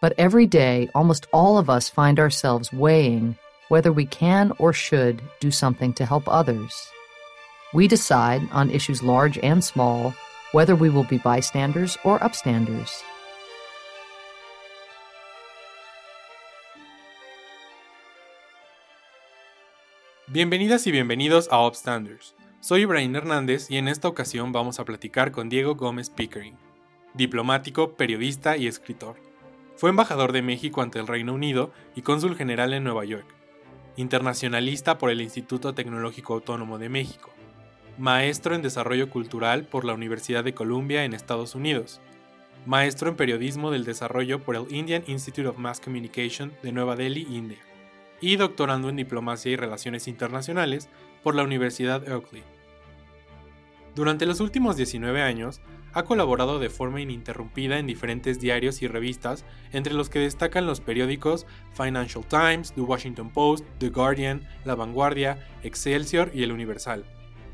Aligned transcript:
But 0.00 0.12
every 0.18 0.46
day, 0.46 0.90
almost 0.94 1.26
all 1.32 1.56
of 1.56 1.70
us 1.70 1.88
find 1.88 2.20
ourselves 2.20 2.72
weighing 2.72 3.36
whether 3.68 3.92
we 3.92 4.04
can 4.04 4.52
or 4.58 4.72
should 4.72 5.22
do 5.40 5.50
something 5.50 5.92
to 5.94 6.04
help 6.04 6.28
others. 6.28 6.74
We 7.72 7.88
decide 7.88 8.42
on 8.52 8.70
issues 8.70 9.02
large 9.02 9.38
and 9.38 9.64
small 9.64 10.14
whether 10.52 10.76
we 10.76 10.90
will 10.90 11.04
be 11.04 11.18
bystanders 11.18 11.96
or 12.04 12.18
upstanders. 12.20 13.02
Bienvenidas 20.28 20.86
y 20.86 20.92
bienvenidos 20.92 21.48
a 21.50 21.66
Upstanders. 21.66 22.34
Soy 22.60 22.82
Ibrahim 22.82 23.14
Hernández 23.14 23.70
y 23.70 23.78
en 23.78 23.88
esta 23.88 24.08
ocasión 24.08 24.52
vamos 24.52 24.78
a 24.80 24.84
platicar 24.84 25.30
con 25.30 25.48
Diego 25.48 25.76
Gómez 25.76 26.10
Pickering, 26.10 26.58
diplomático, 27.14 27.94
periodista 27.94 28.56
y 28.56 28.66
escritor. 28.66 29.25
Fue 29.76 29.90
embajador 29.90 30.32
de 30.32 30.40
México 30.40 30.80
ante 30.80 30.98
el 30.98 31.06
Reino 31.06 31.34
Unido 31.34 31.70
y 31.94 32.00
cónsul 32.00 32.34
general 32.34 32.72
en 32.72 32.82
Nueva 32.82 33.04
York. 33.04 33.26
Internacionalista 33.96 34.96
por 34.96 35.10
el 35.10 35.20
Instituto 35.20 35.74
Tecnológico 35.74 36.32
Autónomo 36.32 36.78
de 36.78 36.88
México. 36.88 37.30
Maestro 37.98 38.54
en 38.54 38.62
Desarrollo 38.62 39.10
Cultural 39.10 39.66
por 39.66 39.84
la 39.84 39.92
Universidad 39.92 40.44
de 40.44 40.54
Columbia 40.54 41.04
en 41.04 41.12
Estados 41.12 41.54
Unidos. 41.54 42.00
Maestro 42.64 43.10
en 43.10 43.16
Periodismo 43.16 43.70
del 43.70 43.84
Desarrollo 43.84 44.42
por 44.42 44.56
el 44.56 44.66
Indian 44.74 45.04
Institute 45.08 45.46
of 45.46 45.58
Mass 45.58 45.80
Communication 45.80 46.54
de 46.62 46.72
Nueva 46.72 46.96
Delhi, 46.96 47.26
India. 47.30 47.58
Y 48.22 48.36
doctorando 48.36 48.88
en 48.88 48.96
Diplomacia 48.96 49.52
y 49.52 49.56
Relaciones 49.56 50.08
Internacionales 50.08 50.88
por 51.22 51.34
la 51.34 51.42
Universidad 51.42 52.08
Oakley. 52.10 52.42
Durante 53.94 54.24
los 54.24 54.40
últimos 54.40 54.76
19 54.76 55.22
años, 55.22 55.60
ha 55.96 56.04
colaborado 56.04 56.58
de 56.58 56.68
forma 56.68 57.00
ininterrumpida 57.00 57.78
en 57.78 57.86
diferentes 57.86 58.38
diarios 58.38 58.82
y 58.82 58.86
revistas, 58.86 59.46
entre 59.72 59.94
los 59.94 60.10
que 60.10 60.18
destacan 60.18 60.66
los 60.66 60.82
periódicos 60.82 61.46
Financial 61.72 62.22
Times, 62.22 62.74
The 62.74 62.82
Washington 62.82 63.30
Post, 63.30 63.64
The 63.78 63.88
Guardian, 63.88 64.46
La 64.66 64.74
Vanguardia, 64.74 65.38
Excelsior 65.62 66.30
y 66.34 66.42
El 66.42 66.52
Universal, 66.52 67.06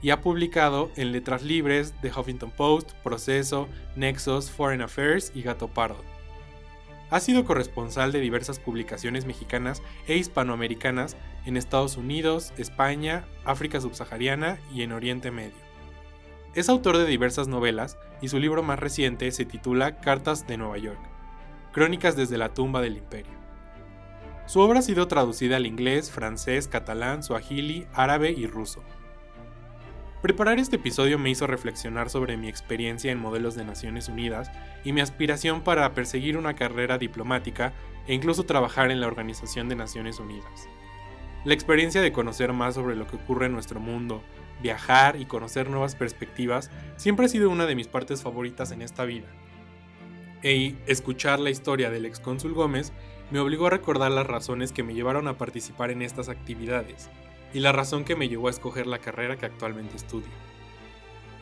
y 0.02 0.10
ha 0.10 0.20
publicado 0.20 0.90
en 0.96 1.12
Letras 1.12 1.44
Libres, 1.44 1.94
The 2.02 2.10
Huffington 2.10 2.50
Post, 2.50 2.94
Proceso, 3.04 3.68
Nexos, 3.94 4.50
Foreign 4.50 4.82
Affairs 4.82 5.30
y 5.36 5.42
Gato 5.42 5.68
Pardo. 5.68 6.02
Ha 7.10 7.20
sido 7.20 7.44
corresponsal 7.44 8.10
de 8.10 8.18
diversas 8.18 8.58
publicaciones 8.58 9.24
mexicanas 9.24 9.84
e 10.08 10.16
hispanoamericanas 10.16 11.16
en 11.46 11.56
Estados 11.56 11.96
Unidos, 11.96 12.52
España, 12.58 13.24
África 13.44 13.80
subsahariana 13.80 14.58
y 14.74 14.82
en 14.82 14.90
Oriente 14.90 15.30
Medio. 15.30 15.71
Es 16.54 16.68
autor 16.68 16.98
de 16.98 17.06
diversas 17.06 17.48
novelas 17.48 17.96
y 18.20 18.28
su 18.28 18.38
libro 18.38 18.62
más 18.62 18.78
reciente 18.78 19.30
se 19.30 19.46
titula 19.46 20.00
Cartas 20.00 20.46
de 20.46 20.58
Nueva 20.58 20.76
York, 20.76 21.00
Crónicas 21.72 22.14
desde 22.14 22.36
la 22.36 22.50
tumba 22.50 22.82
del 22.82 22.98
imperio. 22.98 23.32
Su 24.44 24.60
obra 24.60 24.80
ha 24.80 24.82
sido 24.82 25.08
traducida 25.08 25.56
al 25.56 25.64
inglés, 25.64 26.10
francés, 26.10 26.68
catalán, 26.68 27.22
suajili, 27.22 27.86
árabe 27.94 28.32
y 28.32 28.46
ruso. 28.46 28.84
Preparar 30.20 30.58
este 30.58 30.76
episodio 30.76 31.18
me 31.18 31.30
hizo 31.30 31.46
reflexionar 31.46 32.10
sobre 32.10 32.36
mi 32.36 32.48
experiencia 32.48 33.10
en 33.10 33.18
modelos 33.18 33.54
de 33.54 33.64
Naciones 33.64 34.10
Unidas 34.10 34.50
y 34.84 34.92
mi 34.92 35.00
aspiración 35.00 35.62
para 35.62 35.94
perseguir 35.94 36.36
una 36.36 36.54
carrera 36.54 36.98
diplomática 36.98 37.72
e 38.06 38.12
incluso 38.12 38.44
trabajar 38.44 38.90
en 38.90 39.00
la 39.00 39.06
Organización 39.06 39.70
de 39.70 39.76
Naciones 39.76 40.20
Unidas. 40.20 40.68
La 41.46 41.54
experiencia 41.54 42.02
de 42.02 42.12
conocer 42.12 42.52
más 42.52 42.74
sobre 42.74 42.94
lo 42.94 43.06
que 43.06 43.16
ocurre 43.16 43.46
en 43.46 43.52
nuestro 43.52 43.80
mundo, 43.80 44.22
viajar 44.62 45.20
y 45.20 45.26
conocer 45.26 45.68
nuevas 45.68 45.94
perspectivas 45.94 46.70
siempre 46.96 47.26
ha 47.26 47.28
sido 47.28 47.50
una 47.50 47.66
de 47.66 47.74
mis 47.74 47.88
partes 47.88 48.22
favoritas 48.22 48.70
en 48.70 48.80
esta 48.80 49.04
vida. 49.04 49.26
Y 50.42 50.76
escuchar 50.86 51.38
la 51.38 51.50
historia 51.50 51.90
del 51.90 52.06
ex 52.06 52.20
cónsul 52.20 52.54
Gómez 52.54 52.92
me 53.30 53.38
obligó 53.38 53.66
a 53.66 53.70
recordar 53.70 54.10
las 54.10 54.26
razones 54.26 54.72
que 54.72 54.82
me 54.82 54.94
llevaron 54.94 55.28
a 55.28 55.38
participar 55.38 55.90
en 55.90 56.02
estas 56.02 56.28
actividades 56.28 57.10
y 57.54 57.60
la 57.60 57.72
razón 57.72 58.04
que 58.04 58.16
me 58.16 58.28
llevó 58.28 58.48
a 58.48 58.50
escoger 58.50 58.86
la 58.86 58.98
carrera 58.98 59.36
que 59.36 59.46
actualmente 59.46 59.96
estudio. 59.96 60.30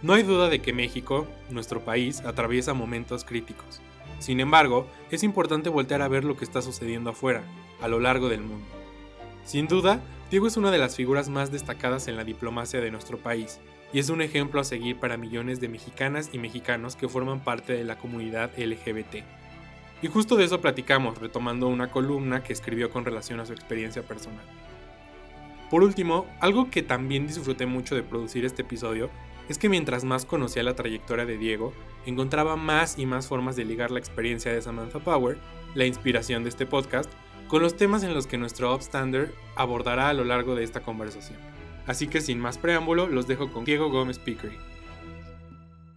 No 0.03 0.15
hay 0.15 0.23
duda 0.23 0.49
de 0.49 0.63
que 0.63 0.73
México, 0.73 1.27
nuestro 1.51 1.85
país, 1.85 2.21
atraviesa 2.21 2.73
momentos 2.73 3.25
críticos. 3.25 3.83
Sin 4.19 4.41
embargo, 4.41 4.87
es 5.11 5.23
importante 5.23 5.69
voltear 5.69 6.03
a 6.03 6.09
ver 6.09 6.25
lo 6.25 6.37
que 6.37 6.45
está 6.45 6.63
sucediendo 6.63 7.11
afuera, 7.11 7.43
a 7.81 7.89
lo 7.89 8.01
largo 8.01 8.29
del 8.29 8.41
mundo. 8.41 8.80
Sin 9.45 9.67
duda, 9.67 10.01
Diego 10.31 10.47
es 10.47 10.57
una 10.57 10.71
de 10.71 10.79
las 10.79 10.97
figuras 10.97 11.29
más 11.29 11.51
destacadas 11.51 12.09
en 12.09 12.17
la 12.17 12.25
diplomacia 12.25 12.81
de 12.81 12.91
nuestro 12.91 13.19
país 13.19 13.61
y 13.93 13.99
es 13.99 14.11
un 14.11 14.23
ejemplo 14.23 14.61
a 14.61 14.65
seguir 14.65 14.99
para 15.01 15.17
millones 15.17 15.61
de 15.61 15.69
mexicanas 15.69 16.31
y 16.33 16.39
mexicanos 16.39 16.95
que 16.95 17.09
forman 17.09 17.41
parte 17.41 17.73
de 17.73 17.85
la 17.85 17.99
comunidad 17.99 18.51
LGBT. 18.57 19.25
Y 20.03 20.07
justo 20.07 20.37
de 20.37 20.45
eso 20.45 20.61
platicamos, 20.61 21.19
retomando 21.19 21.67
una 21.67 21.91
columna 21.91 22.43
que 22.43 22.53
escribió 22.53 22.91
con 22.91 23.05
relación 23.05 23.41
a 23.41 23.47
su 23.47 23.53
experiencia 23.53 24.03
personal. 24.03 24.45
Por 25.69 25.83
último, 25.83 26.27
algo 26.41 26.71
que 26.71 26.83
también 26.83 27.27
disfruté 27.27 27.67
mucho 27.67 27.95
de 27.95 28.03
producir 28.03 28.45
este 28.45 28.63
episodio 28.63 29.11
es 29.49 29.59
que 29.59 29.69
mientras 29.69 30.05
más 30.05 30.25
conocía 30.25 30.63
la 30.63 30.75
trayectoria 30.75 31.27
de 31.27 31.37
Diego, 31.37 31.73
encontraba 32.07 32.57
más 32.57 32.99
y 32.99 33.07
más 33.07 33.27
formas 33.27 33.57
de 33.57 33.65
ligar 33.65 33.91
la 33.91 33.99
experiencia 33.99 34.53
de 34.53 34.63
Samantha 34.63 35.01
Power, 35.01 35.39
la 35.75 35.87
inspiración 35.87 36.45
de 36.45 36.51
este 36.51 36.67
podcast, 36.67 37.11
con 37.51 37.63
los 37.63 37.77
temas 37.77 38.05
en 38.05 38.15
los 38.15 38.29
que 38.29 38.39
nuestro 38.39 38.73
Upstander 38.73 39.33
abordará 39.57 40.09
a 40.09 40.13
lo 40.15 40.23
largo 40.23 40.55
de 40.55 40.63
esta 40.63 40.85
conversación. 40.85 41.37
Así 41.85 42.07
que 42.07 42.21
sin 42.21 42.39
más 42.39 42.59
preámbulo, 42.59 43.09
los 43.09 43.27
dejo 43.27 43.53
con 43.53 43.65
Diego 43.65 43.91
Gómez 43.91 44.21
Pickering. 44.21 44.61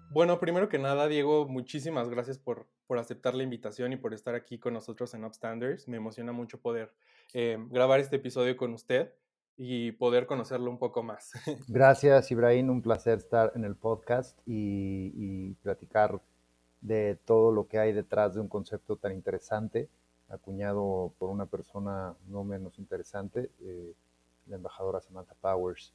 Bueno, 0.10 0.40
primero 0.40 0.68
que 0.68 0.80
nada, 0.80 1.08
Diego, 1.08 1.48
muchísimas 1.48 2.10
gracias 2.10 2.40
por, 2.40 2.66
por 2.88 2.98
aceptar 2.98 3.36
la 3.36 3.44
invitación 3.44 3.94
y 3.94 3.98
por 3.98 4.16
estar 4.16 4.34
aquí 4.34 4.58
con 4.58 4.74
nosotros 4.74 5.14
en 5.14 5.26
Upstanders. 5.26 5.88
Me 5.88 5.98
emociona 5.98 6.32
mucho 6.32 6.60
poder 6.60 6.92
eh, 7.36 7.60
grabar 7.70 8.00
este 8.00 8.16
episodio 8.16 8.58
con 8.58 8.74
usted 8.74 9.14
y 9.56 9.92
poder 9.92 10.26
conocerlo 10.26 10.72
un 10.72 10.80
poco 10.80 11.04
más. 11.04 11.34
Gracias, 11.68 12.32
Ibrahim. 12.32 12.72
Un 12.72 12.82
placer 12.82 13.20
estar 13.20 13.52
en 13.54 13.64
el 13.64 13.76
podcast 13.76 14.40
y, 14.48 15.12
y 15.16 15.54
platicar 15.62 16.20
de 16.82 17.16
todo 17.26 17.52
lo 17.52 17.68
que 17.68 17.78
hay 17.78 17.94
detrás 17.94 18.34
de 18.34 18.42
un 18.42 18.48
concepto 18.48 18.96
tan 18.96 19.12
interesante 19.12 19.88
acuñado 20.30 21.14
por 21.18 21.30
una 21.30 21.46
persona 21.46 22.16
no 22.28 22.44
menos 22.44 22.80
interesante, 22.80 23.52
eh, 23.62 23.94
la 24.48 24.56
embajadora 24.58 25.00
Samantha 25.00 25.36
Powers 25.36 25.94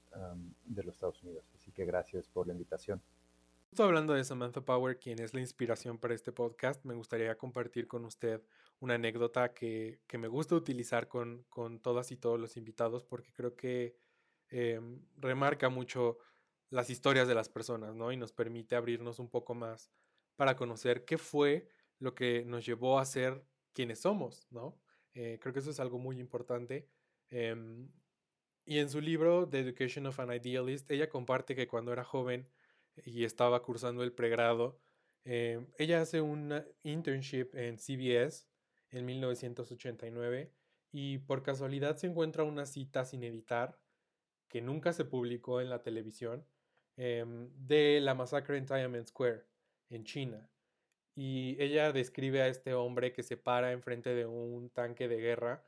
de 0.64 0.82
los 0.82 0.94
Estados 0.94 1.22
Unidos. 1.22 1.44
Así 1.54 1.70
que 1.70 1.84
gracias 1.84 2.26
por 2.28 2.46
la 2.46 2.54
invitación. 2.54 3.02
Justo 3.70 3.84
hablando 3.84 4.14
de 4.14 4.24
Samantha 4.24 4.62
Power, 4.62 4.98
quien 4.98 5.20
es 5.20 5.34
la 5.34 5.40
inspiración 5.40 5.98
para 5.98 6.14
este 6.14 6.32
podcast, 6.32 6.82
me 6.84 6.94
gustaría 6.94 7.36
compartir 7.36 7.86
con 7.86 8.06
usted 8.06 8.42
una 8.80 8.94
anécdota 8.94 9.52
que, 9.52 10.00
que 10.06 10.16
me 10.16 10.28
gusta 10.28 10.54
utilizar 10.54 11.06
con, 11.08 11.44
con, 11.50 11.78
todas 11.80 12.10
y 12.10 12.16
todos 12.16 12.40
los 12.40 12.56
invitados 12.56 13.04
porque 13.04 13.30
creo 13.32 13.56
que 13.56 13.94
em, 14.48 15.02
remarca 15.18 15.68
mucho 15.68 16.16
las 16.70 16.88
historias 16.88 17.28
de 17.28 17.34
las 17.34 17.50
personas, 17.50 17.94
¿no? 17.94 18.10
Y 18.10 18.16
nos 18.16 18.32
permite 18.32 18.74
abrirnos 18.74 19.18
un 19.18 19.28
poco 19.28 19.54
más 19.54 19.90
para 20.36 20.56
conocer 20.56 21.04
qué 21.04 21.18
fue 21.18 21.68
lo 21.98 22.14
que 22.14 22.44
nos 22.46 22.64
llevó 22.64 22.98
a 22.98 23.04
ser 23.04 23.44
quiénes 23.72 24.00
somos, 24.00 24.46
¿no? 24.50 24.78
Eh, 25.14 25.38
creo 25.40 25.52
que 25.52 25.60
eso 25.60 25.70
es 25.70 25.80
algo 25.80 25.98
muy 25.98 26.18
importante. 26.20 26.88
Em, 27.30 27.90
y 28.64 28.78
en 28.78 28.88
su 28.90 29.00
libro, 29.00 29.48
The 29.48 29.60
Education 29.60 30.06
of 30.06 30.20
an 30.20 30.32
Idealist, 30.32 30.90
ella 30.90 31.08
comparte 31.08 31.54
que 31.56 31.66
cuando 31.66 31.92
era 31.92 32.04
joven 32.04 32.48
y 33.04 33.24
estaba 33.24 33.62
cursando 33.62 34.02
el 34.02 34.12
pregrado, 34.12 34.80
em, 35.24 35.66
ella 35.78 36.00
hace 36.00 36.20
un 36.20 36.64
internship 36.82 37.54
en 37.54 37.78
CBS 37.78 38.46
en 38.90 39.06
1989 39.06 40.52
y 40.92 41.18
por 41.18 41.42
casualidad 41.42 41.96
se 41.96 42.06
encuentra 42.06 42.44
una 42.44 42.66
cita 42.66 43.04
sin 43.04 43.24
editar 43.24 43.78
que 44.48 44.62
nunca 44.62 44.92
se 44.92 45.04
publicó 45.04 45.60
en 45.60 45.70
la 45.70 45.82
televisión 45.82 46.46
em, 46.96 47.50
de 47.54 48.00
la 48.00 48.14
masacre 48.14 48.58
en 48.58 48.66
Tiananmen 48.66 49.06
Square 49.06 49.44
en 49.90 50.04
China 50.04 50.50
y 51.20 51.60
ella 51.60 51.90
describe 51.90 52.42
a 52.42 52.46
este 52.46 52.74
hombre 52.74 53.12
que 53.12 53.24
se 53.24 53.36
para 53.36 53.72
enfrente 53.72 54.14
de 54.14 54.24
un 54.24 54.70
tanque 54.70 55.08
de 55.08 55.16
guerra 55.16 55.64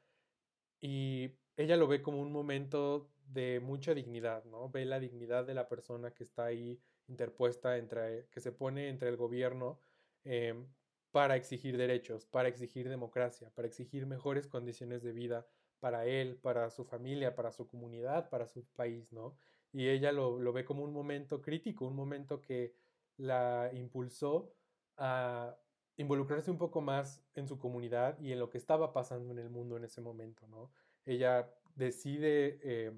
y 0.81 1.33
ella 1.57 1.77
lo 1.77 1.89
ve 1.89 2.03
como 2.03 2.21
un 2.21 2.31
momento 2.31 3.11
de 3.27 3.59
mucha 3.59 3.93
dignidad, 3.93 4.45
¿no? 4.45 4.71
Ve 4.71 4.85
la 4.85 5.01
dignidad 5.01 5.45
de 5.45 5.55
la 5.55 5.69
persona 5.69 6.13
que 6.13 6.23
está 6.23 6.45
ahí 6.45 6.81
interpuesta 7.09 7.79
entre, 7.79 8.29
que 8.31 8.39
se 8.39 8.53
pone 8.53 8.91
entre 8.91 9.09
el 9.09 9.17
gobierno 9.17 9.81
em, 10.23 10.69
para 11.11 11.35
exigir 11.35 11.77
derechos, 11.77 12.27
para 12.27 12.49
exigir 12.49 12.89
democracia, 12.89 13.51
para 13.53 13.67
exigir 13.67 14.07
mejores 14.07 14.47
condiciones 14.47 15.03
de 15.03 15.11
vida 15.11 15.49
para 15.81 16.07
él, 16.07 16.37
para 16.37 16.71
su 16.71 16.85
familia, 16.85 17.35
para 17.35 17.51
su 17.51 17.67
comunidad, 17.67 18.31
para 18.31 18.47
su 18.47 18.65
país, 18.67 19.11
¿no? 19.11 19.37
Y 19.73 19.89
ella 19.89 20.13
lo, 20.13 20.39
lo 20.39 20.53
ve 20.53 20.65
como 20.65 20.85
un 20.85 20.93
momento 20.93 21.43
crítico, 21.43 21.89
un 21.89 21.97
momento 21.97 22.41
que 22.41 22.73
la 23.17 23.69
impulsó 23.75 24.55
a 25.01 25.57
involucrarse 25.97 26.51
un 26.51 26.59
poco 26.59 26.81
más 26.81 27.23
en 27.35 27.49
su 27.49 27.59
comunidad 27.59 28.19
y 28.21 28.33
en 28.33 28.39
lo 28.39 28.49
que 28.51 28.59
estaba 28.59 28.93
pasando 28.93 29.33
en 29.33 29.39
el 29.39 29.51
mundo 29.51 29.77
en 29.77 29.85
ese 29.85 30.01
momento, 30.01 30.47
¿no? 30.47 30.71
Ella 31.05 31.53
decide 31.75 32.61
eh, 32.63 32.93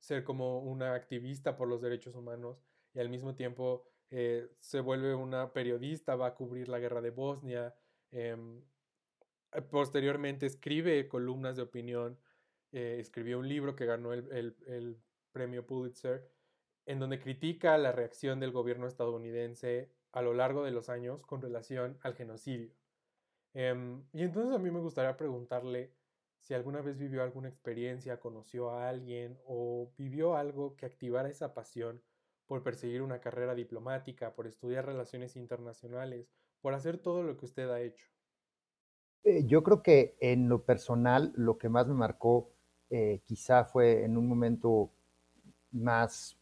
ser 0.00 0.24
como 0.24 0.60
una 0.60 0.94
activista 0.94 1.56
por 1.56 1.68
los 1.68 1.80
derechos 1.80 2.16
humanos 2.16 2.58
y 2.94 2.98
al 2.98 3.08
mismo 3.08 3.34
tiempo 3.34 3.84
eh, 4.10 4.48
se 4.58 4.80
vuelve 4.80 5.14
una 5.14 5.52
periodista, 5.52 6.16
va 6.16 6.28
a 6.28 6.34
cubrir 6.34 6.68
la 6.68 6.78
guerra 6.78 7.00
de 7.00 7.10
Bosnia 7.10 7.74
em, 8.10 8.62
posteriormente 9.70 10.46
escribe 10.46 11.08
columnas 11.08 11.56
de 11.56 11.62
opinión, 11.62 12.18
eh, 12.72 12.96
escribió 12.98 13.38
un 13.38 13.48
libro 13.48 13.76
que 13.76 13.86
ganó 13.86 14.12
el, 14.12 14.98
premio 15.32 15.66
Pulitzer, 15.66 16.28
en 16.84 16.98
donde 16.98 17.18
critica 17.18 17.78
la 17.78 17.92
reacción 17.92 18.40
del 18.40 18.52
gobierno 18.52 18.86
estadounidense 18.86 19.90
a 20.12 20.22
lo 20.22 20.34
largo 20.34 20.64
de 20.64 20.70
los 20.70 20.88
años 20.88 21.24
con 21.26 21.40
relación 21.40 21.98
al 22.02 22.14
genocidio. 22.14 22.70
Em, 23.54 24.02
y 24.12 24.22
entonces 24.22 24.54
a 24.54 24.58
mí 24.58 24.70
me 24.70 24.80
gustaría 24.80 25.16
preguntarle 25.16 25.92
si 26.40 26.54
alguna 26.54 26.80
vez 26.80 26.98
vivió 26.98 27.22
alguna 27.22 27.48
experiencia, 27.48 28.20
conoció 28.20 28.70
a 28.70 28.88
alguien 28.88 29.38
o 29.46 29.92
vivió 29.96 30.36
algo 30.36 30.76
que 30.76 30.86
activara 30.86 31.28
esa 31.28 31.54
pasión 31.54 32.02
por 32.46 32.62
perseguir 32.62 33.02
una 33.02 33.20
carrera 33.20 33.54
diplomática, 33.54 34.34
por 34.34 34.46
estudiar 34.46 34.84
relaciones 34.84 35.36
internacionales, 35.36 36.28
por 36.60 36.74
hacer 36.74 36.98
todo 36.98 37.22
lo 37.22 37.36
que 37.36 37.46
usted 37.46 37.70
ha 37.70 37.80
hecho. 37.80 38.06
Eh, 39.24 39.44
yo 39.46 39.62
creo 39.62 39.82
que 39.82 40.16
en 40.20 40.48
lo 40.48 40.64
personal 40.64 41.32
lo 41.36 41.58
que 41.58 41.68
más 41.68 41.86
me 41.86 41.94
marcó 41.94 42.50
eh, 42.90 43.20
quizá 43.24 43.64
fue 43.64 44.04
en 44.04 44.16
un 44.16 44.28
momento 44.28 44.90
más, 45.70 46.36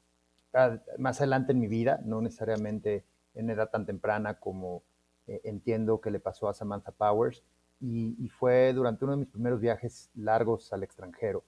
más 0.99 1.21
adelante 1.21 1.53
en 1.53 1.61
mi 1.61 1.69
vida, 1.69 2.01
no 2.05 2.23
necesariamente 2.23 3.05
en 3.41 3.51
edad 3.51 3.71
tan 3.71 3.87
temprana 3.87 4.39
como 4.39 4.83
eh, 5.27 5.41
entiendo 5.45 6.01
que 6.01 6.11
le 6.11 6.21
pasó 6.21 6.49
a 6.49 6.55
Samantha 6.55 6.93
Powers, 6.93 7.43
y, 7.83 8.29
fue 8.29 8.75
durante 8.75 9.05
uno 9.07 9.13
de 9.13 9.21
mis 9.21 9.29
primeros 9.29 9.59
viajes 9.59 10.11
largos 10.15 10.71
al 10.73 10.83
extranjero. 10.83 11.45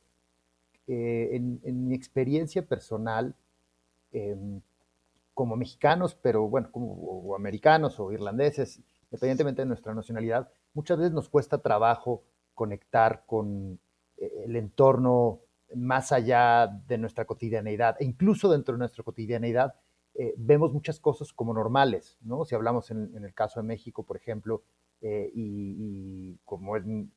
en, 0.86 1.60
mi 1.88 1.94
experiencia 1.94 2.66
personal, 2.66 3.36
em, 4.12 4.60
como 5.34 5.56
mexicanos, 5.56 6.14
pero 6.14 6.48
bueno, 6.48 6.70
como 6.72 7.34
americanos 7.34 7.98
o 8.00 8.12
irlandeses, 8.12 8.80
independientemente 9.04 9.62
de 9.62 9.66
nuestra 9.66 9.94
nacionalidad, 9.94 10.50
muchas 10.74 10.98
veces 10.98 11.12
nos 11.12 11.28
cuesta 11.28 11.58
trabajo 11.58 12.24
conectar 12.54 13.24
con 13.26 13.78
eh, 14.16 14.44
el 14.46 14.56
entorno 14.56 15.40
más 15.74 16.12
allá 16.12 16.66
de 16.86 16.98
nuestra 16.98 17.24
cotidianeidad. 17.24 17.96
E 18.00 18.04
incluso 18.04 18.50
dentro 18.50 18.74
de 18.74 18.78
nuestra 18.78 19.02
cotidianeidad 19.02 19.74
eh, 20.14 20.34
vemos 20.36 20.72
muchas 20.72 21.00
cosas 21.00 21.32
como 21.32 21.54
normales, 21.54 22.18
¿no? 22.22 22.44
Si 22.44 22.54
hablamos 22.54 22.90
en, 22.90 23.24
el 23.24 23.34
caso 23.34 23.60
de 23.60 23.66
México, 23.66 24.04
por 24.04 24.16
ejemplo, 24.16 24.62
eh, 25.00 25.30
y, 25.34 26.36
como 26.44 26.76
es 26.76 26.84
mi, 26.84 27.08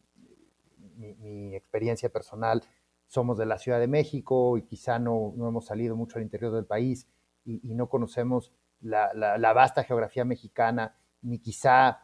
experiencia 1.56 2.10
personal, 2.10 2.64
somos 3.06 3.38
de 3.38 3.46
la 3.46 3.58
Ciudad 3.58 3.80
de 3.80 3.88
México 3.88 4.58
y 4.58 4.64
quizá 4.64 4.98
no, 4.98 5.34
no 5.36 5.48
hemos 5.48 5.66
salido 5.66 5.96
mucho 5.96 6.18
al 6.18 6.24
interior 6.24 6.54
del 6.54 6.66
país 6.66 7.08
y, 7.44 7.74
no 7.74 7.90
conocemos 7.90 8.52
la, 8.82 9.14
la, 9.14 9.54
vasta 9.54 9.84
geografía 9.84 10.26
mexicana, 10.26 10.96
ni 11.22 11.40
quizá 11.40 12.02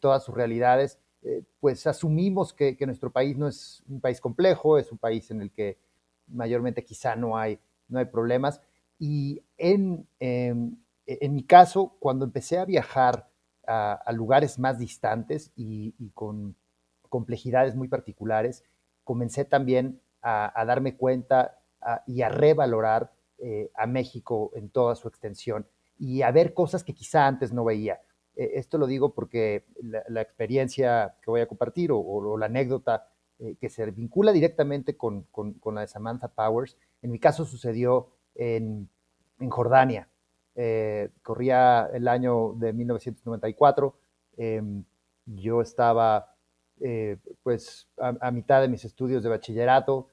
todas 0.00 0.24
sus 0.24 0.34
realidades, 0.34 0.98
eh, 1.24 1.44
pues 1.60 1.86
asumimos 1.86 2.52
que, 2.52 2.76
nuestro 2.84 3.12
país 3.12 3.36
no 3.38 3.46
es 3.46 3.84
un 3.86 4.00
país 4.00 4.20
complejo, 4.20 4.76
es 4.76 4.90
un 4.90 4.98
país 4.98 5.30
en 5.30 5.40
el 5.40 5.52
que 5.52 5.78
mayormente 6.26 6.84
quizá 6.84 7.14
no 7.14 7.36
hay, 7.38 7.60
no 7.88 8.00
hay 8.00 8.06
problemas. 8.06 8.60
Y 9.04 9.42
en, 9.58 10.06
em, 10.20 10.76
en 11.06 11.34
mi 11.34 11.42
caso, 11.42 11.96
cuando 11.98 12.24
empecé 12.24 12.60
a 12.60 12.64
viajar 12.64 13.28
a, 13.66 14.12
lugares 14.12 14.60
más 14.60 14.78
distantes 14.78 15.50
y, 15.56 15.92
con 16.14 16.54
complejidades 17.08 17.74
muy 17.74 17.88
particulares, 17.88 18.62
comencé 19.02 19.44
también 19.44 20.00
a, 20.22 20.64
darme 20.64 20.96
cuenta 20.96 21.58
y 22.06 22.22
a 22.22 22.28
revalorar 22.28 23.12
eh, 23.38 23.72
a 23.74 23.88
México 23.88 24.52
en 24.54 24.68
toda 24.70 24.94
su 24.94 25.08
extensión 25.08 25.66
y 25.98 26.22
a 26.22 26.30
ver 26.30 26.54
cosas 26.54 26.84
que 26.84 26.94
quizá 26.94 27.26
antes 27.26 27.52
no 27.52 27.64
veía. 27.64 28.02
Eh, 28.36 28.52
esto 28.54 28.78
lo 28.78 28.86
digo 28.86 29.14
porque 29.14 29.64
la, 29.82 30.22
experiencia 30.22 31.16
que 31.20 31.28
voy 31.32 31.40
a 31.40 31.48
compartir 31.48 31.90
o, 31.92 32.36
la 32.38 32.46
anécdota 32.46 33.08
eh, 33.40 33.56
que 33.60 33.68
se 33.68 33.84
vincula 33.90 34.30
directamente 34.30 34.96
con, 34.96 35.26
la 35.74 35.80
de 35.80 35.88
Samantha 35.88 36.28
Powers, 36.28 36.76
en 37.02 37.10
mi 37.10 37.18
caso 37.18 37.44
sucedió 37.44 38.12
en, 38.34 38.88
Jordania. 39.50 40.08
Eh, 40.54 41.10
corría 41.22 41.88
el 41.92 42.06
año 42.06 42.52
de 42.54 42.72
1994. 42.72 43.96
Em, 44.36 44.84
yo 45.26 45.60
estaba 45.60 46.28
pues 47.44 47.88
a, 47.96 48.30
mitad 48.32 48.60
de 48.60 48.66
mis 48.66 48.84
estudios 48.84 49.22
de 49.22 49.28
bachillerato 49.28 50.08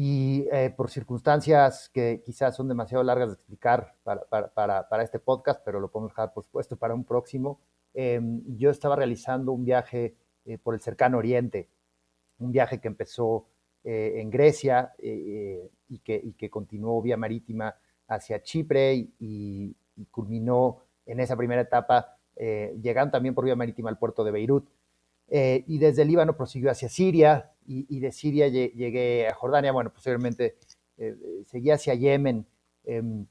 y 0.00 0.46
eh, 0.52 0.72
por 0.76 0.90
circunstancias 0.90 1.90
que 1.92 2.22
quizás 2.24 2.54
son 2.54 2.68
demasiado 2.68 3.02
largas 3.02 3.30
de 3.30 3.34
explicar 3.34 3.96
para, 4.04 5.02
este 5.02 5.18
podcast, 5.18 5.60
pero 5.64 5.80
lo 5.80 5.90
podemos 5.90 6.12
dejar, 6.12 6.32
por 6.32 6.44
supuesto, 6.44 6.76
para 6.76 6.94
un 6.94 7.02
próximo, 7.02 7.60
em, 7.94 8.40
yo 8.56 8.70
estaba 8.70 8.94
realizando 8.94 9.50
un 9.50 9.64
viaje 9.64 10.14
eh, 10.44 10.56
por 10.56 10.74
el 10.74 10.80
cercano 10.80 11.18
oriente, 11.18 11.68
un 12.38 12.52
viaje 12.52 12.80
que 12.80 12.86
empezó 12.86 13.48
eh, 13.88 14.20
en 14.20 14.30
Grecia 14.30 14.92
y 14.98 15.98
que, 16.00 16.34
que, 16.36 16.50
continuó 16.50 17.00
vía 17.00 17.16
marítima 17.16 17.74
hacia 18.08 18.42
Chipre 18.42 18.94
y, 18.94 19.74
y 19.96 20.04
culminó 20.10 20.82
en 21.06 21.20
esa 21.20 21.36
primera 21.36 21.62
etapa, 21.62 22.18
llegando 22.36 23.12
también 23.12 23.34
por 23.34 23.44
vía 23.44 23.56
marítima 23.56 23.90
al 23.90 23.98
puerto 23.98 24.22
de 24.24 24.30
Beirut. 24.30 24.68
y 25.30 25.78
desde 25.78 26.02
el 26.02 26.08
Líbano 26.08 26.36
prosiguió 26.36 26.70
hacia 26.70 26.88
Siria, 26.88 27.52
y, 27.68 28.00
de 28.00 28.12
Siria 28.12 28.48
llegué 28.48 29.28
a 29.28 29.34
Jordania, 29.34 29.72
bueno, 29.72 29.92
posteriormente 29.92 30.56
eh, 30.96 31.16
eh, 31.22 31.44
seguí 31.46 31.70
hacia 31.70 31.94
Yemen, 31.94 32.46
em, 32.84 33.26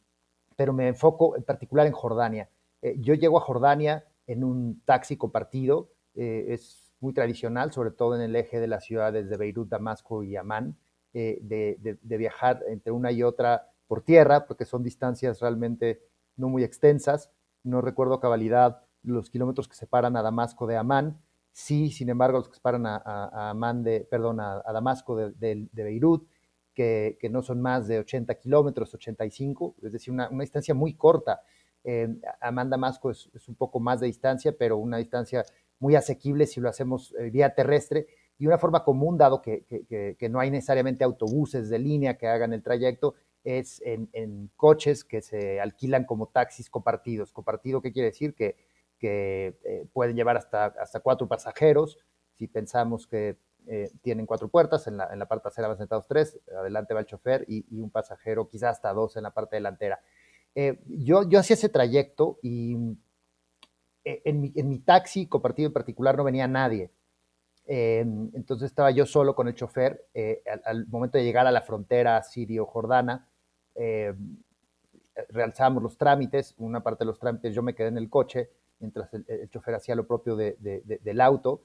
pero 0.56 0.74
me 0.74 0.88
enfoco 0.88 1.36
en 1.36 1.44
particular 1.44 1.88
en 1.88 1.94
Jordania. 1.94 2.50
Eh, 2.82 2.96
yo 3.00 3.16
llego 3.16 3.38
a 3.38 3.42
Jordania 3.42 4.06
en 4.28 4.44
un 4.44 4.82
taxi 4.86 5.18
compartido, 5.18 5.90
es 6.14 6.87
muy 7.00 7.14
tradicional, 7.14 7.72
sobre 7.72 7.92
todo 7.92 8.16
en 8.16 8.22
el 8.22 8.36
eje 8.36 8.60
de 8.60 8.68
las 8.68 8.86
ciudades 8.86 9.30
de 9.30 9.38
Beirut, 9.38 9.70
Damasco 9.70 10.24
y 10.24 10.36
Amán, 10.36 10.78
de, 11.14 11.98
viajar 12.04 12.64
entre 12.68 12.92
una 12.92 13.12
y 13.12 13.24
otra 13.24 13.72
por 13.88 14.04
tierra, 14.04 14.46
porque 14.46 14.66
son 14.66 14.84
distancias 14.84 15.40
realmente 15.40 16.02
no 16.36 16.50
muy 16.50 16.64
extensas. 16.64 17.32
No 17.64 17.82
recuerdo 17.82 18.16
a 18.16 18.22
cabalidad 18.22 18.84
los 19.02 19.30
kilómetros 19.30 19.68
que 19.68 19.76
separan 19.76 20.16
a 20.16 20.22
Damasco 20.22 20.68
de 20.68 20.78
Amán, 20.78 21.20
Sí, 21.60 21.90
sin 21.90 22.08
embargo, 22.10 22.38
los 22.38 22.50
que 22.50 22.60
paran 22.60 22.86
a, 22.86 23.02
a, 23.04 23.74
de, 23.78 24.02
perdón, 24.02 24.40
a, 24.40 24.62
Damasco 24.72 25.16
de, 25.16 25.68
Beirut, 25.74 26.30
que, 26.76 27.18
no 27.32 27.42
son 27.42 27.64
más 27.64 27.88
de 27.88 27.98
80 27.98 28.36
kilómetros, 28.36 28.94
85, 28.94 29.78
es 29.82 29.92
decir, 29.92 30.14
una, 30.14 30.30
distancia 30.30 30.76
muy 30.76 30.94
corta. 30.94 31.42
Eh, 31.84 32.16
Amán 32.42 32.70
Damasco 32.70 33.10
es, 33.10 33.28
un 33.48 33.56
poco 33.56 33.80
más 33.80 34.02
de 34.02 34.06
distancia, 34.06 34.56
pero 34.56 34.78
una 34.78 34.98
distancia 34.98 35.44
muy 35.80 35.96
asequible 35.96 36.48
si 36.48 36.60
lo 36.60 36.70
hacemos 36.70 37.14
eh, 37.20 37.30
vía 37.30 37.54
terrestre 37.54 38.08
y 38.38 38.48
una 38.48 38.58
forma 38.58 38.84
común, 38.84 39.18
dado 39.18 39.42
que, 39.42 40.18
no 40.30 40.40
hay 40.40 40.52
necesariamente 40.52 41.04
autobuses 41.04 41.70
de 41.70 41.80
línea 41.80 42.18
que 42.18 42.28
hagan 42.28 42.54
el 42.54 42.62
trayecto, 42.62 43.16
es 43.44 43.82
en, 43.84 44.52
coches 44.56 45.04
que 45.04 45.22
se 45.22 45.60
alquilan 45.60 46.06
como 46.06 46.28
taxis 46.28 46.70
compartidos. 46.70 47.32
Compartido, 47.32 47.82
¿qué 47.82 47.92
quiere 47.92 48.10
decir? 48.10 48.36
Que 48.36 48.56
que 48.98 49.58
eh, 49.64 49.88
pueden 49.94 50.16
llevar 50.16 50.38
hasta, 50.38 50.66
hasta 50.66 51.00
cuatro 51.00 51.28
pasajeros. 51.28 51.98
Si 52.34 52.48
pensamos 52.48 53.08
que 53.08 53.38
eh, 53.68 53.92
tienen 54.02 54.26
cuatro 54.26 54.50
puertas, 54.50 54.88
en 54.88 54.98
la, 54.98 55.10
en 55.12 55.20
la, 55.20 55.28
parte 55.28 55.44
trasera 55.44 55.68
van 55.68 55.78
sentados 55.78 56.08
tres, 56.08 56.40
adelante 56.58 56.94
va 56.94 57.02
el 57.02 57.06
chofer 57.06 57.46
y, 57.48 57.66
un 57.80 57.90
pasajero, 57.90 58.48
quizás 58.48 58.78
hasta 58.78 58.94
dos 58.94 59.18
en 59.18 59.24
la 59.24 59.32
parte 59.32 59.56
delantera. 59.56 60.00
Eh, 60.56 60.80
yo, 60.88 61.28
yo 61.28 61.40
hacía 61.40 61.56
ese 61.56 61.70
trayecto 61.70 62.40
y 62.42 62.76
en 64.26 64.42
mi, 64.42 64.52
en 64.56 64.70
mi, 64.70 64.80
taxi 64.80 65.28
compartido 65.28 65.68
en 65.68 65.74
particular 65.74 66.16
no 66.16 66.24
venía 66.24 66.48
nadie. 66.48 66.92
entonces 67.66 68.68
estaba 68.68 68.92
yo 68.92 69.06
solo 69.06 69.36
con 69.36 69.48
el 69.48 69.56
chofer. 69.56 70.06
Al, 70.52 70.62
al, 70.66 70.88
momento 70.88 71.18
de 71.18 71.24
llegar 71.24 71.48
a 71.48 71.52
la 71.52 71.62
frontera 71.62 72.22
sirio-jordana, 72.24 73.28
realizamos 75.30 75.84
los 75.84 75.98
trámites. 75.98 76.56
Una 76.58 76.82
parte 76.82 77.04
de 77.04 77.08
los 77.08 77.20
trámites 77.20 77.54
yo 77.54 77.64
me 77.64 77.76
quedé 77.76 77.90
en 77.90 77.98
el 77.98 78.10
coche 78.10 78.50
mientras 78.80 79.14
el, 79.14 79.50
chofer 79.50 79.76
hacía 79.76 79.96
lo 79.96 80.08
propio 80.08 80.36
del 80.36 81.22
auto. 81.22 81.62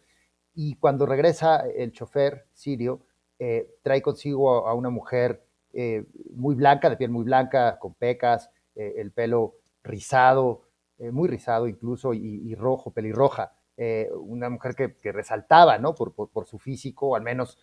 Y 0.55 0.75
cuando 0.77 1.07
regresa 1.07 1.65
el 1.69 1.93
chofer 1.93 2.47
sirio, 2.53 3.01
eh, 3.39 3.75
trae 3.83 4.03
consigo 4.03 4.67
a, 4.67 4.75
una 4.75 4.91
mujer 4.91 5.45
eh, 5.73 6.05
muy 6.35 6.55
blanca, 6.55 6.91
de 6.91 6.97
piel 6.97 7.11
muy 7.11 7.25
blanca, 7.25 7.79
con 7.79 7.95
pecas, 7.95 8.51
eh, 8.75 8.95
el 8.99 9.13
pelo 9.13 9.55
rizado, 9.83 10.63
muy 10.99 11.29
rizado 11.29 11.67
incluso, 11.67 12.15
y, 12.15 12.55
rojo, 12.55 12.93
pelirroja. 12.93 13.53
una 14.15 14.49
mujer 14.51 14.75
que, 14.75 15.13
resaltaba 15.13 15.79
¿no? 15.79 15.95
por, 15.95 16.47
su 16.47 16.59
físico, 16.59 17.17
al 17.17 17.23
menos 17.23 17.59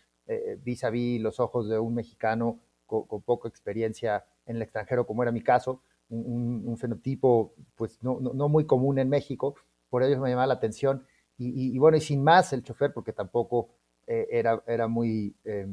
vis 0.64 0.84
a 0.84 0.90
vis 0.90 1.22
los 1.22 1.40
ojos 1.40 1.70
de 1.70 1.80
un 1.80 1.94
mexicano 1.96 2.60
con, 2.86 3.22
poca 3.22 3.48
experiencia 3.48 4.26
en 4.46 4.58
el 4.58 4.62
extranjero, 4.62 5.08
como 5.08 5.24
era 5.24 5.32
mi 5.32 5.42
caso 5.42 5.82
un, 6.10 6.78
fenotipo 6.78 7.54
pues 7.76 8.02
no, 8.04 8.20
no, 8.20 8.50
muy 8.50 8.66
común 8.66 9.00
en 9.00 9.10
México, 9.10 9.56
por 9.90 10.04
ello 10.04 10.20
me 10.20 10.30
llamaba 10.30 10.48
la 10.48 10.54
atención. 10.56 11.06
Y, 11.42 11.78
bueno, 11.80 11.96
y 11.96 12.02
sin 12.02 12.22
más 12.22 12.52
el 12.52 12.64
chofer, 12.64 12.92
porque 12.92 13.14
tampoco 13.14 13.70
eh, 14.08 14.28
era, 14.30 14.62
era 14.68 14.90
muy 14.90 15.34
eh, 15.46 15.68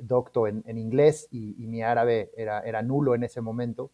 docto 0.00 0.46
en, 0.46 0.78
inglés 0.78 1.26
y, 1.32 1.66
mi 1.66 1.82
árabe 1.82 2.30
era, 2.36 2.60
era 2.60 2.80
nulo 2.80 3.16
en 3.16 3.24
ese 3.24 3.40
momento, 3.40 3.90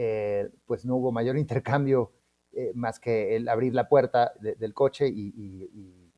eh, 0.00 0.48
pues 0.64 0.84
no 0.84 0.94
hubo 0.94 1.10
mayor 1.10 1.36
intercambio 1.44 2.12
más 2.74 2.98
que 2.98 3.36
el 3.36 3.48
abrir 3.48 3.74
la 3.74 3.88
puerta 3.88 4.32
del 4.40 4.74
coche 4.74 5.06
y, 5.06 6.10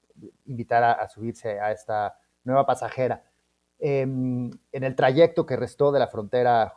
invitar 0.47 0.85
a, 0.85 1.09
subirse 1.09 1.61
a 1.61 1.73
esta 1.73 2.17
nueva 2.45 2.67
pasajera. 2.67 3.23
Em, 3.79 4.51
en 4.73 4.85
el 4.85 4.95
trayecto 4.95 5.47
que 5.47 5.57
restó 5.57 5.93
de 5.93 5.99
la 5.99 6.09
frontera 6.09 6.75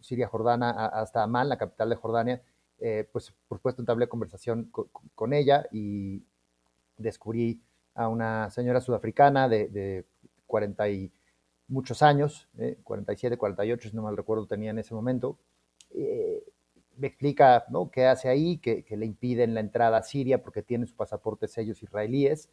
Siria-Jordana 0.00 0.86
hasta 0.86 1.22
Amán, 1.22 1.48
la 1.48 1.58
capital 1.58 1.90
de 1.90 1.96
Jordania, 1.96 2.42
eh, 2.78 3.08
pues 3.10 3.32
por 3.48 3.58
supuesto 3.58 3.82
entablé 3.82 4.08
conversación 4.08 4.70
con, 4.70 5.32
ella 5.32 5.66
y 5.70 6.22
descubrí 6.96 7.62
a 7.94 8.08
una 8.08 8.50
señora 8.50 8.80
sudafricana 8.80 9.48
de, 9.48 9.68
de 9.68 10.04
40 10.46 10.88
y 10.88 11.12
muchos 11.68 12.02
años, 12.02 12.48
47, 12.84 13.36
48, 13.36 13.90
si 13.90 13.96
no 13.96 14.02
mal 14.02 14.16
recuerdo, 14.16 14.46
tenía 14.46 14.70
en 14.70 14.78
ese 14.78 14.94
momento. 14.94 15.38
Eh, 15.96 16.44
me 16.96 17.08
explica 17.08 17.64
¿no? 17.68 17.90
qué 17.90 18.06
hace 18.06 18.28
ahí, 18.28 18.58
que, 18.58 18.84
le 18.90 19.06
impiden 19.06 19.54
la 19.54 19.60
entrada 19.60 19.98
a 19.98 20.02
Siria 20.02 20.42
porque 20.42 20.62
tiene 20.62 20.86
su 20.86 20.94
pasaporte 20.96 21.48
sellos 21.48 21.82
israelíes 21.82 22.50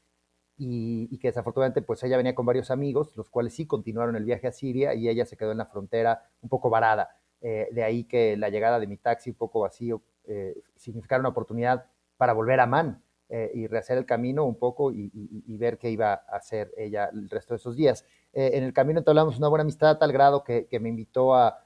y, 0.58 1.18
que 1.20 1.30
desafortunadamente 1.30 1.82
pues 1.82 2.04
ella 2.04 2.18
venía 2.18 2.36
con 2.36 2.46
varios 2.46 2.70
amigos, 2.70 3.16
los 3.16 3.30
cuales 3.30 3.54
sí 3.54 3.66
continuaron 3.66 4.16
el 4.16 4.26
viaje 4.26 4.48
a 4.48 4.52
Siria 4.52 4.94
y 4.96 5.08
ella 5.08 5.26
se 5.26 5.38
quedó 5.38 5.52
en 5.52 5.60
la 5.60 5.66
frontera 5.66 6.30
un 6.42 6.50
poco 6.50 6.70
varada. 6.70 7.18
Eh, 7.42 7.70
de 7.72 7.84
ahí 7.84 8.06
que 8.06 8.38
la 8.38 8.50
llegada 8.50 8.80
de 8.80 8.88
mi 8.88 8.98
taxi 8.98 9.30
un 9.32 9.36
poco 9.38 9.62
vacío 9.62 10.02
eh, 10.26 10.62
significara 10.76 11.20
una 11.20 11.30
oportunidad 11.30 11.86
para 12.18 12.34
volver 12.34 12.60
a 12.60 12.66
Man 12.66 13.04
y 13.52 13.66
rehacer 13.66 13.98
el 13.98 14.06
camino 14.06 14.46
un 14.46 14.60
poco 14.60 14.92
y, 14.92 15.58
ver 15.58 15.80
qué 15.80 15.90
iba 15.90 16.14
a 16.14 16.38
hacer 16.38 16.72
ella 16.78 17.10
el 17.12 17.32
resto 17.32 17.56
de 17.56 17.58
esos 17.58 17.76
días. 17.76 18.06
en 18.32 18.64
el 18.64 18.74
camino 18.74 19.00
entablamos 19.00 19.40
una 19.40 19.48
buena 19.48 19.64
amistad 19.64 19.98
tal 19.98 20.12
grado 20.12 20.44
que 20.44 20.80
me 20.80 20.90
invitó 20.90 21.34
a, 21.34 21.63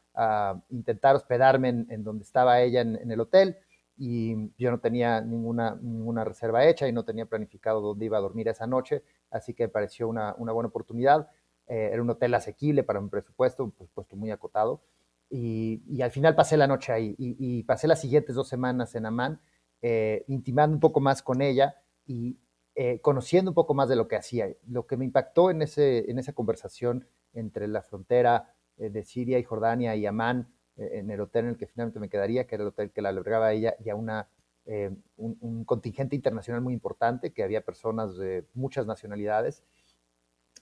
intentar 0.70 1.16
hospedarme 1.16 1.70
en, 1.70 2.04
donde 2.04 2.24
estaba 2.24 2.62
ella 2.62 2.82
en, 2.82 3.12
el 3.12 3.20
hotel 3.20 3.58
y 3.96 4.52
yo 4.58 4.72
no 4.72 4.80
tenía 4.80 5.22
ninguna, 5.22 5.78
ninguna 5.82 6.24
reserva 6.24 6.66
hecha 6.66 6.88
y 6.88 6.92
no 6.92 7.04
tenía 7.04 7.26
planificado 7.26 7.82
dónde 7.82 8.06
iba 8.06 8.18
a 8.18 8.22
dormir 8.22 8.48
esa 8.48 8.68
noche, 8.68 9.04
así 9.30 9.54
que 9.54 9.64
me 9.64 9.70
pareció 9.70 10.08
una, 10.08 10.36
una 10.38 10.52
buena 10.52 10.70
oportunidad. 10.70 11.30
Eh, 11.68 11.90
era 11.92 12.02
un 12.02 12.10
hotel 12.10 12.34
asequible 12.34 12.84
para 12.84 13.02
mi 13.02 13.10
presupuesto, 13.10 13.64
un 13.64 13.72
presupuesto 13.72 14.16
muy 14.16 14.32
acotado. 14.32 14.82
Y, 15.30 15.84
y 15.88 16.02
al 16.02 16.12
final 16.12 16.36
pasé 16.36 16.56
la 16.56 16.68
noche 16.68 16.94
ahí 16.94 17.16
y, 17.18 17.64
pasé 17.64 17.88
las 17.88 18.00
siguientes 18.00 18.36
dos 18.36 18.48
semanas 18.48 18.96
en 18.96 19.06
Amán, 19.06 19.42
eh, 19.82 20.24
intimando 20.28 20.76
un 20.76 20.80
poco 20.80 21.02
más 21.02 21.22
con 21.22 21.42
ella 21.42 21.76
y 22.06 22.40
eh, 22.76 23.02
conociendo 23.02 23.52
un 23.52 23.56
poco 23.56 23.74
más 23.74 23.90
de 23.90 23.98
lo 23.98 24.08
que 24.08 24.16
hacía. 24.16 24.48
Lo 24.68 24.88
que 24.88 24.96
me 24.96 25.04
impactó 25.04 25.52
en, 25.52 25.62
ese, 25.62 26.10
en 26.10 26.20
esa 26.20 26.34
conversación 26.34 27.08
entre 27.34 27.68
la 27.68 27.82
frontera 27.82 28.54
de 28.78 29.04
Siria 29.04 29.40
y 29.40 29.44
Jordania 29.44 29.96
y 29.96 30.06
Amán, 30.06 30.48
eh, 30.78 31.00
en 31.00 31.10
el 31.10 31.20
hotel 31.22 31.46
en 31.46 31.52
el 31.52 31.58
que 31.58 31.68
finalmente 31.68 32.00
me 32.00 32.10
quedaría, 32.10 32.46
que 32.46 32.56
era 32.56 32.64
el 32.64 32.70
hotel 32.70 32.92
que 32.92 33.02
la 33.02 33.10
albergaba 33.10 33.52
ella, 33.52 33.76
y 33.84 33.90
a 33.90 33.96
una, 33.96 34.30
eh, 34.66 34.96
un, 35.18 35.66
contingente 35.66 36.16
internacional 36.16 36.62
muy 36.62 36.74
importante, 36.74 37.34
que 37.34 37.44
había 37.44 37.66
personas 37.66 38.16
de 38.18 38.46
muchas 38.54 38.86
nacionalidades. 38.86 39.64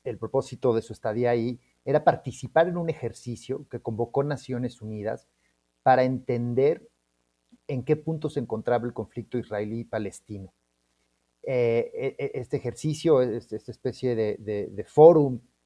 El 0.04 0.18
propósito 0.18 0.74
de 0.74 0.82
su 0.82 0.94
estadía 0.94 1.32
ahí 1.32 1.60
era 1.84 2.04
participar 2.04 2.68
en 2.68 2.78
un 2.78 2.90
ejercicio 2.90 3.68
que 3.70 3.82
convocó 3.82 4.24
Naciones 4.24 4.82
Unidas 4.82 5.28
para 5.84 6.04
entender 6.04 6.90
en 7.68 7.84
qué 7.84 7.96
punto 7.96 8.30
se 8.30 8.40
encontraba 8.40 8.86
el 8.86 8.94
conflicto 8.94 9.38
israelí-palestino. 9.38 10.54
E, 11.44 12.16
e, 12.18 12.32
este 12.40 12.58
ejercicio, 12.58 13.22
esta 13.22 13.72
especie 13.72 14.16
de, 14.16 14.38
de, 14.40 14.68
de 14.72 14.84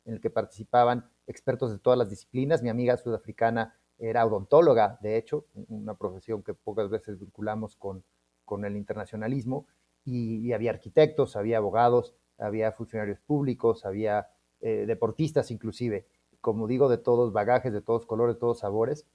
en 0.10 0.16
el 0.16 0.22
que 0.22 0.32
participaban 0.32 1.08
expertos 1.28 1.72
de 1.72 1.78
todas 1.78 1.98
las 1.98 2.10
disciplinas. 2.10 2.64
Mi 2.64 2.70
amiga 2.70 2.98
sudafricana 2.98 3.76
era 4.00 4.26
odontóloga, 4.26 4.98
de 5.02 5.18
hecho, 5.18 5.46
una 5.68 5.94
profesión 5.94 6.42
que 6.42 6.54
pocas 6.54 6.90
veces 6.90 7.20
vinculamos 7.20 7.76
con, 7.76 8.04
con 8.44 8.66
el 8.66 8.76
internacionalismo, 8.76 9.68
y, 10.06 10.52
había 10.54 10.72
arquitectos, 10.72 11.36
había 11.36 11.58
abogados, 11.58 12.16
había 12.40 12.72
funcionarios 12.72 13.20
públicos, 13.20 13.86
había 13.86 14.30
eh, 14.62 14.86
deportistas 14.88 15.52
inclusive, 15.52 16.08
como 16.42 16.66
digo, 16.68 16.90
de 16.90 16.98
todos 16.98 17.32
bagajes, 17.32 17.72
de 17.72 17.82
todos 17.82 18.08
colores, 18.08 18.36
de 18.36 18.40
todos 18.40 18.60
sabores. 18.60 19.06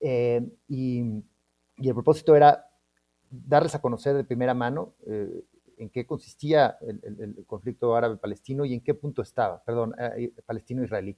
Eh, 0.00 0.48
y, 0.66 1.22
el 1.76 1.94
propósito 1.94 2.34
era 2.34 2.66
darles 3.30 3.74
a 3.74 3.80
conocer 3.80 4.16
de 4.16 4.24
primera 4.24 4.54
mano 4.54 4.94
eh, 5.06 5.44
en 5.78 5.90
qué 5.90 6.06
consistía 6.06 6.78
el, 6.80 7.44
conflicto 7.46 7.94
árabe-palestino 7.94 8.64
y 8.64 8.74
en 8.74 8.80
qué 8.80 8.94
punto 8.94 9.22
estaba, 9.22 9.62
perdón, 9.64 9.94
palestino-israelí. 10.46 11.16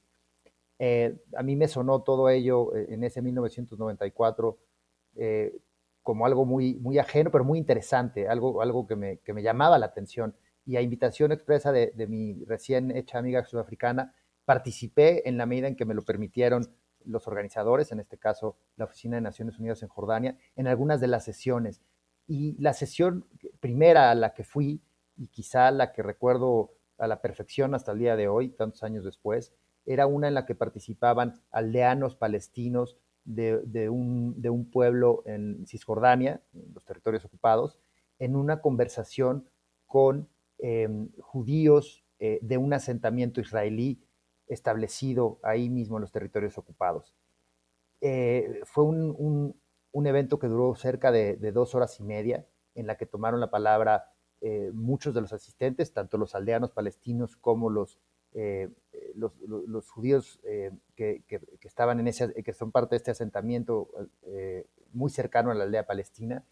Eh, 0.78 1.16
a 1.36 1.42
mí 1.42 1.56
me 1.56 1.68
sonó 1.68 2.02
todo 2.02 2.28
ello 2.28 2.74
eh, 2.74 2.86
en 2.90 3.04
ese 3.04 3.22
1994 3.22 4.58
eh, 5.16 5.56
como 6.02 6.26
algo 6.26 6.44
muy, 6.44 6.74
muy 6.74 6.98
ajeno, 6.98 7.30
pero 7.30 7.44
muy 7.44 7.58
interesante, 7.58 8.28
algo, 8.28 8.60
algo 8.60 8.86
que, 8.86 8.96
me, 8.96 9.18
que 9.18 9.32
me 9.32 9.42
llamaba 9.42 9.78
la 9.78 9.86
atención. 9.86 10.34
Y 10.66 10.76
a 10.76 10.82
invitación 10.82 11.32
expresa 11.32 11.72
de, 11.72 11.92
de, 11.94 12.06
mi 12.06 12.44
recién 12.44 12.90
hecha 12.90 13.18
amiga 13.18 13.44
sudafricana, 13.44 14.14
participé 14.44 15.28
en 15.28 15.38
la 15.38 15.46
medida 15.46 15.68
en 15.68 15.76
que 15.76 15.84
me 15.84 15.94
lo 15.94 16.02
permitieron 16.02 16.66
los 17.04 17.26
organizadores, 17.26 17.92
en 17.92 18.00
este 18.00 18.18
caso 18.18 18.56
la 18.76 18.86
Oficina 18.86 19.16
de 19.16 19.22
Naciones 19.22 19.58
Unidas 19.58 19.82
en 19.82 19.88
Jordania, 19.88 20.36
en 20.56 20.66
algunas 20.66 21.00
de 21.00 21.06
las 21.06 21.24
sesiones. 21.24 21.80
Y 22.26 22.56
la 22.60 22.72
sesión 22.72 23.26
primera 23.60 24.10
a 24.10 24.14
la 24.14 24.34
que 24.34 24.44
fui, 24.44 24.82
y 25.16 25.28
quizá 25.28 25.70
la 25.70 25.92
que 25.92 26.02
recuerdo 26.02 26.72
a 26.98 27.06
la 27.06 27.20
perfección 27.20 27.74
hasta 27.74 27.92
el 27.92 27.98
día 27.98 28.16
de 28.16 28.28
hoy, 28.28 28.50
tantos 28.50 28.82
años 28.82 29.04
después, 29.04 29.52
era 29.86 30.06
una 30.06 30.28
en 30.28 30.34
la 30.34 30.46
que 30.46 30.54
participaban 30.54 31.34
aldeanos 31.50 32.16
palestinos 32.16 32.96
de, 33.24 33.88
un, 33.88 34.70
pueblo 34.70 35.22
en 35.26 35.66
Cisjordania, 35.66 36.42
en 36.52 36.74
los 36.74 36.84
territorios 36.84 37.24
ocupados, 37.24 37.78
en 38.18 38.36
una 38.36 38.60
conversación 38.60 39.48
con 39.86 40.28
em, 40.58 41.10
judíos 41.18 42.04
eh, 42.18 42.38
de 42.42 42.56
un 42.58 42.72
asentamiento 42.72 43.40
israelí 43.40 44.02
establecido 44.46 45.38
ahí 45.42 45.70
mismo 45.70 45.96
en 45.96 46.02
los 46.02 46.12
territorios 46.12 46.58
ocupados. 46.58 47.14
Eh, 48.00 48.60
fue 48.64 48.84
un, 48.84 49.56
evento 50.06 50.38
que 50.38 50.48
duró 50.48 50.74
cerca 50.74 51.12
de, 51.12 51.36
dos 51.52 51.74
horas 51.74 51.98
y 52.00 52.02
media, 52.02 52.46
en 52.74 52.86
la 52.86 52.96
que 52.96 53.06
tomaron 53.06 53.40
la 53.40 53.50
palabra 53.50 54.12
eh, 54.40 54.70
muchos 54.74 55.14
de 55.14 55.20
los 55.20 55.32
asistentes, 55.32 55.92
tanto 55.92 56.18
los 56.18 56.34
aldeanos 56.34 56.72
palestinos 56.72 57.36
como 57.36 57.70
los 57.70 57.98
eh, 58.36 58.68
los, 59.14 59.88
judíos 59.90 60.40
eh, 60.42 60.72
que, 60.96 61.22
estaban 61.62 62.00
en 62.00 62.08
ese, 62.08 62.34
que 62.42 62.52
son 62.52 62.72
parte 62.72 62.94
de 62.94 62.96
este 62.96 63.12
asentamiento 63.12 63.88
eh, 64.26 64.66
muy 64.92 65.10
cercano 65.10 65.52
a 65.52 65.54
la 65.54 65.64
aldea 65.64 65.86
palestina, 65.86 66.44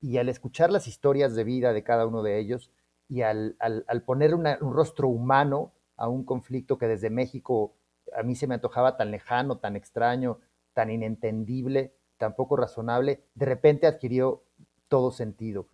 y 0.00 0.18
al 0.18 0.28
escuchar 0.28 0.70
las 0.70 0.86
historias 0.86 1.34
de 1.34 1.44
vida 1.44 1.72
de 1.72 1.82
cada 1.82 2.06
uno 2.06 2.22
de 2.22 2.38
ellos 2.38 2.70
y 3.08 3.22
al, 3.22 3.56
poner 4.04 4.34
un 4.34 4.74
rostro 4.74 5.08
humano 5.08 5.72
a 5.96 6.08
un 6.08 6.24
conflicto 6.24 6.76
que 6.76 6.86
desde 6.86 7.08
México 7.08 7.76
a 8.14 8.22
mí 8.22 8.34
se 8.34 8.46
me 8.46 8.54
antojaba 8.54 8.98
tan 8.98 9.10
lejano, 9.10 9.58
tan 9.58 9.74
extraño, 9.74 10.38
tan 10.74 10.90
inentendible, 10.90 11.94
tan 12.22 12.36
poco 12.36 12.54
razonable, 12.54 13.24
de 13.34 13.46
repente 13.46 13.88
adquirió 13.88 14.44
todo 14.86 15.10
sentido. 15.10 15.66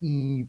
Y 0.00 0.48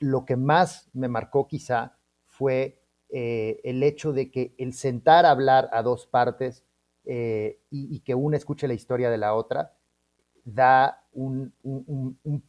lo 0.00 0.24
que 0.24 0.36
más 0.36 0.88
me 0.94 1.08
marcó 1.08 1.46
quizá 1.46 1.98
fue 2.24 2.80
eh, 3.10 3.60
el 3.64 3.82
hecho 3.82 4.14
de 4.14 4.30
que 4.30 4.54
el 4.56 4.72
sentar 4.72 5.26
a 5.26 5.30
hablar 5.30 5.68
a 5.72 5.82
dos 5.82 6.06
partes 6.06 6.64
eh, 7.04 7.60
y, 7.68 8.00
que 8.00 8.14
una 8.14 8.38
escuche 8.38 8.66
la 8.66 8.72
historia 8.72 9.10
de 9.10 9.18
la 9.18 9.34
otra 9.34 9.76
da 10.42 11.04
un, 11.12 11.52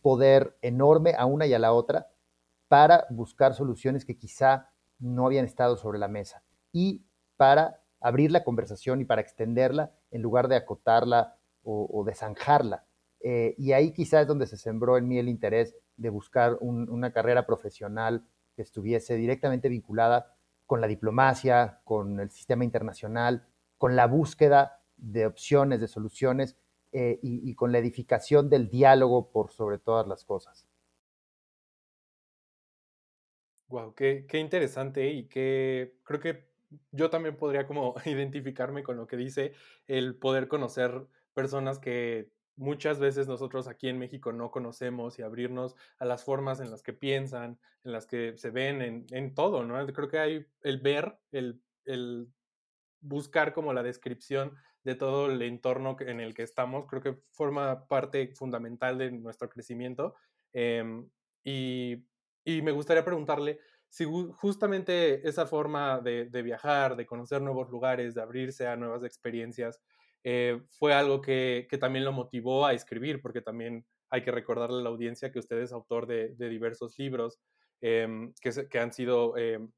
poder 0.01 0.55
enorme 0.61 1.15
a 1.17 1.25
una 1.25 1.45
y 1.45 1.53
a 1.53 1.59
la 1.59 1.73
otra 1.73 2.07
para 2.69 3.05
buscar 3.09 3.53
soluciones 3.53 4.05
que 4.05 4.17
quizá 4.17 4.69
no 4.97 5.25
habían 5.25 5.43
estado 5.43 5.75
sobre 5.75 5.99
la 5.99 6.07
mesa 6.07 6.41
y 6.71 7.03
para 7.35 7.81
abrir 7.99 8.31
la 8.31 8.45
conversación 8.45 9.01
y 9.01 9.05
para 9.05 9.19
extenderla 9.19 9.91
en 10.09 10.21
lugar 10.21 10.47
de 10.47 10.55
acotarla 10.55 11.35
o, 11.63 12.03
de 12.05 12.13
zanjarla. 12.13 12.85
Eh, 13.19 13.55
y 13.57 13.71
ahí 13.71 13.93
quizá 13.93 14.21
es 14.21 14.27
donde 14.27 14.47
se 14.47 14.57
sembró 14.57 14.97
en 14.97 15.07
mí 15.07 15.17
el 15.17 15.29
interés 15.29 15.75
de 15.95 16.09
buscar 16.09 16.57
una 16.59 17.11
carrera 17.13 17.45
profesional 17.45 18.25
que 18.55 18.61
estuviese 18.61 19.15
directamente 19.15 19.69
vinculada 19.69 20.35
con 20.65 20.81
la 20.81 20.87
diplomacia, 20.87 21.81
con 21.83 22.19
el 22.19 22.29
sistema 22.31 22.63
internacional, 22.63 23.47
con 23.77 23.95
la 23.95 24.07
búsqueda 24.07 24.81
de 24.97 25.25
opciones, 25.25 25.79
de 25.81 25.87
soluciones 25.87 26.57
eh, 26.91 27.19
y, 27.21 27.55
con 27.55 27.71
la 27.71 27.79
edificación 27.79 28.49
del 28.49 28.69
diálogo 28.69 29.31
por 29.31 29.51
sobre 29.51 29.79
todas 29.79 30.07
las 30.07 30.25
cosas. 30.25 30.67
Wow, 33.67 33.95
qué, 33.95 34.25
qué 34.27 34.37
interesante 34.37 35.09
y 35.09 35.27
que 35.27 35.95
creo 36.03 36.19
que 36.19 36.53
yo 36.91 37.09
también 37.09 37.35
podría 37.35 37.65
como 37.65 37.95
identificarme 38.05 38.83
con 38.83 38.97
lo 38.97 39.07
que 39.07 39.17
dice 39.17 39.53
el 39.87 40.15
poder 40.15 40.47
conocer 40.47 41.07
personas 41.33 41.79
que 41.79 42.31
muchas 42.55 42.99
veces 42.99 43.27
nosotros 43.27 43.67
aquí 43.67 43.89
en 43.89 43.97
México 43.97 44.31
no 44.31 44.51
conocemos 44.51 45.17
y 45.17 45.23
abrirnos 45.23 45.75
a 45.97 46.05
las 46.05 46.23
formas 46.23 46.59
en 46.59 46.69
las 46.69 46.83
que 46.83 46.93
piensan, 46.93 47.59
en 47.83 47.91
las 47.91 48.05
que 48.05 48.37
se 48.37 48.51
ven, 48.51 49.05
en, 49.09 49.33
todo, 49.33 49.63
¿no? 49.63 49.85
Creo 49.87 50.07
que 50.07 50.19
hay 50.19 50.45
el 50.61 50.79
ver, 50.79 51.17
el, 51.31 51.61
el, 51.85 52.27
buscar 53.01 53.53
como 53.53 53.73
la 53.73 53.83
descripción 53.83 54.55
de 54.83 54.95
todo 54.95 55.31
el 55.31 55.41
entorno 55.41 55.97
en 55.99 56.19
el 56.19 56.33
que 56.33 56.43
estamos, 56.43 56.85
creo 56.87 57.01
que 57.01 57.17
forma 57.31 57.87
parte 57.87 58.33
fundamental 58.35 58.97
de 58.97 59.11
nuestro 59.11 59.49
crecimiento. 59.49 60.15
Em, 60.53 61.09
y, 61.43 62.05
y 62.45 62.61
me 62.61 62.71
gustaría 62.71 63.03
preguntarle 63.03 63.59
si 63.93 64.05
justamente 64.05 65.27
esa 65.29 65.45
forma 65.45 65.99
de, 65.99 66.41
viajar, 66.41 66.95
de 66.95 67.05
conocer 67.05 67.43
nuevos 67.43 67.69
lugares, 67.69 68.15
de 68.15 68.23
abrirse 68.23 68.65
a 68.65 68.75
nuevas 68.75 69.03
experiencias, 69.03 69.79
eh, 70.23 70.61
fue 70.69 70.93
algo 70.93 71.21
que, 71.21 71.67
también 71.79 72.05
lo 72.05 72.13
motivó 72.13 72.65
a 72.65 72.73
escribir, 72.73 73.21
porque 73.21 73.41
también 73.41 73.85
hay 74.09 74.21
que 74.21 74.31
recordarle 74.31 74.79
a 74.79 74.83
la 74.83 74.89
audiencia 74.89 75.31
que 75.31 75.39
usted 75.39 75.57
es 75.57 75.71
autor 75.71 76.07
de, 76.07 76.35
diversos 76.37 76.97
libros 76.97 77.39
em, 77.81 78.33
que, 78.41 78.79
han 78.79 78.93
sido 78.93 79.37
em, 79.37 79.71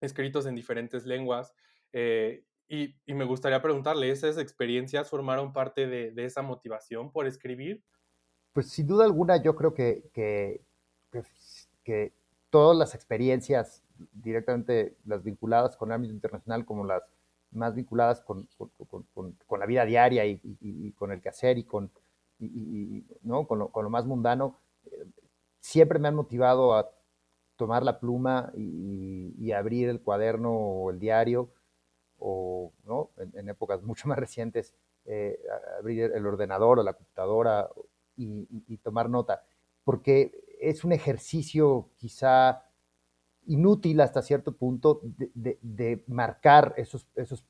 escritos 0.00 0.46
en 0.46 0.54
diferentes 0.54 1.04
lenguas. 1.04 1.52
Eh, 1.92 2.44
y, 2.68 2.94
me 3.06 3.24
gustaría 3.24 3.62
preguntarle, 3.62 4.10
¿esas 4.10 4.38
experiencias 4.38 5.08
formaron 5.08 5.52
parte 5.52 5.86
de, 5.86 6.12
esa 6.24 6.42
motivación 6.42 7.10
por 7.10 7.26
escribir? 7.26 7.82
Pues 8.52 8.70
sin 8.70 8.86
duda 8.86 9.04
alguna 9.04 9.42
yo 9.42 9.54
creo 9.54 9.74
que, 9.74 10.04
que, 10.12 10.62
que, 11.84 12.12
todas 12.50 12.76
las 12.76 12.94
experiencias 12.94 13.82
directamente 14.12 14.96
las 15.04 15.22
vinculadas 15.22 15.76
con 15.76 15.90
el 15.90 15.96
ámbito 15.96 16.14
internacional 16.14 16.64
como 16.64 16.84
las 16.84 17.02
más 17.56 17.74
vinculadas 17.74 18.20
con, 18.20 18.48
con, 18.88 19.34
con, 19.46 19.60
la 19.60 19.66
vida 19.66 19.84
diaria 19.84 20.24
y, 20.24 20.40
y, 20.60 20.92
con 20.92 21.12
el 21.12 21.20
quehacer 21.20 21.58
y 21.58 21.64
con, 21.64 21.90
¿no? 23.22 23.46
con, 23.46 23.58
lo, 23.58 23.70
lo, 23.74 23.90
más 23.90 24.04
mundano, 24.06 24.58
eh, 24.84 25.06
siempre 25.60 25.98
me 25.98 26.08
han 26.08 26.14
motivado 26.14 26.74
a 26.74 26.90
tomar 27.56 27.82
la 27.82 27.98
pluma 27.98 28.52
y, 28.54 29.52
abrir 29.52 29.88
el 29.88 30.00
cuaderno 30.00 30.52
o 30.52 30.90
el 30.90 30.98
diario, 30.98 31.50
o 32.18 32.72
¿no? 32.84 33.10
en, 33.16 33.48
épocas 33.48 33.82
mucho 33.82 34.08
más 34.08 34.18
recientes, 34.18 34.74
eh, 35.06 35.40
abrir 35.78 36.12
el 36.14 36.26
ordenador 36.26 36.78
o 36.78 36.82
la 36.82 36.92
computadora 36.92 37.70
y, 38.16 38.76
tomar 38.78 39.08
nota, 39.08 39.42
porque 39.84 40.44
es 40.60 40.84
un 40.84 40.92
ejercicio 40.92 41.88
quizá 41.96 42.65
inútil 43.46 44.00
hasta 44.00 44.22
cierto 44.22 44.56
punto 44.56 45.00
de, 45.02 46.04
marcar 46.06 46.74
esos, 46.76 47.06
esos 47.14 47.44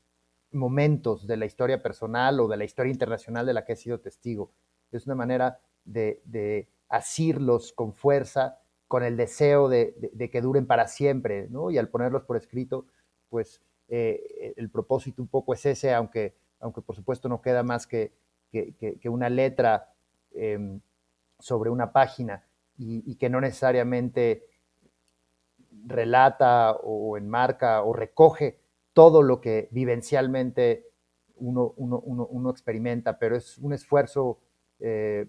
momentos 0.52 1.26
de 1.26 1.36
la 1.36 1.46
historia 1.46 1.82
personal 1.82 2.40
o 2.40 2.48
de 2.48 2.56
la 2.56 2.64
historia 2.64 2.92
internacional 2.92 3.46
de 3.46 3.54
la 3.54 3.64
que 3.64 3.72
he 3.72 3.76
sido 3.76 4.00
testigo. 4.00 4.52
Es 4.92 5.06
una 5.06 5.14
manera 5.14 5.60
de, 5.84 6.22
de 6.24 6.68
asirlos 6.88 7.72
con 7.72 7.92
fuerza 7.92 8.58
con 8.88 9.02
el 9.02 9.16
deseo 9.16 9.68
de, 9.68 9.94
que 10.30 10.40
duren 10.40 10.66
para 10.66 10.86
siempre, 10.86 11.48
¿no? 11.50 11.70
Y 11.70 11.78
al 11.78 11.88
ponerlos 11.88 12.22
por 12.22 12.36
escrito, 12.36 12.86
pues 13.28 13.60
eh, 13.88 14.54
el 14.56 14.70
propósito 14.70 15.22
un 15.22 15.28
poco 15.28 15.54
es 15.54 15.66
ese, 15.66 15.92
aunque, 15.92 16.34
aunque 16.60 16.82
por 16.82 16.94
supuesto 16.94 17.28
no 17.28 17.42
queda 17.42 17.62
más 17.62 17.86
que, 17.86 18.12
que, 18.52 19.08
una 19.08 19.28
letra 19.28 19.92
em, 20.34 20.80
sobre 21.38 21.70
una 21.70 21.92
página 21.92 22.44
y, 22.78 23.16
que 23.16 23.28
no 23.28 23.40
necesariamente 23.40 24.44
relata 25.86 26.72
o 26.72 27.16
enmarca 27.16 27.82
o 27.82 27.92
recoge 27.92 28.58
todo 28.92 29.22
lo 29.22 29.40
que 29.40 29.68
vivencialmente 29.70 30.90
uno, 31.36 31.74
uno, 31.76 32.50
experimenta, 32.50 33.18
pero 33.18 33.36
es 33.36 33.58
un 33.58 33.72
esfuerzo, 33.72 34.38
eh, 34.80 35.28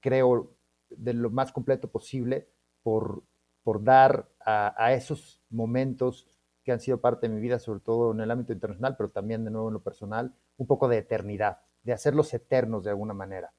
creo, 0.00 0.52
de 0.90 1.12
lo 1.12 1.30
más 1.30 1.52
completo 1.52 1.88
posible 1.88 2.48
por, 2.82 3.24
por 3.64 3.82
dar 3.82 4.28
a, 4.38 4.92
esos 4.92 5.42
momentos 5.50 6.28
que 6.62 6.70
han 6.70 6.78
sido 6.78 7.00
parte 7.00 7.28
de 7.28 7.34
mi 7.34 7.40
vida, 7.40 7.58
sobre 7.58 7.80
todo 7.80 8.12
en 8.12 8.20
el 8.20 8.30
ámbito 8.30 8.52
internacional, 8.52 8.96
pero 8.96 9.10
también 9.10 9.44
de 9.44 9.50
nuevo 9.50 9.68
en 9.68 9.74
lo 9.74 9.82
personal, 9.82 10.32
un 10.56 10.68
poco 10.68 10.86
de 10.86 10.98
eternidad, 10.98 11.58
de 11.82 11.92
hacerlos 11.92 12.32
eternos 12.32 12.84
de 12.84 12.90
alguna 12.90 13.14
manera, 13.14 13.52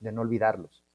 de 0.00 0.12
no 0.12 0.22
olvidarlos. 0.22 0.87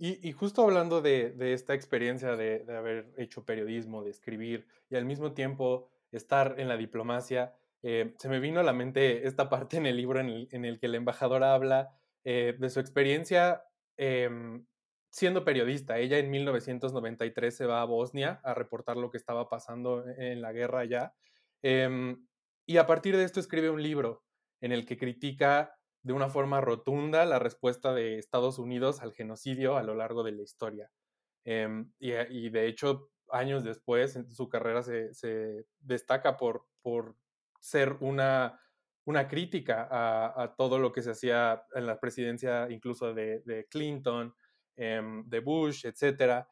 Y, 0.00 0.30
justo 0.32 0.62
hablando 0.62 1.02
de, 1.02 1.34
esta 1.52 1.74
experiencia 1.74 2.36
de, 2.36 2.64
haber 2.68 3.12
hecho 3.16 3.44
periodismo, 3.44 4.04
de 4.04 4.10
escribir 4.10 4.66
y 4.88 4.96
al 4.96 5.04
mismo 5.04 5.32
tiempo 5.32 5.88
estar 6.12 6.54
en 6.58 6.68
la 6.68 6.76
diplomacia, 6.76 7.54
eh, 7.82 8.14
se 8.16 8.28
me 8.28 8.38
vino 8.38 8.60
a 8.60 8.62
la 8.62 8.72
mente 8.72 9.26
esta 9.26 9.48
parte 9.48 9.76
en 9.76 9.86
el 9.86 9.96
libro 9.96 10.20
en 10.20 10.64
el, 10.64 10.78
que 10.78 10.86
el 10.86 10.94
embajador 10.94 11.42
habla 11.42 11.98
eh, 12.24 12.54
de 12.58 12.70
su 12.70 12.78
experiencia 12.78 13.64
Em, 13.98 14.64
siendo 15.10 15.44
periodista. 15.44 15.98
Ella 15.98 16.18
en 16.18 16.30
1993 16.30 17.54
se 17.56 17.66
va 17.66 17.82
a 17.82 17.84
Bosnia 17.84 18.40
a 18.44 18.54
reportar 18.54 18.96
lo 18.96 19.10
que 19.10 19.18
estaba 19.18 19.48
pasando 19.48 20.08
e-, 20.08 20.32
en 20.32 20.40
la 20.40 20.52
guerra 20.52 20.80
allá. 20.80 21.14
Em, 21.62 22.24
y 22.64 22.76
a 22.76 22.86
partir 22.86 23.16
de 23.16 23.24
esto 23.24 23.40
escribe 23.40 23.70
un 23.70 23.82
libro 23.82 24.22
en 24.60 24.72
el 24.72 24.86
que 24.86 24.96
critica 24.96 25.77
de 26.08 26.14
una 26.14 26.30
forma 26.30 26.62
rotunda 26.62 27.26
la 27.26 27.38
respuesta 27.38 27.92
de 27.92 28.18
Estados 28.18 28.58
Unidos 28.58 29.02
al 29.02 29.12
genocidio 29.12 29.76
a 29.76 29.82
lo 29.82 29.94
largo 29.94 30.22
de 30.22 30.32
la 30.32 30.40
historia. 30.40 30.90
Em, 31.44 31.92
y, 31.98 32.48
de 32.48 32.66
hecho, 32.66 33.10
años 33.30 33.62
después, 33.62 34.18
su 34.30 34.48
carrera 34.48 34.82
se, 34.82 35.66
destaca 35.80 36.38
por, 36.38 36.64
por 36.80 37.14
ser 37.60 37.98
una 38.00 38.58
una 39.04 39.26
crítica 39.26 39.88
a, 39.90 40.54
todo 40.54 40.78
lo 40.78 40.92
que 40.92 41.00
se 41.00 41.12
hacía 41.12 41.64
en 41.74 41.86
la 41.86 41.98
presidencia 41.98 42.68
incluso 42.70 43.14
de, 43.14 43.66
Clinton, 43.70 44.34
em, 44.76 45.26
de 45.26 45.40
Bush, 45.40 45.86
etc. 45.86 46.46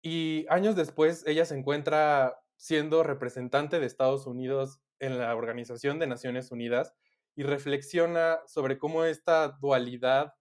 Y 0.00 0.46
años 0.48 0.76
después 0.76 1.24
ella 1.26 1.44
se 1.44 1.56
encuentra 1.56 2.38
siendo 2.56 3.02
representante 3.02 3.80
de 3.80 3.86
Estados 3.86 4.28
Unidos 4.28 4.80
en 5.00 5.18
la 5.18 5.34
Organización 5.34 5.98
de 5.98 6.06
Naciones 6.06 6.52
Unidas 6.52 6.94
y 7.38 7.44
reflexiona 7.44 8.40
sobre 8.48 8.78
cómo 8.78 9.04
esta 9.04 9.46
dualidad 9.60 10.34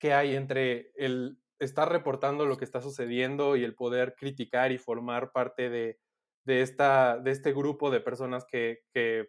que 0.00 0.12
hay 0.14 0.34
entre 0.34 0.90
el 0.96 1.38
estar 1.60 1.92
reportando 1.92 2.44
lo 2.44 2.56
que 2.56 2.64
está 2.64 2.82
sucediendo 2.82 3.54
y 3.54 3.62
el 3.62 3.76
poder 3.76 4.16
criticar 4.18 4.72
y 4.72 4.78
formar 4.78 5.30
parte 5.30 5.70
de, 5.70 6.00
esta, 6.44 7.18
de 7.18 7.30
este 7.30 7.52
grupo 7.52 7.92
de 7.92 8.00
personas 8.00 8.44
que, 8.46 8.80
que 8.92 9.28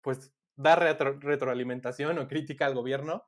pues 0.00 0.34
dar 0.56 0.80
retroalimentación 0.80 2.18
o 2.18 2.26
crítica 2.26 2.66
al 2.66 2.74
gobierno 2.74 3.22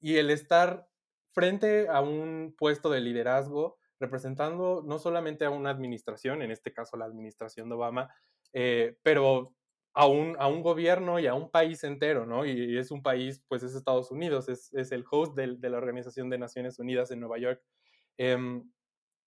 y 0.00 0.18
el 0.18 0.30
estar 0.30 0.86
frente 1.32 1.88
a 1.88 2.00
un 2.00 2.54
puesto 2.56 2.90
de 2.90 3.00
liderazgo 3.00 3.76
representando 3.98 4.84
no 4.86 5.00
solamente 5.00 5.44
a 5.44 5.50
una 5.50 5.70
administración, 5.70 6.42
en 6.42 6.52
este 6.52 6.72
caso 6.72 6.96
la 6.96 7.06
administración 7.06 7.68
de 7.68 7.74
Obama, 7.74 8.14
eh, 8.52 8.98
pero 9.02 9.56
a 9.94 10.06
un, 10.06 10.36
a 10.38 10.48
un 10.48 10.62
gobierno 10.62 11.18
y 11.18 11.26
a 11.26 11.34
un 11.34 11.50
país 11.50 11.84
entero, 11.84 12.26
¿no? 12.26 12.46
Y, 12.46 12.78
es 12.78 12.90
un 12.90 13.02
país, 13.02 13.44
pues 13.48 13.62
es 13.62 13.74
Estados 13.74 14.10
Unidos, 14.10 14.48
es, 14.48 14.72
es 14.74 14.92
el 14.92 15.04
host 15.10 15.34
de, 15.36 15.68
la 15.68 15.78
Organización 15.78 16.30
de 16.30 16.38
Naciones 16.38 16.78
Unidas 16.78 17.10
en 17.10 17.20
Nueva 17.20 17.38
York. 17.38 17.62
Em, 18.16 18.70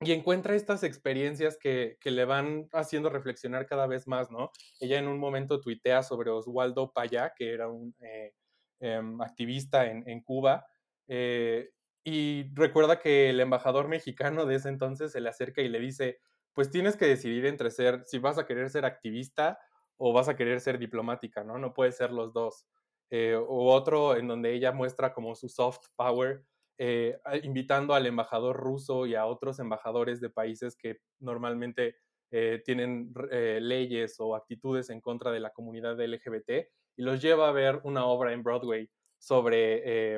y 0.01 0.12
encuentra 0.12 0.56
estas 0.56 0.84
experiencias 0.84 1.58
que, 1.58 1.97
que, 2.01 2.12
le 2.12 2.25
van 2.25 2.67
haciendo 2.73 3.10
reflexionar 3.10 3.65
cada 3.65 3.88
vez 3.88 4.08
más, 4.08 4.30
¿no? 4.32 4.51
Ella 4.80 4.99
en 4.99 5.08
un 5.08 5.19
momento 5.19 5.62
tuitea 5.62 6.04
sobre 6.04 6.32
Oswaldo 6.32 6.91
Payá, 6.91 7.34
que 7.36 7.54
era 7.54 7.69
un 7.69 7.95
eh, 8.01 8.34
em, 8.80 9.21
activista 9.21 9.89
en, 9.89 10.08
en 10.10 10.21
Cuba, 10.21 10.65
eh, 11.08 11.69
y 12.04 12.54
recuerda 12.54 12.99
que 12.99 13.30
el 13.30 13.39
embajador 13.39 13.88
mexicano 13.88 14.45
de 14.45 14.56
ese 14.56 14.69
entonces 14.69 15.12
se 15.12 15.21
le 15.21 15.30
acerca 15.30 15.62
y 15.62 15.69
le 15.69 15.80
dice, 15.80 16.19
pues 16.54 16.69
tienes 16.69 16.97
que 16.97 17.06
decidir 17.06 17.45
entre 17.45 17.71
ser, 17.71 18.04
si 18.06 18.19
vas 18.19 18.38
a 18.38 18.45
querer 18.45 18.69
ser 18.69 18.86
activista 18.86 19.60
o 19.97 20.13
vas 20.13 20.29
a 20.29 20.36
querer 20.36 20.62
ser 20.62 20.79
diplomática, 20.79 21.43
¿no? 21.43 21.58
No 21.58 21.73
puede 21.73 21.91
ser 21.91 22.12
los 22.12 22.34
dos. 22.34 22.67
Eh, 23.12 23.36
o 23.36 23.71
otro 23.73 24.15
en 24.15 24.27
donde 24.27 24.53
ella 24.53 24.71
muestra 24.71 25.13
como 25.13 25.36
su 25.36 25.47
soft 25.47 25.88
power, 25.95 26.43
eh, 26.77 27.17
invitando 27.43 27.93
al 27.93 28.05
embajador 28.05 28.58
ruso 28.58 29.05
y 29.05 29.15
a 29.15 29.25
otros 29.25 29.60
embajadores 29.60 30.19
de 30.19 30.29
países 30.29 30.75
que 30.75 30.99
normalmente 31.19 31.95
eh, 32.31 32.62
tienen 32.65 33.13
eh, 33.31 33.60
leyes 33.62 34.17
o 34.19 34.36
actitudes 34.36 34.89
en 34.89 34.99
contra 34.99 35.31
de 35.31 35.39
la 35.39 35.51
comunidad 35.51 35.97
LGBT 35.97 36.67
y 36.97 37.01
los 37.01 37.21
lleva 37.21 37.47
a 37.47 37.53
ver 37.53 37.79
una 37.86 38.05
obra 38.05 38.34
en 38.34 38.43
Broadway 38.43 38.89
sobre, 39.17 40.15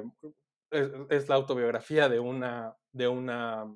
es, 0.71 1.29
la 1.29 1.35
autobiografía 1.35 2.09
de 2.09 2.19
una, 2.19 2.75
de 2.91 3.07
una 3.07 3.71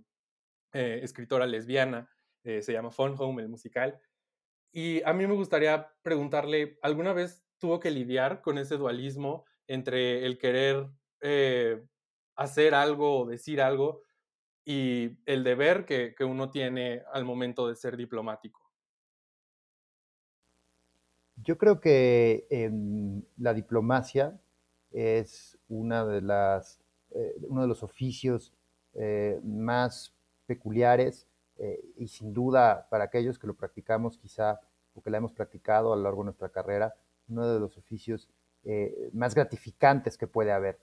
escritora 0.73 1.45
lesbiana, 1.45 2.09
se 2.43 2.73
llama 2.73 2.91
Phone 2.91 3.15
Home, 3.17 3.43
el 3.43 3.49
musical. 3.49 3.99
Y 4.71 5.03
a 5.03 5.13
mí 5.13 5.27
me 5.27 5.35
gustaría 5.35 5.93
preguntarle, 6.01 6.77
¿alguna 6.81 7.13
vez 7.13 7.43
tuvo 7.59 7.79
que 7.79 7.91
lidiar 7.91 8.41
con 8.41 8.57
ese 8.57 8.77
dualismo 8.77 9.45
entre 9.67 10.25
el 10.25 10.37
querer 10.37 10.87
hacer 12.35 12.73
algo 12.73 13.19
o 13.19 13.25
decir 13.25 13.61
algo 13.61 14.01
y 14.65 15.17
el 15.25 15.43
deber 15.43 15.85
que, 15.85 16.15
uno 16.23 16.49
tiene 16.49 17.03
al 17.13 17.25
momento 17.25 17.67
de 17.67 17.75
ser 17.75 17.97
diplomático. 17.97 18.61
Yo 21.35 21.57
creo 21.57 21.79
que 21.79 22.45
la 23.37 23.53
diplomacia 23.53 24.39
es 24.91 25.57
una 25.67 26.05
de 26.05 26.21
las, 26.21 26.79
eh, 27.11 27.35
uno 27.47 27.61
de 27.61 27.67
los 27.67 27.81
oficios 27.81 28.53
eh, 28.93 29.39
más 29.43 30.13
peculiares 30.45 31.27
eh, 31.63 31.93
y 31.95 32.07
sin 32.07 32.33
duda 32.33 32.87
para 32.89 33.05
aquellos 33.05 33.37
que 33.37 33.47
lo 33.47 33.53
practicamos 33.53 34.17
quizá 34.17 34.59
o 34.95 35.01
que 35.01 35.09
la 35.09 35.17
hemos 35.17 35.31
practicado 35.31 35.93
a 35.93 35.95
lo 35.95 36.03
largo 36.03 36.21
de 36.21 36.25
nuestra 36.25 36.49
carrera, 36.49 36.95
uno 37.29 37.47
de 37.47 37.59
los 37.59 37.77
oficios 37.77 38.29
más 39.13 39.33
gratificantes 39.33 40.19
que 40.19 40.27
puede 40.27 40.51
haber. 40.51 40.79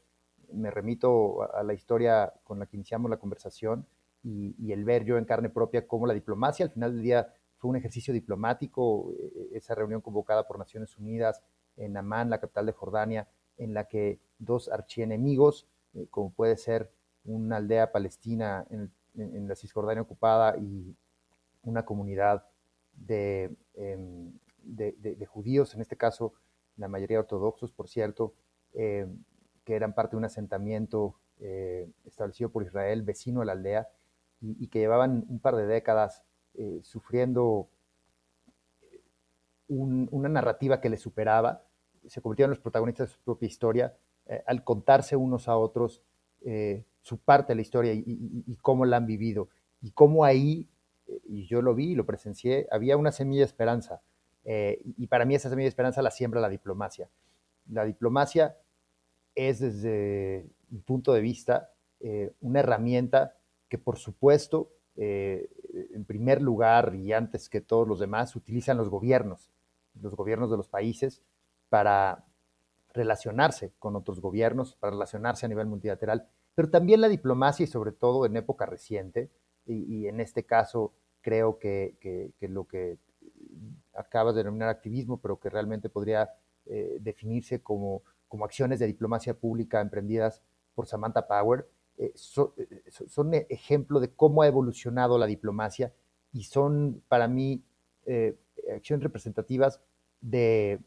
Me 0.52 0.68
remito 0.68 1.42
a, 1.54 1.62
la 1.62 1.74
historia 1.74 2.32
con 2.42 2.58
la 2.58 2.66
que 2.66 2.76
iniciamos 2.76 3.08
la 3.08 3.18
conversación 3.18 3.86
y, 4.22 4.72
el 4.72 4.84
ver 4.84 5.04
yo 5.04 5.16
en 5.16 5.24
carne 5.24 5.48
propia 5.48 5.86
cómo 5.86 6.06
la 6.06 6.14
diplomacia 6.14 6.64
al 6.64 6.72
final 6.72 6.94
del 6.94 7.02
día 7.02 7.34
fue 7.58 7.70
un 7.70 7.76
ejercicio 7.76 8.14
diplomático, 8.14 9.12
eh, 9.18 9.50
esa 9.52 9.74
reunión 9.74 10.00
convocada 10.00 10.46
por 10.46 10.58
Naciones 10.58 10.96
Unidas 10.96 11.42
en 11.76 11.96
Amán, 11.96 12.30
la 12.30 12.40
capital 12.40 12.66
de 12.66 12.72
Jordania, 12.72 13.28
en 13.56 13.74
la 13.74 13.84
que 13.84 14.20
dos 14.38 14.68
archienemigos, 14.68 15.66
eh, 15.94 16.06
como 16.10 16.32
puede 16.32 16.56
ser 16.56 16.90
una 17.24 17.56
aldea 17.56 17.92
palestina 17.92 18.66
en, 18.70 18.92
la 19.14 19.54
Cisjordania 19.56 20.02
ocupada 20.02 20.56
y 20.56 20.96
una 21.62 21.84
comunidad 21.84 22.46
em, 23.08 24.32
de, 24.62 24.92
de, 24.98 25.26
judíos, 25.26 25.74
en 25.74 25.80
este 25.80 25.96
caso 25.96 26.34
la 26.76 26.88
mayoría 26.88 27.18
ortodoxos, 27.18 27.72
por 27.72 27.88
cierto, 27.88 28.34
em, 28.74 29.24
que 29.64 29.74
eran 29.74 29.94
parte 29.94 30.12
de 30.12 30.18
un 30.18 30.24
asentamiento 30.24 31.16
eh, 31.40 31.90
establecido 32.04 32.50
por 32.50 32.62
Israel, 32.62 33.02
vecino 33.02 33.42
a 33.42 33.44
la 33.44 33.52
aldea, 33.52 33.88
y, 34.40 34.68
que 34.68 34.78
llevaban 34.78 35.24
un 35.28 35.40
par 35.40 35.56
de 35.56 35.66
décadas 35.66 36.22
eh, 36.54 36.80
sufriendo 36.82 37.68
una 39.68 40.28
narrativa 40.28 40.80
que 40.80 40.88
les 40.88 41.00
superaba, 41.00 41.64
se 42.06 42.22
convirtieron 42.22 42.50
en 42.50 42.56
los 42.56 42.62
protagonistas 42.62 43.08
de 43.08 43.14
su 43.14 43.20
propia 43.20 43.46
historia, 43.46 43.96
eh, 44.26 44.42
al 44.46 44.64
contarse 44.64 45.16
unos 45.16 45.48
a 45.48 45.56
otros 45.56 46.02
eh, 46.40 46.84
su 47.08 47.18
parte 47.18 47.52
de 47.52 47.56
la 47.56 47.62
historia 47.62 47.92
y, 47.94 48.56
cómo 48.60 48.84
la 48.84 48.98
han 48.98 49.06
vivido. 49.06 49.48
Y 49.80 49.92
cómo 49.92 50.24
ahí, 50.24 50.68
y 51.24 51.46
yo 51.46 51.62
lo 51.62 51.74
vi 51.74 51.92
y 51.92 51.94
lo 51.94 52.04
presencié, 52.04 52.68
había 52.70 52.96
una 52.96 53.12
semilla 53.12 53.40
de 53.40 53.46
esperanza. 53.46 54.02
y 54.44 55.06
para 55.06 55.24
mí 55.24 55.34
esa 55.34 55.48
semilla 55.48 55.64
de 55.64 55.70
esperanza 55.70 56.02
la 56.02 56.10
siembra 56.10 56.40
la 56.40 56.48
diplomacia. 56.48 57.08
La 57.70 57.84
diplomacia 57.84 58.56
es 59.34 59.60
desde 59.60 60.46
mi 60.68 60.80
punto 60.80 61.12
de 61.12 61.20
vista 61.20 61.72
una 62.40 62.60
herramienta 62.60 63.38
que 63.68 63.78
por 63.78 63.98
supuesto, 63.98 64.70
eh, 64.96 65.48
en 65.94 66.04
primer 66.04 66.42
lugar 66.42 66.94
y 66.94 67.12
antes 67.12 67.48
que 67.48 67.60
todos 67.60 67.86
los 67.86 68.00
demás, 68.00 68.34
utilizan 68.36 68.76
los 68.76 68.88
gobiernos, 68.88 69.50
los 70.00 70.14
gobiernos 70.14 70.50
de 70.50 70.56
los 70.56 70.68
países, 70.68 71.22
para 71.68 72.24
relacionarse 72.94 73.72
con 73.78 73.94
otros 73.94 74.20
gobiernos, 74.20 74.74
para 74.76 74.92
relacionarse 74.92 75.46
a 75.46 75.48
nivel 75.48 75.66
multilateral, 75.66 76.28
pero 76.58 76.70
también 76.70 77.00
la 77.00 77.08
diplomacia 77.08 77.62
y 77.62 77.68
sobre 77.68 77.92
todo 77.92 78.26
en 78.26 78.36
época 78.36 78.66
reciente, 78.66 79.30
y, 79.64 80.08
en 80.08 80.18
este 80.18 80.42
caso 80.44 80.92
creo 81.20 81.60
que, 81.60 82.34
lo 82.40 82.66
que 82.66 82.98
acabas 83.94 84.34
de 84.34 84.40
denominar 84.40 84.68
activismo, 84.68 85.20
pero 85.20 85.38
que 85.38 85.50
realmente 85.50 85.88
podría 85.88 86.34
eh, 86.66 86.98
definirse 87.00 87.62
como, 87.62 88.02
como 88.26 88.44
acciones 88.44 88.80
de 88.80 88.88
diplomacia 88.88 89.34
pública 89.34 89.80
emprendidas 89.80 90.42
por 90.74 90.88
Samantha 90.88 91.28
Power, 91.28 91.68
eh, 91.96 92.12
eh, 92.16 92.82
son 93.06 93.34
ejemplo 93.34 94.00
de 94.00 94.10
cómo 94.10 94.42
ha 94.42 94.48
evolucionado 94.48 95.16
la 95.16 95.26
diplomacia 95.26 95.94
y 96.32 96.42
son 96.42 97.04
para 97.06 97.28
mí 97.28 97.62
acciones 98.74 99.04
representativas 99.04 99.80
de 100.20 100.80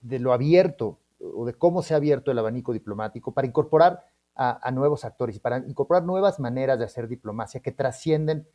lo 0.00 0.32
abierto 0.32 1.00
o 1.18 1.44
de 1.44 1.54
cómo 1.54 1.82
se 1.82 1.94
ha 1.94 1.96
abierto 1.96 2.30
el 2.30 2.38
abanico 2.38 2.72
diplomático 2.72 3.34
para 3.34 3.48
incorporar 3.48 4.04
a, 4.38 4.70
nuevos 4.70 5.04
actores 5.04 5.36
y 5.36 5.40
para 5.40 5.58
incorporar 5.58 6.04
nuevas 6.04 6.38
maneras 6.38 6.78
de 6.78 6.84
hacer 6.84 7.08
diplomacia 7.08 7.60
que 7.60 7.72
trascienden 7.72 8.46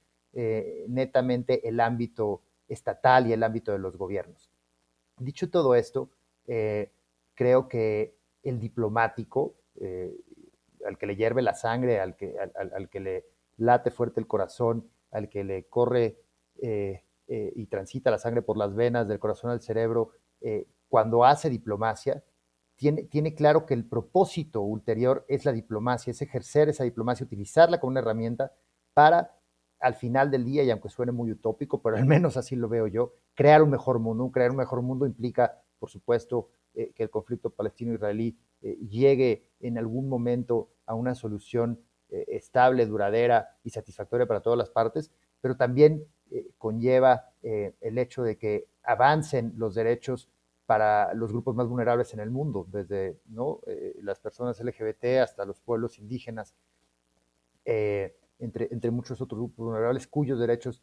netamente 0.88 1.67
el 1.67 1.80
ámbito 1.80 2.41
estatal 2.67 3.28
y 3.28 3.34
el 3.34 3.43
ámbito 3.43 3.72
de 3.72 3.78
los 3.78 3.98
gobiernos. 3.98 4.50
Dicho 5.19 5.52
todo 5.52 5.76
esto, 5.76 6.10
creo 7.36 7.67
que 7.67 8.15
el 8.43 8.60
diplomático, 8.60 9.56
al 10.86 10.98
que 10.98 11.06
le 11.06 11.15
hierve 11.15 11.41
la 11.41 11.54
sangre, 11.54 12.00
al 12.00 12.15
que, 12.15 12.36
al, 12.39 12.89
que 12.89 13.00
le 13.00 13.26
late 13.58 13.91
fuerte 13.91 14.19
el 14.19 14.28
corazón, 14.28 14.89
al 15.12 15.30
que 15.30 15.43
le 15.43 15.65
corre 15.65 16.17
eh, 16.62 17.04
eh, 17.28 17.54
y 17.56 17.67
transita 17.67 18.12
la 18.12 18.17
sangre 18.17 18.41
por 18.41 18.58
las 18.58 18.76
venas 18.76 19.08
del 19.08 19.19
corazón 19.19 19.52
al 19.52 19.62
cerebro, 19.62 20.12
eh, 20.41 20.67
cuando 20.89 21.24
hace 21.24 21.50
diplomacia, 21.50 22.24
tiene, 22.76 23.04
tiene, 23.04 23.36
claro 23.36 23.66
que 23.66 23.74
el 23.74 23.86
propósito 23.86 24.62
ulterior 24.62 25.26
es 25.28 25.46
la 25.46 25.52
diplomacia, 25.52 26.12
es 26.12 26.22
ejercer 26.22 26.70
esa 26.70 26.84
diplomacia, 26.84 27.26
utilizarla 27.26 27.80
como 27.80 27.92
una 27.92 28.00
herramienta 28.00 28.52
para, 28.94 29.36
al 29.80 29.96
final 29.96 30.32
del 30.32 30.46
día, 30.46 30.64
y 30.64 30.72
aunque 30.72 30.90
suene 30.90 31.12
muy 31.12 31.32
utópico, 31.32 31.82
pero 31.82 31.98
al 31.98 32.06
menos 32.06 32.38
así 32.38 32.56
lo 32.56 32.70
veo 32.70 32.88
yo, 32.88 33.14
crear 33.36 33.62
un 33.62 33.70
mejor 33.70 34.00
mundo. 34.00 34.32
Crear 34.32 34.52
un 34.52 34.58
mejor 34.58 34.82
mundo 34.82 35.06
implica, 35.06 35.62
por 35.80 35.90
supuesto, 35.90 36.50
que 36.74 37.04
el 37.04 37.10
conflicto 37.10 37.52
palestino-israelí 37.52 38.38
llegue 38.62 39.48
en 39.60 39.78
algún 39.78 40.10
momento 40.10 40.70
a 40.86 40.96
una 40.96 41.16
solución 41.16 41.80
eh, 42.10 42.26
estable, 42.28 42.86
duradera 42.86 43.58
y 43.64 43.72
satisfactoria 43.72 44.28
para 44.28 44.42
todas 44.42 44.58
las 44.58 44.70
partes, 44.70 45.12
pero 45.42 45.58
también 45.58 46.06
eh, 46.30 46.52
conlleva 46.60 47.32
eh, 47.42 47.74
el 47.82 47.98
hecho 47.98 48.22
de 48.22 48.38
que 48.38 48.68
avancen 48.84 49.54
los 49.58 49.74
derechos 49.74 50.30
para 50.65 51.13
los 51.13 51.32
grupos 51.32 51.56
más 51.56 51.67
vulnerables 51.67 52.13
en 52.13 52.19
el 52.19 52.32
mundo, 52.32 52.65
desde 52.69 53.19
¿no? 53.26 53.60
las 54.02 54.19
personas 54.19 54.60
LGBT 54.63 55.19
hasta 55.21 55.45
los 55.45 55.60
pueblos 55.60 55.99
indígenas, 55.99 56.56
entre, 57.65 58.69
entre 58.71 58.91
muchos 58.91 59.21
otros 59.21 59.39
grupos 59.39 59.65
vulnerables 59.65 60.08
cuyos 60.08 60.39
derechos 60.39 60.82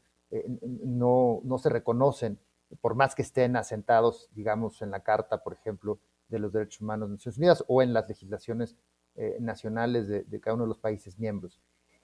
no, 0.62 1.40
no 1.44 1.58
se 1.58 1.70
reconocen, 1.70 2.38
por 2.80 2.94
más 2.94 3.14
que 3.14 3.22
estén 3.22 3.56
asentados, 3.56 4.28
digamos, 4.32 4.82
en 4.82 4.90
la 4.90 5.02
Carta, 5.02 5.42
por 5.42 5.54
ejemplo, 5.54 5.98
de 6.28 6.38
los 6.38 6.52
Derechos 6.52 6.80
Humanos 6.80 7.08
de 7.08 7.14
Naciones 7.14 7.38
Unidas 7.38 7.64
o 7.66 7.82
en 7.82 7.92
las 7.92 8.08
legislaciones 8.08 8.76
eh, 9.16 9.36
nacionales 9.40 10.06
de, 10.08 10.40
cada 10.40 10.54
uno 10.54 10.64
de 10.64 10.68
los 10.68 10.78
países 10.78 11.18
miembros. 11.18 11.60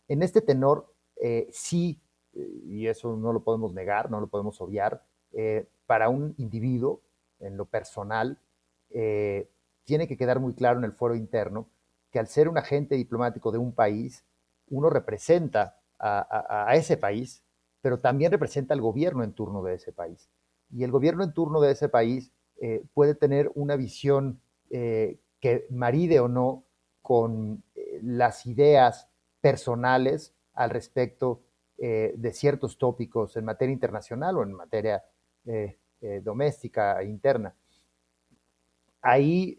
En 0.09 0.23
este 0.23 0.41
tenor, 0.41 0.93
eh, 1.23 1.49
sí, 1.53 2.03
eh, 2.35 2.61
y 2.65 2.87
eso 2.89 3.17
no 3.17 3.33
lo 3.33 3.43
podemos 3.45 3.73
negar, 3.73 4.11
no 4.11 4.21
lo 4.21 4.27
podemos 4.27 4.61
obviar, 4.61 5.05
para 5.85 6.09
un 6.09 6.35
individuo, 6.39 7.03
en 7.47 7.57
lo 7.57 7.67
personal, 7.67 8.39
tiene 8.89 10.09
que 10.09 10.17
quedar 10.17 10.41
muy 10.41 10.55
claro 10.55 10.79
en 10.79 10.85
el 10.85 10.93
foro 10.93 11.15
interno 11.15 11.69
que 12.11 12.19
al 12.19 12.29
ser 12.29 12.49
un 12.49 12.57
agente 12.57 12.95
diplomático 12.95 13.51
de 13.53 13.59
un 13.59 13.73
país, 13.73 14.25
uno 14.69 14.91
representa 14.91 15.81
a, 15.99 16.71
ese 16.75 16.97
país, 16.97 17.43
pero 17.81 17.99
también 17.99 18.33
representa 18.33 18.75
al 18.75 18.81
gobierno 18.81 19.23
en 19.25 19.33
turno 19.33 19.63
de 19.63 19.75
ese 19.75 19.93
país. 19.93 20.31
Y 20.71 20.85
el 20.85 20.91
gobierno 20.91 21.25
en 21.25 21.35
turno 21.35 21.61
de 21.61 21.73
ese 21.73 21.89
país 21.89 22.33
puede 22.95 23.15
tener 23.15 23.51
una 23.55 23.77
visión 23.77 24.41
que 25.41 25.67
maride 25.71 26.21
o 26.21 26.29
no 26.29 26.65
con 27.03 27.63
eh, 27.75 28.01
las 28.03 28.47
ideas 28.47 29.09
personales 29.41 30.35
al 30.55 30.71
respecto 30.71 31.43
eh, 31.79 32.15
de 32.17 32.33
ciertos 32.33 32.79
tópicos 32.79 33.37
en 33.37 33.45
materia 33.45 33.73
internacional 33.73 34.39
o 34.39 34.43
en 34.43 34.53
materia 34.53 35.05
eh, 36.07 36.21
doméstica 36.21 37.03
interna. 37.03 37.55
Ahí, 39.03 39.57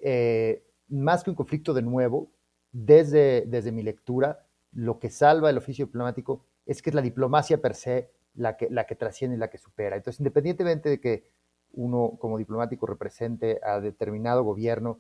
más 0.90 1.24
que 1.24 1.30
un 1.30 1.36
conflicto 1.36 1.74
de 1.74 1.82
nuevo, 1.82 2.30
desde, 2.72 3.46
desde 3.46 3.72
mi 3.72 3.82
lectura, 3.82 4.46
lo 4.74 5.00
que 5.00 5.10
salva 5.10 5.50
el 5.50 5.58
oficio 5.58 5.86
diplomático 5.86 6.44
es 6.66 6.82
que 6.82 6.90
es 6.90 6.94
la 6.94 7.02
diplomacia 7.02 7.62
per 7.62 7.74
se 7.74 8.12
la 8.36 8.58
que, 8.58 8.70
la 8.70 8.86
que 8.86 8.96
trasciende 8.96 9.38
y 9.38 9.40
la 9.40 9.50
que 9.50 9.58
supera. 9.58 9.96
Entonces, 9.96 10.20
independientemente 10.20 10.90
de 10.90 11.00
que 11.00 11.30
uno 11.74 12.18
como 12.20 12.38
diplomático 12.38 12.86
represente 12.88 13.60
a 13.64 13.80
determinado 13.80 14.44
gobierno 14.44 15.00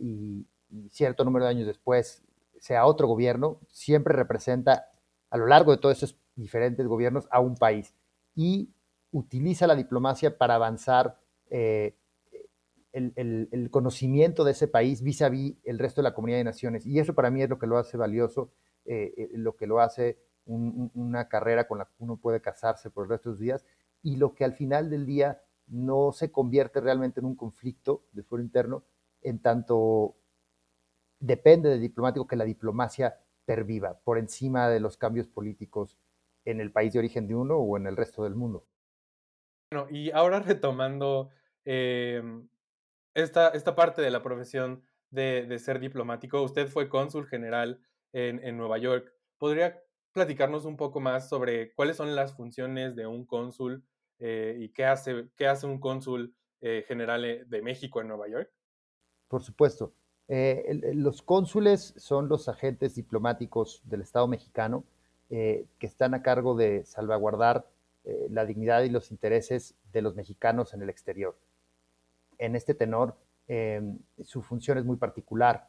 y, 0.00 0.46
cierto 0.90 1.24
número 1.24 1.44
de 1.44 1.50
años 1.50 1.66
después 1.66 2.22
sea 2.58 2.86
otro 2.86 3.06
gobierno, 3.06 3.60
siempre 3.68 4.14
representa 4.14 4.86
a 5.30 5.36
lo 5.36 5.46
largo 5.46 5.72
de 5.72 5.78
todos 5.78 5.96
esos 5.96 6.18
diferentes 6.36 6.86
gobiernos 6.86 7.28
a 7.30 7.40
un 7.40 7.56
país 7.56 7.94
y 8.34 8.70
utiliza 9.14 9.68
la 9.68 9.76
diplomacia 9.76 10.36
para 10.36 10.56
avanzar 10.56 11.20
eh, 11.48 11.96
el, 12.92 13.68
conocimiento 13.70 14.42
de 14.42 14.50
ese 14.50 14.66
país 14.66 15.02
vis 15.02 15.22
a 15.22 15.28
vis 15.28 15.56
el 15.62 15.78
resto 15.78 16.00
de 16.00 16.08
la 16.08 16.14
comunidad 16.14 16.38
de 16.38 16.44
naciones. 16.44 16.84
Y 16.84 16.98
eso 16.98 17.14
para 17.14 17.30
mí 17.30 17.40
es 17.40 17.48
lo 17.48 17.58
que 17.58 17.68
lo 17.68 17.78
hace 17.78 17.96
valioso, 17.96 18.50
eh, 18.84 19.14
eh, 19.16 19.30
lo 19.34 19.56
que 19.56 19.66
lo 19.66 19.80
hace 19.80 20.18
una 20.46 21.28
carrera 21.28 21.66
con 21.66 21.78
la 21.78 21.86
que 21.86 21.92
uno 22.00 22.18
puede 22.18 22.42
casarse 22.42 22.90
por 22.90 23.04
el 23.04 23.10
resto 23.10 23.30
de 23.30 23.32
los 23.32 23.40
días 23.40 23.64
y 24.02 24.16
lo 24.16 24.34
que 24.34 24.44
al 24.44 24.52
final 24.52 24.90
del 24.90 25.06
día 25.06 25.40
no 25.68 26.12
se 26.12 26.30
convierte 26.30 26.80
realmente 26.80 27.20
en 27.20 27.26
un 27.26 27.34
conflicto 27.36 28.04
de 28.12 28.24
fuero 28.24 28.44
interno, 28.44 28.84
en 29.22 29.38
tanto 29.38 30.16
depende 31.20 31.70
del 31.70 31.80
diplomático 31.80 32.26
que 32.26 32.36
la 32.36 32.44
diplomacia 32.44 33.18
perviva 33.46 33.98
por 34.04 34.18
encima 34.18 34.68
de 34.68 34.80
los 34.80 34.98
cambios 34.98 35.28
políticos 35.28 35.96
en 36.44 36.60
el 36.60 36.72
país 36.72 36.92
de 36.92 36.98
origen 36.98 37.26
de 37.26 37.34
uno 37.36 37.56
o 37.56 37.78
en 37.78 37.86
el 37.86 37.96
resto 37.96 38.24
del 38.24 38.34
mundo. 38.34 38.66
Bueno, 39.74 39.90
y 39.90 40.12
ahora 40.12 40.38
retomando 40.38 41.30
em, 41.64 42.48
esta, 43.12 43.48
esta, 43.48 43.74
parte 43.74 44.02
de 44.02 44.10
la 44.12 44.22
profesión 44.22 44.84
de, 45.10 45.58
ser 45.58 45.80
diplomático, 45.80 46.40
usted 46.42 46.68
fue 46.68 46.88
cónsul 46.88 47.26
general 47.26 47.80
en, 48.12 48.56
Nueva 48.56 48.78
York. 48.78 49.12
¿Podría 49.36 49.82
platicarnos 50.12 50.64
un 50.64 50.76
poco 50.76 51.00
más 51.00 51.28
sobre 51.28 51.74
cuáles 51.74 51.96
son 51.96 52.14
las 52.14 52.36
funciones 52.36 52.94
de 52.94 53.08
un 53.08 53.26
cónsul 53.26 53.84
eh, 54.20 54.56
y 54.60 54.68
qué 54.68 54.84
hace, 54.84 55.28
qué 55.34 55.48
hace 55.48 55.66
un 55.66 55.80
cónsul 55.80 56.36
eh, 56.60 56.84
general 56.86 57.24
eh, 57.24 57.44
de 57.44 57.60
México 57.60 58.00
en 58.00 58.06
Nueva 58.06 58.28
York? 58.28 58.52
Por 59.26 59.42
supuesto. 59.42 59.92
Los 60.28 61.20
cónsules 61.22 61.94
son 61.96 62.28
los 62.28 62.48
agentes 62.48 62.94
diplomáticos 62.94 63.82
del 63.86 64.02
Estado 64.02 64.28
mexicano 64.28 64.84
que 65.28 65.66
están 65.80 66.14
a 66.14 66.22
cargo 66.22 66.54
de 66.54 66.84
salvaguardar 66.84 67.66
la 68.28 68.44
dignidad 68.44 68.82
y 68.82 68.90
los 68.90 69.10
intereses 69.10 69.74
de 69.92 70.02
los 70.02 70.14
mexicanos 70.14 70.74
en 70.74 70.82
el 70.82 70.90
exterior. 70.90 71.38
En 72.38 72.54
este 72.54 72.74
tenor, 72.74 73.16
su 74.22 74.42
función 74.42 74.76
es 74.78 74.84
muy 74.84 74.96
particular 74.96 75.68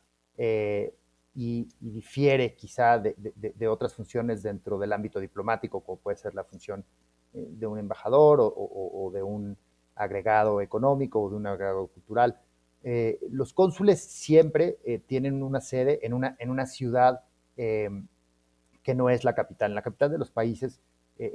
y, 1.35 1.67
difiere 1.79 2.55
quizá 2.55 2.97
de, 2.97 3.67
otras 3.67 3.93
funciones 3.93 4.41
dentro 4.41 4.79
del 4.79 4.93
ámbito 4.93 5.19
diplomático, 5.19 5.81
como 5.81 5.99
puede 5.99 6.17
ser 6.17 6.33
la 6.33 6.45
función 6.45 6.85
eh, 7.33 7.45
de 7.49 7.67
un 7.67 7.77
embajador 7.77 8.39
o, 8.41 9.11
de 9.13 9.21
un 9.21 9.57
agregado 9.95 10.61
económico 10.61 11.21
o 11.21 11.29
de 11.29 11.35
un 11.35 11.45
agregado 11.45 11.87
cultural. 11.87 12.39
Eh, 12.83 13.19
los 13.29 13.53
cónsules 13.53 14.01
siempre 14.01 14.77
eh, 14.85 14.99
tienen 14.99 15.43
una 15.43 15.59
sede 15.59 15.99
en 16.05 16.13
una, 16.13 16.35
en 16.39 16.49
una 16.49 16.65
ciudad 16.65 17.23
que 17.55 18.93
no 18.95 19.09
es 19.09 19.23
la 19.23 19.33
capital. 19.33 19.71
En 19.71 19.75
la 19.75 19.81
capital 19.81 20.11
de 20.11 20.17
los 20.17 20.29
países 20.29 20.81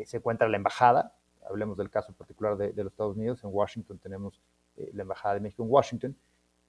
se 0.04 0.16
encuentra 0.16 0.48
la 0.48 0.56
embajada, 0.56 1.14
hablemos 1.48 1.76
del 1.76 1.90
caso 1.90 2.12
particular 2.12 2.56
de, 2.56 2.72
los 2.82 2.92
Estados 2.92 3.16
Unidos, 3.16 3.42
en 3.44 3.50
Washington 3.52 3.98
tenemos 3.98 4.40
la 4.92 5.02
Embajada 5.02 5.34
de 5.34 5.40
México 5.40 5.62
en 5.62 5.70
Washington, 5.70 6.16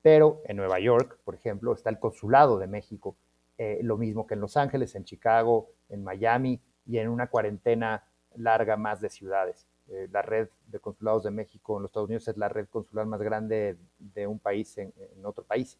pero 0.01 0.41
en 0.45 0.57
Nueva 0.57 0.79
York, 0.79 1.19
por 1.23 1.35
ejemplo, 1.35 1.73
está 1.73 1.89
el 1.89 1.99
Consulado 1.99 2.57
de 2.57 2.67
México, 2.67 3.15
eh, 3.57 3.79
lo 3.83 3.97
mismo 3.97 4.25
que 4.25 4.33
en 4.33 4.41
Los 4.41 4.57
Ángeles, 4.57 4.95
en 4.95 5.05
Chicago, 5.05 5.69
en 5.89 6.03
Miami 6.03 6.59
y 6.85 6.97
en 6.97 7.09
una 7.09 7.27
cuarentena 7.27 8.03
larga 8.35 8.77
más 8.77 9.01
de 9.01 9.09
ciudades. 9.09 9.67
Eh, 9.87 10.07
la 10.11 10.21
red 10.21 10.49
de 10.67 10.79
consulados 10.79 11.23
de 11.23 11.31
México 11.31 11.77
en 11.77 11.83
los 11.83 11.89
Estados 11.89 12.07
Unidos 12.07 12.27
es 12.27 12.37
la 12.37 12.49
red 12.49 12.67
consular 12.69 13.05
más 13.05 13.21
grande 13.21 13.77
de 13.99 14.25
un 14.25 14.39
país 14.39 14.77
en, 14.77 14.93
otro 15.23 15.43
país. 15.43 15.77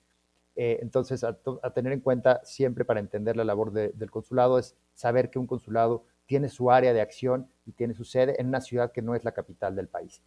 Eh, 0.56 0.80
entonces, 0.82 1.24
a, 1.24 1.34
tener 1.74 1.94
en 1.94 2.02
cuenta 2.02 2.41
siempre 2.44 2.86
para 2.86 3.00
entender 3.00 3.38
la 3.38 3.46
labor 3.46 3.72
del 3.72 4.12
consulado 4.12 4.60
es 4.60 4.76
saber 4.94 5.32
que 5.32 5.39
un 5.39 5.48
consulado 5.48 6.04
tiene 6.25 6.49
su 6.49 6.71
área 6.71 6.93
de 6.93 7.01
acción 7.01 7.49
y 7.65 7.73
tiene 7.73 7.93
su 7.93 8.03
sede 8.03 8.39
en 8.39 8.47
una 8.47 8.62
ciudad 8.62 8.91
que 8.91 9.01
no 9.01 9.15
es 9.15 9.23
la 9.23 9.34
capital 9.34 9.75
del 9.75 9.88
país. 9.88 10.21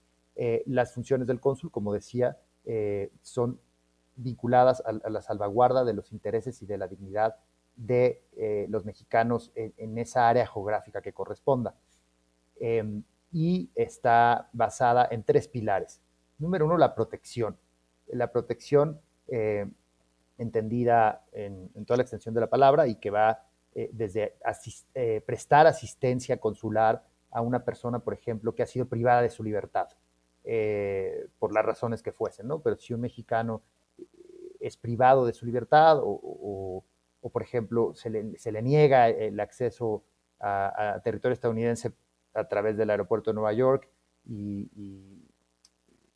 las 0.67 0.93
funciones 0.93 1.27
del 1.27 1.41
cónsul, 1.41 1.71
como 1.71 1.93
decía, 1.93 2.39
son 3.23 3.61
vinculadas 4.17 4.83
a, 4.85 4.93
la 5.11 5.23
salvaguarda 5.23 5.85
de 5.85 5.95
los 5.95 6.13
intereses 6.13 6.61
y 6.63 6.67
de 6.67 6.79
la 6.79 6.89
dignidad 6.89 7.37
de 7.77 8.23
eh, 8.37 8.67
los 8.69 8.85
mexicanos 8.85 9.51
en, 9.55 9.99
esa 9.99 10.29
área 10.29 10.47
geográfica 10.47 11.03
que 11.03 11.13
corresponda. 11.13 11.75
Em, 12.61 13.03
y 13.33 13.71
está 13.75 14.49
basada 14.53 15.09
en 15.11 15.25
tres 15.25 15.49
pilares. 15.49 16.01
Número 16.39 16.67
uno, 16.67 16.79
la 16.79 16.95
protección. 16.95 17.57
La 18.07 18.31
protección 18.31 19.01
eh, 19.27 19.67
entendida 20.39 21.25
en, 21.33 21.69
toda 21.85 21.97
la 21.97 22.03
extensión 22.03 22.35
de 22.35 22.43
la 22.43 22.51
palabra 22.51 22.87
y 22.87 22.97
que 22.97 23.11
va 23.11 23.45
eh, 23.75 23.91
desde 23.93 24.37
prestar 25.27 25.67
asistencia 25.67 26.39
consular 26.39 27.05
a 27.31 27.41
una 27.41 27.65
persona, 27.65 27.99
por 27.99 28.15
ejemplo, 28.15 28.55
que 28.55 28.63
ha 28.63 28.67
sido 28.67 28.87
privada 28.87 29.23
de 29.23 29.31
su 29.31 29.43
libertad, 29.43 29.89
por 31.39 31.55
las 31.55 31.65
razones 31.65 32.03
que 32.03 32.13
fuesen, 32.13 32.47
¿no? 32.47 32.61
Pero 32.61 32.77
si 32.77 32.93
un 32.93 33.01
mexicano 33.01 33.63
es 34.67 34.77
privado 34.79 35.27
de 35.27 35.35
su 35.35 35.45
libertad 35.45 35.99
o, 36.03 36.85
por 37.21 37.43
ejemplo, 37.43 37.95
se 37.95 38.11
le, 38.11 38.63
niega 38.63 39.09
el 39.09 39.39
acceso 39.41 40.05
a, 40.41 41.01
territorio 41.05 41.35
estadounidense 41.35 41.93
a 42.33 42.49
través 42.49 42.77
del 42.77 42.91
aeropuerto 42.91 43.31
de 43.31 43.35
Nueva 43.35 43.53
York 43.53 43.89
y, 44.25 45.21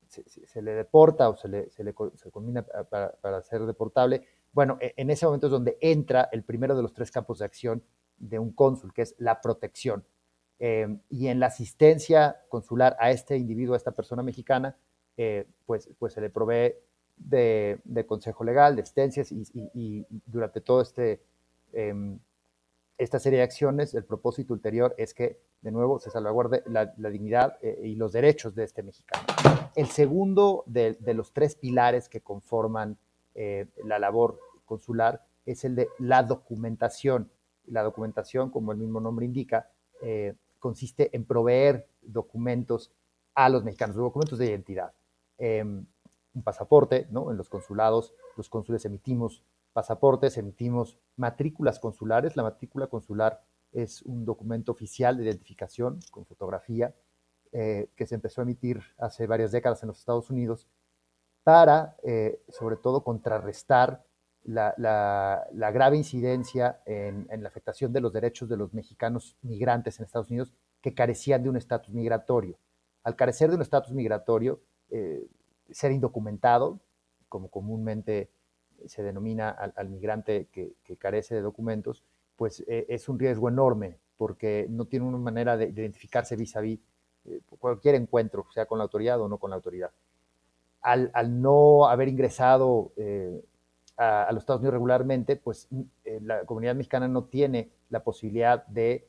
se, 0.07 0.63
le 0.63 0.73
deporta 0.73 1.29
o 1.29 1.37
se 1.37 1.49
le, 1.49 1.71
se 1.71 2.31
combina 2.31 2.63
para, 2.63 3.43
ser 3.43 3.67
deportable. 3.67 4.27
Bueno, 4.53 4.79
e, 4.81 4.95
en 4.97 5.11
ese 5.11 5.27
momento 5.27 5.47
es 5.47 5.53
donde 5.53 5.79
entra 5.81 6.29
el 6.33 6.43
primero 6.43 6.77
de 6.77 6.83
los 6.83 6.93
tres 6.93 7.11
campos 7.11 7.39
de 7.39 7.45
acción 7.45 7.83
de 8.17 8.39
un 8.39 8.53
cónsul, 8.53 8.93
que 8.93 9.03
es 9.03 9.15
la 9.19 9.41
protección. 9.41 10.05
Eh, 10.61 10.99
y 11.09 11.29
en 11.29 11.39
la 11.39 11.47
asistencia 11.47 12.41
consular 12.49 12.97
a 12.99 13.11
este 13.11 13.37
individuo, 13.37 13.75
a 13.75 13.77
esta 13.77 13.93
persona 13.93 14.23
mexicana, 14.23 14.77
eh, 15.17 15.47
pues, 15.67 15.91
pues 15.99 16.13
se 16.13 16.21
le 16.21 16.31
provee 16.31 16.75
de, 17.17 18.05
consejo 18.07 18.45
legal, 18.45 18.77
de 18.77 18.83
estencias 18.83 19.33
y, 19.33 20.07
durante 20.27 20.61
todo 20.61 20.81
este, 20.81 21.21
em, 21.73 22.19
esta 22.97 23.19
serie 23.19 23.39
de 23.39 23.45
acciones, 23.45 23.95
el 23.95 24.05
propósito 24.05 24.53
ulterior 24.53 24.95
es 24.99 25.15
que, 25.15 25.41
de 25.63 25.71
nuevo, 25.71 25.99
se 25.99 26.11
salvaguarde 26.11 26.63
la, 26.67 26.87
dignidad 27.11 27.59
eh, 27.63 27.81
y 27.85 27.95
los 27.95 28.13
derechos 28.13 28.55
de 28.55 28.65
este 28.65 28.83
mexicano. 28.83 29.25
El 29.75 29.87
segundo 29.87 30.65
de, 30.67 30.97
los 31.15 31.33
tres 31.33 31.55
pilares 31.55 32.09
que 32.09 32.21
conforman 32.21 32.99
eh, 33.41 33.69
la 33.85 34.01
labor 34.01 34.41
consular 34.65 35.25
es 35.47 35.65
el 35.65 35.77
de 35.77 35.89
la 36.01 36.25
documentación. 36.25 37.31
La 37.67 37.85
documentación, 37.85 38.51
como 38.51 38.73
el 38.73 38.79
mismo 38.79 39.01
nombre 39.01 39.27
indica, 39.27 39.71
eh, 40.03 40.35
consiste 40.59 41.15
en 41.15 41.25
proveer 41.25 41.87
documentos 42.03 42.91
a 43.37 43.49
los 43.49 43.63
mexicanos, 43.63 43.95
documentos 43.95 44.41
de 44.41 44.47
identidad. 44.47 44.93
Em, 45.39 45.87
un 46.35 46.43
pasaporte, 46.43 47.07
¿no? 47.13 47.31
En 47.31 47.37
los 47.37 47.49
consulados, 47.49 48.13
los 48.37 48.49
cónsules 48.49 48.85
emitimos 48.85 49.45
pasaportes, 49.73 50.37
emitimos 50.37 50.99
matrículas 51.15 51.79
consulares. 51.79 52.37
La 52.37 52.43
matrícula 52.43 52.89
consular 52.89 53.41
es 53.71 54.03
un 54.03 54.25
documento 54.25 54.73
oficial 54.73 55.17
de 55.17 55.23
identificación 55.23 56.01
con 56.11 56.27
fotografía 56.27 56.93
eh, 57.53 57.89
que 57.95 58.05
se 58.05 58.17
empezó 58.17 58.41
a 58.41 58.45
emitir 58.45 58.83
hace 58.99 59.29
varias 59.29 59.53
décadas 59.53 59.81
en 59.85 59.89
los 59.91 60.01
Estados 60.01 60.29
Unidos 60.29 60.67
para, 61.49 61.97
eh, 62.03 62.43
sobre 62.51 62.77
todo, 62.77 63.03
contrarrestar 63.03 64.05
la, 64.45 65.49
grave 65.73 65.97
incidencia 65.97 66.83
en, 66.85 67.27
la 67.43 67.49
afectación 67.49 67.91
de 67.91 68.03
los 68.03 68.13
derechos 68.13 68.51
de 68.51 68.59
los 68.59 68.75
mexicanos 68.75 69.35
migrantes 69.41 69.99
en 69.99 70.05
Estados 70.05 70.29
Unidos 70.29 70.53
que 70.83 70.93
carecían 70.93 71.43
de 71.43 71.49
un 71.49 71.57
estatus 71.57 71.95
migratorio. 71.95 72.59
Al 73.03 73.17
carecer 73.17 73.49
de 73.49 73.57
un 73.57 73.63
estatus 73.63 73.95
migratorio, 73.95 74.61
eh, 74.91 75.27
ser 75.71 75.91
indocumentado, 75.91 76.81
como 77.31 77.49
comúnmente 77.49 78.29
se 78.85 79.03
denomina 79.03 79.49
al, 79.49 79.89
migrante 79.89 80.49
que, 80.53 80.75
carece 80.99 81.35
de 81.35 81.41
documentos, 81.41 82.05
pues 82.37 82.63
eh, 82.69 82.85
es 82.91 83.09
un 83.09 83.19
riesgo 83.19 83.49
enorme 83.49 83.97
porque 84.19 84.67
no 84.69 84.85
tiene 84.85 85.07
una 85.07 85.17
manera 85.17 85.57
de, 85.57 85.69
identificarse 85.69 86.37
vis 86.37 86.55
a 86.57 86.61
vis 86.61 86.79
cualquier 87.59 87.95
encuentro, 87.95 88.47
sea 88.53 88.67
con 88.67 88.77
la 88.77 88.85
autoridad 88.85 89.19
o 89.19 89.29
no 89.29 89.39
con 89.39 89.49
la 89.49 89.57
autoridad. 89.57 89.93
Al, 90.81 91.41
no 91.41 91.87
haber 91.87 92.09
ingresado 92.09 92.93
eh, 92.97 93.45
a, 93.97 94.31
los 94.33 94.43
Estados 94.43 94.61
Unidos 94.61 94.75
regularmente, 94.75 95.37
pues 95.37 95.69
eh, 96.05 96.21
la 96.23 96.45
comunidad 96.45 96.75
mexicana 96.75 97.09
no 97.09 97.25
tiene 97.25 97.71
la 97.91 98.03
posibilidad 98.03 98.67
de, 98.67 99.09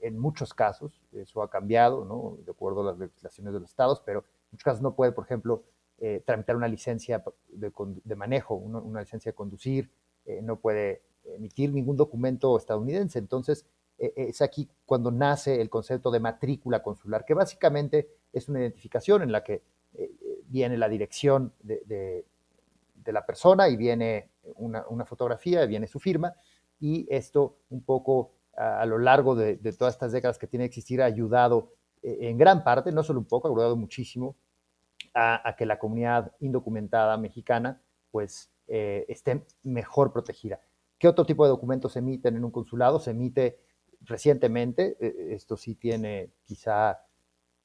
en 0.00 0.18
muchos 0.18 0.54
casos, 0.54 1.02
eso 1.12 1.42
ha 1.42 1.50
cambiado, 1.50 2.04
¿no? 2.04 2.38
de 2.44 2.52
acuerdo 2.52 2.82
a 2.82 2.92
las 2.92 2.98
legislaciones 2.98 3.52
de 3.52 3.60
los 3.60 3.70
estados, 3.70 4.00
pero 4.04 4.20
en 4.20 4.48
muchos 4.52 4.64
casos 4.64 4.82
no 4.82 4.94
puede, 4.94 5.12
por 5.12 5.24
ejemplo, 5.24 5.64
eh, 6.02 6.22
tramitar 6.24 6.56
una 6.56 6.66
licencia 6.66 7.22
de, 7.48 8.16
manejo, 8.16 8.54
una, 8.54 9.00
licencia 9.00 9.32
de 9.32 9.34
conducir, 9.34 9.90
eh, 10.24 10.40
no 10.40 10.58
puede 10.58 11.02
emitir 11.24 11.74
ningún 11.74 11.98
documento 11.98 12.56
estadounidense. 12.56 13.18
Entonces, 13.18 13.66
eh, 13.98 14.14
es 14.16 14.40
aquí 14.40 14.66
cuando 14.86 15.10
nace 15.10 15.60
el 15.60 15.68
concepto 15.68 16.10
de 16.10 16.18
matrícula 16.18 16.82
consular, 16.82 17.26
que 17.26 17.34
básicamente 17.34 18.08
es 18.32 18.48
una 18.48 18.60
identificación 18.60 19.20
en 19.20 19.30
la 19.30 19.44
que 19.44 19.62
viene 20.50 20.76
la 20.76 20.88
dirección 20.88 21.54
de, 21.62 22.26
la 23.06 23.24
persona 23.24 23.68
y 23.68 23.76
viene 23.76 24.30
una, 24.56 25.04
fotografía, 25.06 25.64
viene 25.66 25.86
su 25.86 25.98
firma, 25.98 26.34
y 26.78 27.06
esto 27.08 27.56
un 27.70 27.82
poco 27.82 28.32
a, 28.56 28.84
lo 28.84 28.98
largo 28.98 29.34
de, 29.34 29.56
de, 29.56 29.72
todas 29.72 29.94
estas 29.94 30.12
décadas 30.12 30.38
que 30.38 30.46
tiene 30.46 30.64
que 30.64 30.68
existir 30.68 31.00
ha 31.00 31.06
ayudado 31.06 31.72
en 32.02 32.38
gran 32.38 32.64
parte, 32.64 32.92
no 32.92 33.02
solo 33.02 33.20
un 33.20 33.26
poco, 33.26 33.48
ha 33.48 33.50
ayudado 33.50 33.76
muchísimo 33.76 34.36
a, 35.14 35.54
que 35.56 35.66
la 35.66 35.78
comunidad 35.78 36.32
indocumentada 36.40 37.16
mexicana 37.16 37.80
pues 38.10 38.50
eh, 38.68 39.04
esté 39.08 39.44
mejor 39.62 40.12
protegida. 40.12 40.60
¿Qué 40.98 41.08
otro 41.08 41.24
tipo 41.24 41.44
de 41.44 41.50
documentos 41.50 41.92
se 41.92 42.00
emiten 42.00 42.36
en 42.36 42.44
un 42.44 42.50
consulado? 42.50 43.00
Se 43.00 43.10
emite 43.10 43.60
recientemente, 44.02 44.96
eh, 45.00 45.34
esto 45.34 45.56
sí 45.56 45.74
tiene 45.74 46.30
quizá 46.44 47.00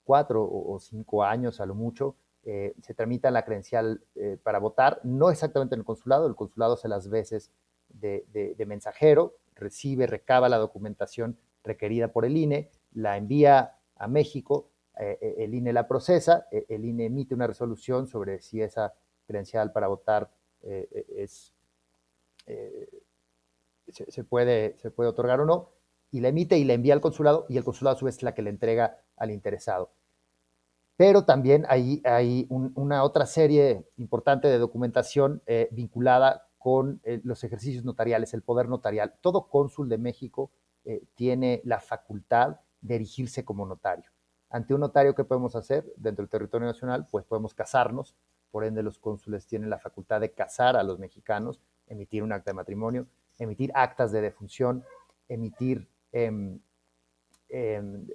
cuatro 0.04 0.48
o 0.48 0.80
cinco 0.80 1.24
años 1.24 1.60
a 1.60 1.66
lo 1.66 1.76
mucho, 1.76 2.16
eh, 2.46 2.74
se 2.82 2.94
tramita 2.94 3.32
la 3.32 3.44
credencial 3.44 4.02
para 4.44 4.60
votar, 4.60 5.02
no 5.04 5.30
exactamente 5.30 5.76
en 5.76 5.80
el 5.80 5.86
consulado, 5.86 6.28
el 6.28 6.36
consulado 6.36 6.76
hace 6.76 6.88
las 6.88 7.10
veces 7.10 7.52
de, 7.90 8.66
mensajero, 8.68 9.38
recibe, 9.56 10.08
recaba 10.08 10.50
la 10.50 10.58
documentación 10.58 11.38
requerida 11.64 12.10
por 12.10 12.26
el 12.26 12.38
INE, 12.38 12.70
la 12.94 13.18
envía 13.18 13.76
a 13.96 14.08
México, 14.08 14.70
eh, 15.00 15.18
eh, 15.22 15.36
el 15.40 15.54
INE 15.54 15.74
la 15.74 15.88
procesa, 15.88 16.48
eh, 16.52 16.66
el 16.70 16.86
INE 16.86 17.06
emite 17.06 17.34
una 17.34 17.48
resolución 17.48 18.08
sobre 18.08 18.42
si 18.42 18.62
esa 18.62 18.94
credencial 19.28 19.72
para 19.72 19.88
votar 19.88 20.32
es, 20.68 21.54
se, 23.88 24.24
puede, 24.24 24.76
se 24.80 24.90
puede 24.90 25.10
otorgar 25.10 25.40
o 25.42 25.46
no, 25.46 25.70
y 26.10 26.22
la 26.22 26.30
emite 26.30 26.58
y 26.58 26.64
la 26.64 26.74
envía 26.74 26.96
al 26.96 27.02
consulado, 27.02 27.46
y 27.50 27.58
el 27.58 27.64
consulado 27.64 27.96
a 27.96 28.00
su 28.00 28.06
vez 28.06 28.18
es 28.18 28.24
la 28.24 28.34
que 28.34 28.42
le 28.42 28.50
entrega 28.50 29.00
al 29.16 29.30
interesado. 29.30 29.92
Pero 30.98 31.26
también 31.26 31.66
hay, 31.68 32.02
hay 32.06 32.48
una 32.50 33.04
otra 33.04 33.26
serie 33.26 33.86
importante 33.98 34.48
de 34.48 34.58
documentación 34.58 35.42
vinculada 35.72 36.48
con 36.58 37.02
los 37.24 37.44
ejercicios 37.44 37.84
notariales, 37.84 38.34
el 38.34 38.42
poder 38.42 38.70
notarial. 38.70 39.14
Todo 39.22 39.50
cónsul 39.50 39.90
de 39.90 39.98
México 39.98 40.52
tiene 41.16 41.62
la 41.66 41.82
facultad 41.82 42.60
de 42.82 42.96
erigirse 42.96 43.44
como 43.44 43.66
notario. 43.66 44.10
Ante 44.50 44.74
un 44.74 44.80
notario, 44.80 45.16
¿qué 45.16 45.24
podemos 45.24 45.56
hacer 45.56 45.84
dentro 45.98 46.24
del 46.24 46.30
territorio 46.30 46.68
nacional? 46.68 47.08
Pues 47.12 47.26
podemos 47.26 47.54
casarnos, 47.54 48.16
por 48.52 48.64
ende 48.64 48.84
los 48.84 49.00
cónsules 49.00 49.46
tienen 49.48 49.70
la 49.70 49.80
facultad 49.80 50.22
de 50.22 50.32
casar 50.32 50.78
a 50.78 50.84
los 50.84 50.98
mexicanos, 50.98 51.60
emitir 51.88 52.24
un 52.24 52.32
acta 52.32 52.52
de 52.52 52.56
matrimonio, 52.56 53.08
emitir 53.38 53.72
actas 53.74 54.12
de 54.14 54.22
defunción, 54.22 54.86
emitir, 55.28 55.90
em, 56.12 56.60
em, 57.50 58.08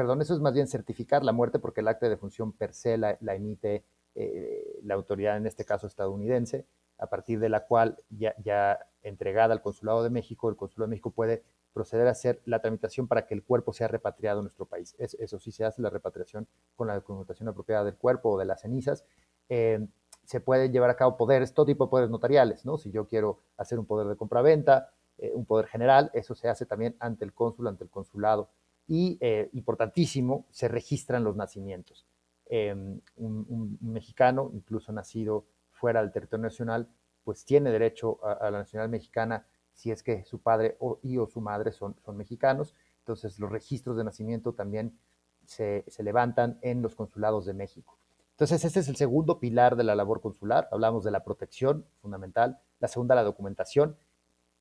perdón, 0.00 0.22
eso 0.22 0.32
es 0.32 0.40
más 0.40 0.54
bien 0.54 0.66
certificar 0.66 1.22
la 1.22 1.32
muerte 1.32 1.58
porque 1.58 1.82
el 1.82 1.88
acta 1.88 2.06
de 2.06 2.10
defunción 2.10 2.52
per 2.52 2.72
se 2.72 2.96
la, 2.96 3.18
emite 3.20 3.84
eh, 4.14 4.80
la 4.82 4.94
autoridad, 4.94 5.36
en 5.36 5.46
este 5.46 5.66
caso 5.66 5.86
estadounidense, 5.86 6.64
a 6.96 7.08
partir 7.08 7.38
de 7.38 7.50
la 7.50 7.66
cual 7.66 7.98
ya, 8.08 8.78
entregada 9.02 9.52
al 9.52 9.60
Consulado 9.60 10.02
de 10.02 10.08
México, 10.08 10.48
el 10.48 10.56
Consulado 10.56 10.86
de 10.86 10.92
México 10.92 11.10
puede 11.10 11.42
proceder 11.74 12.06
a 12.06 12.12
hacer 12.12 12.40
la 12.46 12.62
tramitación 12.62 13.08
para 13.08 13.26
que 13.26 13.34
el 13.34 13.42
cuerpo 13.42 13.74
sea 13.74 13.88
repatriado 13.88 14.38
a 14.38 14.42
nuestro 14.42 14.64
país. 14.64 14.96
eso 14.98 15.38
sí 15.38 15.52
se 15.52 15.66
hace 15.66 15.82
la 15.82 15.90
repatriación 15.90 16.48
con 16.76 16.86
la 16.86 16.94
documentación 16.94 17.50
apropiada 17.50 17.84
del 17.84 17.96
cuerpo 17.96 18.30
o 18.30 18.38
de 18.38 18.46
las 18.46 18.62
cenizas. 18.62 19.04
Eh, 19.50 19.86
se 20.24 20.40
pueden 20.40 20.72
llevar 20.72 20.88
a 20.88 20.96
cabo 20.96 21.18
poderes, 21.18 21.52
todo 21.52 21.66
tipo 21.66 21.84
de 21.84 21.90
poderes 21.90 22.10
notariales, 22.10 22.64
¿no? 22.64 22.78
Si 22.78 22.90
yo 22.90 23.06
quiero 23.06 23.40
hacer 23.58 23.78
un 23.78 23.84
poder 23.84 24.06
de 24.06 24.16
compraventa, 24.16 24.94
eh, 25.18 25.32
un 25.34 25.44
poder 25.44 25.66
general, 25.66 26.10
eso 26.14 26.34
se 26.34 26.48
hace 26.48 26.64
también 26.64 26.96
ante 27.00 27.26
el 27.26 27.34
cónsul, 27.34 27.66
ante 27.66 27.84
el 27.84 27.90
consulado. 27.90 28.48
Y, 28.92 29.18
eh, 29.20 29.48
importantísimo, 29.52 30.46
se 30.50 30.66
registran 30.66 31.22
los 31.22 31.36
nacimientos. 31.36 32.06
un, 32.50 33.00
un, 33.16 33.78
mexicano, 33.80 34.50
incluso 34.52 34.90
nacido 34.92 35.46
fuera 35.70 36.00
del 36.00 36.10
territorio 36.10 36.42
nacional, 36.42 36.88
pues 37.22 37.44
tiene 37.44 37.70
derecho 37.70 38.18
a, 38.24 38.50
la 38.50 38.58
nacionalidad 38.58 38.90
mexicana 38.90 39.46
si 39.72 39.92
es 39.92 40.02
que 40.02 40.24
su 40.24 40.40
padre 40.40 40.76
o, 40.80 40.98
y 41.02 41.18
o 41.18 41.28
su 41.28 41.40
madre 41.40 41.70
son, 41.70 41.94
son 42.04 42.16
mexicanos. 42.16 42.74
Entonces 42.98 43.38
los 43.38 43.52
registros 43.52 43.96
de 43.96 44.02
nacimiento 44.02 44.54
también 44.54 44.98
se, 45.46 45.84
se, 45.86 46.02
levantan 46.02 46.58
en 46.60 46.82
los 46.82 46.96
consulados 46.96 47.46
de 47.46 47.54
México. 47.54 47.96
Entonces 48.32 48.64
este 48.64 48.80
es 48.80 48.88
el 48.88 48.96
segundo 48.96 49.38
pilar 49.38 49.76
de 49.76 49.84
la 49.84 49.94
labor 49.94 50.20
consular. 50.20 50.68
Hablamos 50.72 51.04
de 51.04 51.12
la 51.12 51.22
protección 51.22 51.86
fundamental, 52.02 52.58
la 52.80 52.88
segunda 52.88 53.14
la 53.14 53.22
documentación. 53.22 53.96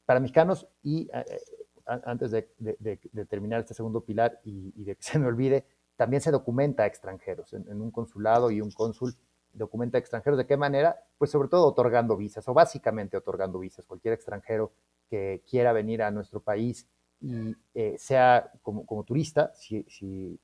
Para 0.05 0.19
mexicanos 0.19 0.67
y 0.83 1.09
eh, 1.11 1.25
antes 2.03 2.31
de, 2.31 2.49
de, 2.57 3.25
terminar 3.25 3.59
este 3.59 3.73
segundo 3.73 4.03
pilar 4.05 4.39
y, 4.43 4.83
de 4.83 4.95
que 4.95 5.03
se 5.03 5.19
me 5.19 5.27
olvide, 5.27 5.65
también 5.95 6.21
se 6.21 6.31
documenta 6.31 6.83
a 6.83 6.85
extranjeros 6.85 7.53
en, 7.53 7.67
en 7.69 7.81
un 7.81 7.91
consulado 7.91 8.51
y 8.51 8.61
un 8.61 8.71
cónsul 8.71 9.15
documenta 9.53 9.97
a 9.97 9.99
extranjeros. 9.99 10.37
¿De 10.37 10.45
qué 10.45 10.57
manera? 10.57 10.97
Pues 11.17 11.31
sobre 11.31 11.49
todo 11.49 11.67
otorgando 11.67 12.15
visas 12.15 12.47
o 12.47 12.53
básicamente 12.53 13.17
otorgando 13.17 13.59
visas. 13.59 13.85
Cualquier 13.85 14.13
extranjero 14.13 14.71
que 15.09 15.43
quiera 15.49 15.73
venir 15.73 16.03
a 16.03 16.11
nuestro 16.11 16.41
país 16.41 16.87
y 17.21 17.55
eh, 17.73 17.95
sea 17.97 18.51
como, 18.61 19.03
turista, 19.03 19.51
si, 19.55 19.83
si, 19.89 20.39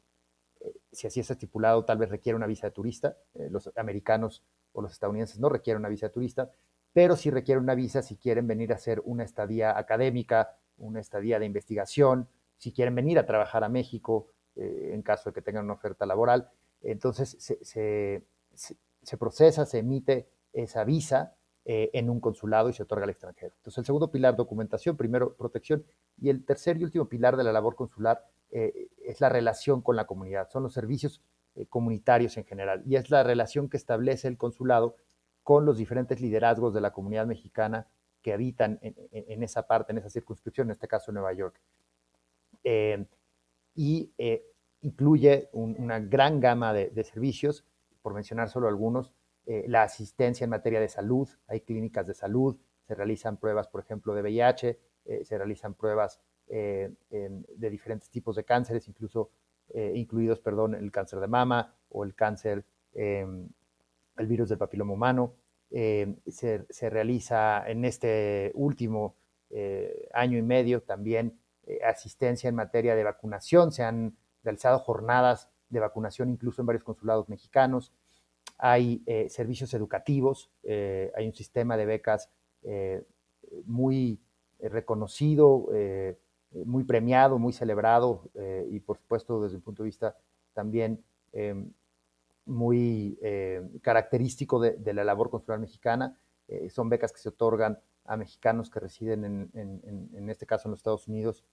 eh, 0.59 0.73
así 1.07 1.19
es 1.19 1.31
estipulado, 1.31 1.85
tal 1.85 1.97
vez 1.97 2.09
requiere 2.09 2.35
una 2.35 2.47
visa 2.47 2.67
de 2.67 2.71
turista. 2.71 3.17
Eh, 3.35 3.49
los 3.49 3.71
americanos 3.77 4.43
o 4.73 4.81
los 4.81 4.91
estadounidenses 4.91 5.39
no 5.39 5.49
requieren 5.49 5.79
una 5.79 5.89
visa 5.89 6.07
de 6.07 6.13
turista, 6.13 6.51
pero 6.91 7.15
sí 7.15 7.29
requieren 7.29 7.63
una 7.63 7.75
visa 7.75 8.01
si 8.01 8.17
quieren 8.17 8.47
venir 8.47 8.73
a 8.73 8.75
hacer 8.75 9.01
una 9.05 9.23
estadía 9.23 9.77
académica, 9.77 10.57
una 10.77 10.99
estadía 10.99 11.39
de 11.39 11.45
investigación, 11.45 12.27
si 12.57 12.71
quieren 12.71 12.95
venir 12.95 13.19
a 13.19 13.25
trabajar 13.25 13.63
a 13.63 13.69
México 13.69 14.31
en 14.55 15.01
caso 15.01 15.29
de 15.29 15.33
que 15.33 15.41
tengan 15.41 15.65
una 15.65 15.73
oferta 15.73 16.05
laboral. 16.05 16.49
Entonces 16.81 17.37
se, 17.39 19.17
procesa, 19.17 19.65
se 19.65 19.79
emite 19.79 20.29
esa 20.53 20.83
visa 20.83 21.35
eh, 21.65 21.89
en 21.93 22.09
un 22.09 22.19
consulado 22.19 22.69
y 22.69 22.73
se 22.73 22.83
otorga 22.83 23.03
al 23.05 23.09
extranjero. 23.09 23.53
Entonces, 23.57 23.79
el 23.79 23.85
segundo 23.85 24.11
pilar, 24.11 24.35
documentación, 24.35 24.95
primero, 24.95 25.35
protección, 25.35 25.83
y 26.21 26.29
el 26.29 26.45
tercer 26.45 26.77
y 26.77 26.83
último 26.83 27.09
pilar 27.09 27.37
de 27.37 27.43
la 27.43 27.51
labor 27.51 27.75
consular 27.75 28.23
eh, 28.51 28.87
es 29.03 29.19
la 29.19 29.29
relación 29.29 29.81
con 29.81 29.95
la 29.95 30.05
comunidad, 30.05 30.47
son 30.49 30.61
los 30.63 30.73
servicios 30.73 31.23
eh, 31.55 31.65
comunitarios 31.65 32.37
en 32.37 32.45
general, 32.45 32.83
y 32.85 32.97
es 32.97 33.09
la 33.09 33.23
relación 33.23 33.67
que 33.67 33.77
establece 33.77 34.27
el 34.27 34.37
consulado 34.37 34.95
con 35.41 35.65
los 35.65 35.77
diferentes 35.77 36.21
liderazgos 36.21 36.73
de 36.73 36.81
la 36.81 36.93
comunidad 36.93 37.25
mexicana 37.25 37.87
que 38.25 38.33
habitan 38.33 38.79
en, 38.81 39.43
esa 39.43 39.67
parte, 39.67 39.91
en 39.91 39.99
esa 39.99 40.09
circunscripción, 40.09 40.65
en 40.65 40.71
este 40.71 40.87
caso 40.87 41.11
Nueva 41.11 41.31
York. 41.31 41.61
y 43.75 44.11
incluye 44.81 45.47
una 45.51 45.99
gran 45.99 46.39
gama 46.39 46.73
de, 46.73 47.03
servicios, 47.03 47.63
por 48.01 48.15
mencionar 48.15 48.49
solo 48.49 48.67
algunos, 48.67 49.13
eh, 49.45 49.65
la 49.67 49.83
asistencia 49.83 50.43
en 50.43 50.49
materia 50.49 50.79
de 50.79 50.89
salud, 50.89 51.29
hay 51.45 51.61
clínicas 51.61 52.07
de 52.07 52.15
salud, 52.15 52.57
se 52.87 52.95
realizan 52.95 53.37
pruebas, 53.37 53.67
por 53.67 53.81
ejemplo, 53.81 54.15
de 54.15 54.23
VIH, 54.23 54.79
eh, 55.05 55.23
se 55.23 55.37
realizan 55.37 55.75
pruebas 55.75 56.19
eh, 56.47 56.91
de 57.11 57.69
diferentes 57.69 58.09
tipos 58.09 58.35
de 58.35 58.43
cánceres, 58.43 58.87
incluso 58.87 59.29
incluidos, 59.93 60.39
perdón, 60.39 60.73
el 60.73 60.91
cáncer 60.91 61.19
de 61.19 61.27
mama 61.27 61.75
o 61.89 62.03
el 62.03 62.15
cáncer, 62.15 62.65
em, 62.93 63.47
el 64.17 64.27
virus 64.27 64.49
del 64.49 64.57
papiloma 64.57 64.93
humano. 64.93 65.33
Em, 65.77 66.15
se, 66.25 66.89
realiza 66.89 67.69
en 67.69 67.83
este 67.83 68.53
último 68.55 69.17
año 70.13 70.37
y 70.37 70.41
medio 70.41 70.83
también 70.83 71.37
asistencia 71.83 72.47
en 72.47 72.55
materia 72.55 72.95
de 72.95 73.03
vacunación, 73.03 73.73
se 73.73 73.83
han 73.83 74.15
realizado 74.41 74.79
jornadas 74.79 75.49
de 75.69 75.81
vacunación 75.81 76.29
incluso 76.29 76.61
en 76.61 76.67
varios 76.67 76.85
consulados 76.85 77.27
mexicanos. 77.27 77.91
Hay 78.57 79.03
eh, 79.05 79.27
servicios 79.29 79.73
educativos, 79.73 80.49
eh, 80.63 81.11
hay 81.15 81.27
un 81.27 81.33
sistema 81.33 81.75
de 81.75 81.85
becas 81.85 82.29
eh, 82.63 83.03
muy 83.65 84.21
reconocido, 84.59 85.67
muy 86.65 86.85
premiado, 86.85 87.37
muy 87.37 87.51
celebrado 87.51 88.31
y 88.69 88.79
por 88.79 88.97
supuesto 88.97 89.43
desde 89.43 89.57
el 89.57 89.61
punto 89.61 89.83
de 89.83 89.87
vista 89.87 90.17
también 90.53 91.03
muy 92.45 93.19
característico 93.81 94.59
de, 94.59 94.93
la 94.93 95.03
labor 95.03 95.29
consular 95.29 95.59
mexicana. 95.59 96.17
son 96.69 96.89
becas 96.89 97.11
que 97.11 97.19
se 97.19 97.29
otorgan 97.29 97.79
a 98.05 98.17
mexicanos 98.17 98.69
que 98.69 98.79
residen 98.79 99.25
en, 99.25 100.09
en 100.13 100.29
este 100.29 100.45
caso 100.45 100.67
en 100.67 100.71
los 100.71 100.79
Estados 100.79 101.07
Unidos 101.07 101.43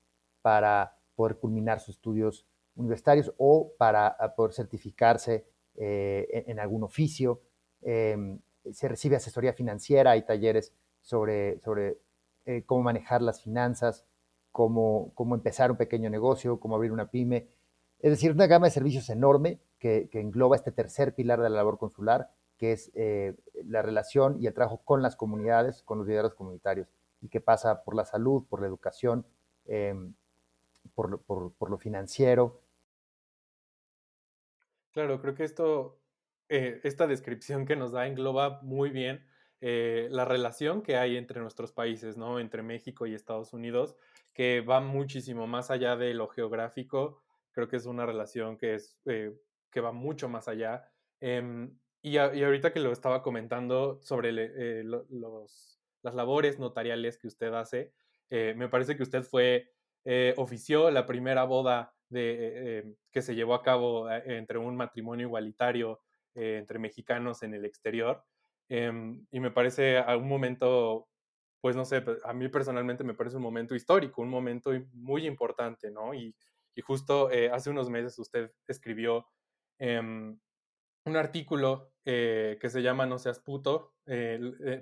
para 0.42 0.96
poder 1.14 1.38
culminar 1.38 1.80
sus 1.80 1.96
estudios 1.96 2.46
universitarios 2.74 3.32
o 3.38 3.72
para 3.78 4.16
poder 4.36 4.52
certificarse 4.52 5.46
eh, 5.76 6.44
en, 6.46 6.58
algún 6.58 6.82
oficio, 6.82 7.40
em, 7.80 8.38
se 8.70 8.88
recibe 8.88 9.16
asesoría 9.16 9.52
financiera, 9.52 10.12
hay 10.12 10.22
talleres 10.22 10.74
sobre, 11.00 11.58
sobre 11.60 11.98
eh, 12.44 12.62
cómo 12.66 12.82
manejar 12.82 13.22
las 13.22 13.42
finanzas, 13.42 14.04
cómo, 14.50 15.12
cómo 15.14 15.34
empezar 15.34 15.70
un 15.70 15.76
pequeño 15.76 16.10
negocio, 16.10 16.60
cómo 16.60 16.76
abrir 16.76 16.92
una 16.92 17.10
pyme. 17.10 17.48
Es 17.98 18.10
decir, 18.10 18.32
una 18.32 18.46
gama 18.46 18.66
de 18.66 18.72
servicios 18.72 19.08
enorme 19.08 19.60
que, 19.82 20.08
engloba 20.12 20.54
este 20.54 20.70
tercer 20.70 21.12
pilar 21.12 21.40
de 21.40 21.50
la 21.50 21.56
labor 21.56 21.76
consular, 21.76 22.30
que 22.56 22.70
es 22.70 22.92
eh, 22.94 23.34
la 23.64 23.82
relación 23.82 24.36
y 24.40 24.46
el 24.46 24.54
trabajo 24.54 24.80
con 24.84 25.02
las 25.02 25.16
comunidades, 25.16 25.82
con 25.82 25.98
los 25.98 26.06
liderazgos 26.06 26.36
comunitarios, 26.36 26.86
y 27.20 27.28
que 27.28 27.40
pasa 27.40 27.82
por 27.82 27.96
la 27.96 28.04
salud, 28.04 28.44
por 28.48 28.60
la 28.60 28.68
educación, 28.68 29.26
em, 29.66 30.14
por, 30.94 31.20
lo 31.68 31.78
financiero, 31.78 32.60
Claro, 34.92 35.22
creo 35.22 35.34
que 35.34 35.44
esto, 35.44 35.98
eh, 36.50 36.80
esta 36.84 37.06
descripción 37.06 37.64
que 37.64 37.76
nos 37.76 37.92
da 37.92 38.06
engloba 38.06 38.60
muy 38.60 38.90
bien 38.90 39.24
eh, 39.62 40.08
la 40.10 40.26
relación 40.26 40.82
que 40.82 40.96
hay 40.96 41.16
entre 41.16 41.40
nuestros 41.40 41.72
países, 41.72 42.18
¿no? 42.18 42.38
Entre 42.38 42.62
México 42.62 43.06
y 43.06 43.14
Estados 43.14 43.54
Unidos, 43.54 43.96
que 44.34 44.60
va 44.60 44.80
muchísimo 44.82 45.46
más 45.46 45.70
allá 45.70 45.96
de 45.96 46.12
lo 46.12 46.28
geográfico. 46.28 47.22
Creo 47.52 47.68
que 47.68 47.76
es 47.76 47.86
una 47.86 48.04
relación 48.04 48.58
que, 48.58 48.74
es, 48.74 49.00
que 49.72 49.80
va 49.80 49.92
mucho 49.92 50.28
más 50.28 50.46
allá. 50.48 50.84
Em, 51.20 51.76
y, 52.02 52.18
ahorita 52.18 52.72
que 52.72 52.80
lo 52.80 52.92
estaba 52.92 53.22
comentando 53.22 54.00
sobre 54.02 54.32
los, 54.84 55.80
las 56.02 56.14
labores 56.14 56.58
notariales 56.58 57.18
que 57.18 57.28
usted 57.28 57.52
hace, 57.54 57.92
me 58.30 58.68
parece 58.68 58.96
que 58.96 59.02
usted 59.02 59.22
fue, 59.22 59.70
ofició 60.36 60.90
la 60.90 61.06
primera 61.06 61.44
boda 61.44 61.94
de, 62.12 62.78
eh, 62.78 62.94
que 63.10 63.22
se 63.22 63.34
llevó 63.34 63.54
a 63.54 63.62
cabo 63.62 64.10
eh, 64.10 64.22
entre 64.36 64.58
un 64.58 64.76
matrimonio 64.76 65.26
igualitario 65.26 66.00
eh, 66.34 66.58
entre 66.58 66.78
mexicanos 66.78 67.42
en 67.42 67.54
el 67.54 67.64
exterior. 67.64 68.22
Em, 68.68 69.26
y 69.30 69.40
me 69.40 69.50
parece 69.50 69.98
a 69.98 70.16
un 70.16 70.28
momento, 70.28 71.08
pues 71.60 71.74
no 71.74 71.84
sé, 71.84 72.04
a 72.24 72.32
mí 72.32 72.48
personalmente 72.48 73.02
me 73.02 73.14
parece 73.14 73.36
un 73.36 73.42
momento 73.42 73.74
histórico, 73.74 74.22
un 74.22 74.28
momento 74.28 74.72
muy 74.92 75.26
importante, 75.26 75.90
¿no? 75.90 76.14
Y, 76.14 76.34
y 76.74 76.80
justo 76.82 77.28
hace 77.52 77.70
unos 77.70 77.90
meses 77.90 78.18
usted 78.18 78.50
escribió 78.66 79.26
em, 79.26 79.26
un 79.78 81.16
artículo 81.16 81.92
que 82.04 82.68
se 82.68 82.82
llama 82.82 83.06
No 83.06 83.18
seas 83.18 83.40
puto 83.40 83.94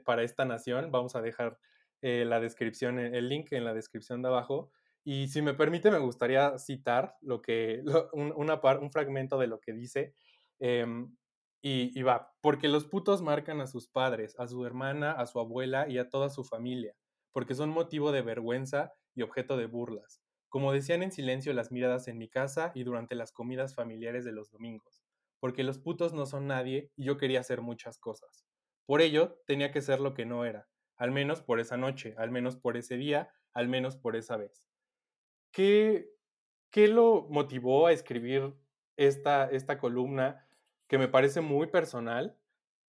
para 0.05 0.23
esta 0.23 0.45
nación. 0.45 0.91
Vamos 0.91 1.17
a 1.17 1.23
dejar 1.23 1.59
la 2.03 2.41
descripción, 2.41 2.99
el 2.99 3.29
link 3.29 3.53
en 3.53 3.65
la 3.65 3.75
descripción 3.75 4.23
de 4.23 4.29
abajo. 4.29 4.71
Y 5.05 5.29
si 5.29 5.43
me 5.43 5.55
permite, 5.55 5.91
me 5.91 5.99
gustaría 5.99 6.59
citar 6.59 7.17
lo 7.23 7.41
que, 7.41 7.83
un, 8.13 8.33
una 8.37 8.61
un 8.79 8.91
fragmento 8.91 9.39
de 9.39 9.47
lo 9.47 9.61
que 9.61 9.73
dice. 9.73 10.15
Em, 10.59 11.17
y, 11.63 12.03
va, 12.03 12.35
porque 12.41 12.69
los 12.69 12.87
putos 12.87 13.21
marcan 13.23 13.61
a 13.61 13.67
sus 13.67 13.89
padres, 13.89 14.35
a 14.39 14.47
su 14.47 14.65
hermana, 14.65 15.13
a 15.13 15.27
su 15.27 15.41
abuela 15.41 15.89
y 15.89 15.99
a 15.99 16.09
toda 16.09 16.31
su 16.31 16.43
familia, 16.43 16.95
porque 17.33 17.55
son 17.55 17.71
motivo 17.71 18.13
de 18.13 18.23
vergüenza 18.23 18.95
y 19.15 19.23
objeto 19.23 19.57
de 19.57 19.67
burlas. 19.67 20.23
Como 20.51 20.73
decían 20.73 21.03
en 21.03 21.13
silencio 21.13 21.55
las 21.55 21.73
miradas 21.73 22.09
en 22.09 22.19
mi 22.19 22.29
casa 22.29 22.73
y 22.75 22.85
durante 22.85 23.15
las 23.15 23.33
comidas 23.33 23.75
familiares 23.75 24.27
de 24.27 24.33
los 24.33 24.51
domingos, 24.51 25.03
porque 25.41 25.65
los 25.65 25.79
putos 25.79 26.13
no 26.13 26.27
son 26.27 26.49
nadie 26.49 26.93
y 26.97 27.07
yo 27.07 27.17
quería 27.17 27.41
hacer 27.41 27.63
muchas 27.63 27.99
cosas. 27.99 28.47
Por 28.87 29.01
ello, 29.01 29.41
tenía 29.47 29.73
que 29.73 29.83
ser 29.83 30.01
lo 30.01 30.15
que 30.15 30.27
no 30.27 30.45
era, 30.45 30.69
al 30.99 31.13
menos 31.13 31.43
por 31.43 31.61
esa 31.61 31.79
noche, 31.79 32.15
al 32.19 32.31
menos 32.33 32.59
por 32.59 32.77
ese 32.77 32.99
día, 32.99 33.33
al 33.55 33.69
menos 33.69 33.97
por 33.97 34.17
esa 34.17 34.37
vez. 34.37 34.67
¿Qué, 35.53 36.11
qué 36.71 36.89
lo 36.89 37.27
motivó 37.31 37.87
a 37.87 37.93
escribir 37.93 38.57
esta, 38.97 39.47
esta 39.51 39.79
columna 39.79 40.49
que 40.89 40.99
me 40.99 41.09
parece 41.09 41.41
muy 41.41 41.69
personal 41.69 42.39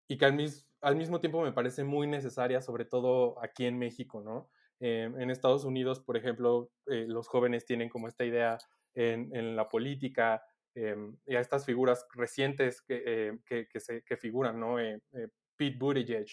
y 0.09 0.19
que 0.19 0.27
al, 0.27 0.39
al 0.83 0.97
mismo 0.97 1.21
tiempo 1.21 1.43
me 1.43 1.53
parece 1.53 1.85
muy 1.85 2.07
necesaria, 2.07 2.63
sobre 2.63 2.85
todo 2.85 3.43
aquí 3.43 3.67
en 3.67 3.79
México, 3.79 4.23
¿no? 4.23 4.51
Eh, 4.81 5.13
en 5.19 5.31
Estados 5.31 5.65
Unidos, 5.65 6.01
por 6.01 6.17
ejemplo, 6.17 6.71
eh, 6.87 7.05
los 7.07 7.29
jóvenes 7.29 7.67
tienen 7.67 7.91
como 7.91 8.09
esta 8.09 8.25
idea 8.25 8.57
en, 8.95 9.35
en 9.37 9.55
la 9.55 9.69
política 9.69 10.43
eh, 10.75 10.97
y 11.27 11.37
a 11.37 11.41
estas 11.41 11.67
figuras 11.67 12.07
recientes 12.15 12.81
que, 12.81 13.39
que, 13.45 13.69
que, 13.69 13.81
se, 13.81 14.03
que 14.03 14.17
figuran, 14.17 14.59
¿no? 14.59 14.77
Pete 15.57 15.77
Buttigieg, 15.79 16.27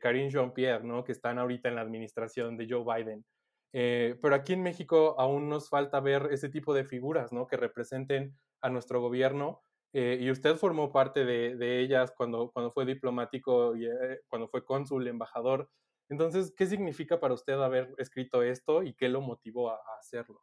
Karine 0.00 0.30
Jean-Pierre, 0.30 0.84
¿no? 0.84 1.04
Que 1.04 1.12
están 1.12 1.38
ahorita 1.38 1.68
en 1.68 1.74
la 1.74 1.82
administración 1.82 2.56
de 2.56 2.66
Joe 2.68 2.84
Biden. 2.84 3.24
pero 3.72 4.34
aquí 4.34 4.54
en 4.54 4.62
México 4.62 5.14
aún 5.18 5.48
nos 5.48 5.68
falta 5.68 6.00
ver 6.00 6.28
ese 6.30 6.48
tipo 6.48 6.72
de 6.72 6.84
figuras, 6.84 7.32
¿no? 7.32 7.46
Que 7.46 7.56
representen 7.56 8.38
a 8.62 8.70
nuestro 8.70 9.00
gobierno 9.00 9.60
y 9.92 10.30
usted 10.30 10.56
formó 10.56 10.92
parte 10.92 11.24
de, 11.24 11.56
de, 11.56 11.80
ellas 11.80 12.12
cuando, 12.16 12.50
cuando 12.52 12.70
fue 12.70 12.84
diplomático, 12.84 13.74
y, 13.76 13.88
cuando 14.28 14.48
fue 14.48 14.64
cónsul, 14.64 15.08
embajador. 15.08 15.70
Entonces, 16.08 16.52
¿qué 16.56 16.66
significa 16.66 17.18
para 17.18 17.34
usted 17.34 17.54
haber 17.54 17.94
escrito 17.98 18.42
esto 18.42 18.82
y 18.82 18.92
qué 18.94 19.08
lo 19.08 19.20
motivó 19.20 19.70
a, 19.70 19.78
hacerlo? 19.98 20.40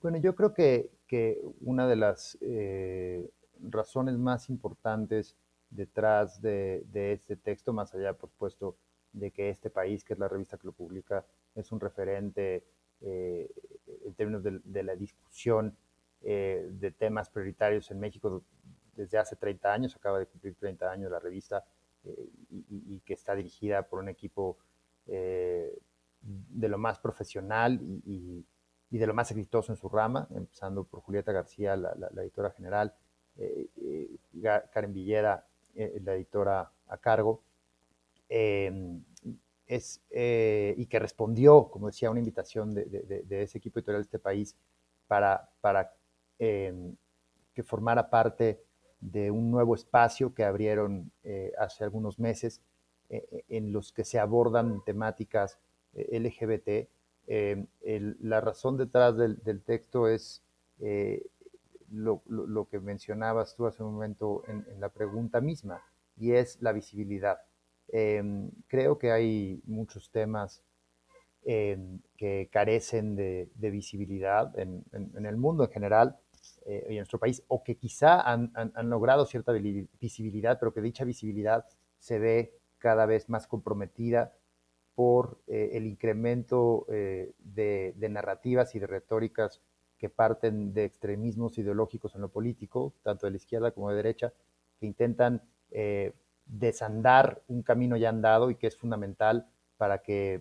Bueno, 0.00 0.18
yo 0.18 0.34
creo 0.34 0.54
que, 0.54 0.90
una 1.60 1.86
de 1.86 1.96
las 1.96 2.38
eh, 2.40 3.28
razones 3.60 4.16
más 4.16 4.48
importantes 4.48 5.36
detrás 5.70 6.40
de, 6.40 6.82
de, 6.86 7.12
este 7.12 7.36
texto, 7.36 7.72
más 7.72 7.94
allá, 7.94 8.14
por 8.14 8.30
supuesto, 8.30 8.76
de 9.12 9.30
que 9.30 9.50
este 9.50 9.70
país, 9.70 10.04
que 10.04 10.14
es 10.14 10.18
la 10.18 10.28
revista 10.28 10.56
que 10.56 10.66
lo 10.66 10.72
publica, 10.72 11.26
es 11.54 11.72
un 11.72 11.80
referente 11.80 12.64
eh, 13.00 13.50
en 14.04 14.14
términos 14.14 14.42
de, 14.42 14.60
de 14.64 14.82
la 14.82 14.96
discusión 14.96 15.76
eh, 16.22 16.66
de 16.72 16.90
temas 16.90 17.30
prioritarios 17.30 17.92
en 17.92 18.00
México 18.00 18.42
desde 18.96 19.18
hace 19.18 19.36
30 19.36 19.72
años, 19.72 19.94
acaba 19.94 20.18
de 20.18 20.26
cumplir 20.26 20.56
30 20.56 20.90
años 20.90 21.10
la 21.12 21.20
revista, 21.20 21.64
eh, 22.08 22.30
y, 22.70 23.00
que 23.00 23.14
está 23.14 23.34
dirigida 23.34 23.88
por 23.88 24.00
un 24.00 24.08
equipo 24.08 24.58
eh, 25.06 25.78
de 26.20 26.68
lo 26.68 26.78
más 26.78 26.98
profesional 26.98 27.80
y, 28.04 28.44
de 28.90 29.06
lo 29.06 29.14
más 29.14 29.30
exitoso 29.30 29.72
en 29.72 29.76
su 29.76 29.88
rama, 29.88 30.26
empezando 30.34 30.84
por 30.84 31.00
Julieta 31.00 31.32
García, 31.32 31.76
la, 31.76 32.22
editora 32.22 32.50
general, 32.50 32.94
eh, 33.36 34.16
Karen 34.72 34.92
Villera, 34.92 35.46
la 35.74 36.14
editora 36.14 36.72
a 36.86 36.98
cargo, 36.98 37.42
es, 38.28 40.02
y 40.10 40.86
que 40.86 40.98
respondió, 40.98 41.68
como 41.70 41.88
decía, 41.88 42.08
a 42.08 42.10
una 42.10 42.20
invitación 42.20 42.74
de, 42.74 43.24
ese 43.30 43.58
equipo 43.58 43.78
editorial 43.78 44.02
de 44.02 44.06
este 44.06 44.18
país 44.18 44.56
para, 45.06 45.50
para 45.60 45.94
que 46.38 47.62
formara 47.62 48.08
parte 48.08 48.64
de 49.00 49.30
un 49.30 49.50
nuevo 49.50 49.74
espacio 49.74 50.34
que 50.34 50.44
abrieron 50.44 51.10
eh, 51.22 51.52
hace 51.58 51.84
algunos 51.84 52.18
meses 52.18 52.60
eh, 53.08 53.26
eh, 53.30 53.44
en 53.48 53.72
los 53.72 53.92
que 53.92 54.04
se 54.04 54.18
abordan 54.18 54.82
temáticas 54.84 55.58
LGBT. 55.94 56.88
la 58.20 58.40
razón 58.40 58.76
detrás 58.76 59.16
del, 59.16 59.62
texto 59.62 60.06
es 60.06 60.42
lo, 61.90 62.68
que 62.70 62.78
mencionabas 62.78 63.56
tú 63.56 63.66
hace 63.66 63.82
un 63.82 63.94
momento 63.94 64.44
en, 64.46 64.80
la 64.80 64.90
pregunta 64.90 65.40
misma, 65.40 65.82
y 66.16 66.32
es 66.32 66.60
la 66.60 66.72
visibilidad. 66.72 67.38
creo 67.88 68.98
que 68.98 69.10
hay 69.10 69.60
muchos 69.64 70.10
temas 70.10 70.62
que 71.42 72.48
carecen 72.52 73.16
de, 73.16 73.48
visibilidad 73.56 74.56
en, 74.58 74.84
el 75.24 75.36
mundo 75.36 75.64
en 75.64 75.70
general 75.70 76.18
eh, 76.66 76.86
en 76.88 76.96
nuestro 76.96 77.18
país, 77.18 77.42
o 77.48 77.62
que 77.62 77.76
quizá 77.76 78.20
han, 78.20 78.52
han, 78.54 78.90
logrado 78.90 79.26
cierta 79.26 79.52
visibilidad, 79.52 80.58
pero 80.58 80.72
que 80.72 80.80
dicha 80.80 81.04
visibilidad 81.04 81.66
se 81.98 82.18
ve 82.18 82.54
cada 82.78 83.06
vez 83.06 83.28
más 83.28 83.46
comprometida 83.46 84.34
por 84.94 85.40
eh, 85.46 85.70
el 85.72 85.86
incremento 85.86 86.86
eh, 86.90 87.32
de, 87.38 87.94
de, 87.96 88.08
narrativas 88.08 88.74
y 88.74 88.78
de 88.78 88.86
retóricas 88.86 89.62
que 89.96 90.08
parten 90.08 90.74
de 90.74 90.84
extremismos 90.84 91.58
ideológicos 91.58 92.14
en 92.14 92.20
lo 92.20 92.28
político, 92.28 92.94
tanto 93.02 93.26
de 93.26 93.32
la 93.32 93.36
izquierda 93.36 93.70
como 93.72 93.90
de 93.90 93.96
derecha, 93.96 94.32
que 94.78 94.86
intentan 94.86 95.42
desandar 96.46 97.42
un 97.48 97.62
camino 97.62 97.96
ya 97.96 98.08
andado 98.08 98.50
y 98.50 98.54
que 98.54 98.68
es 98.68 98.76
fundamental 98.76 99.46
para 99.76 99.98
que 99.98 100.40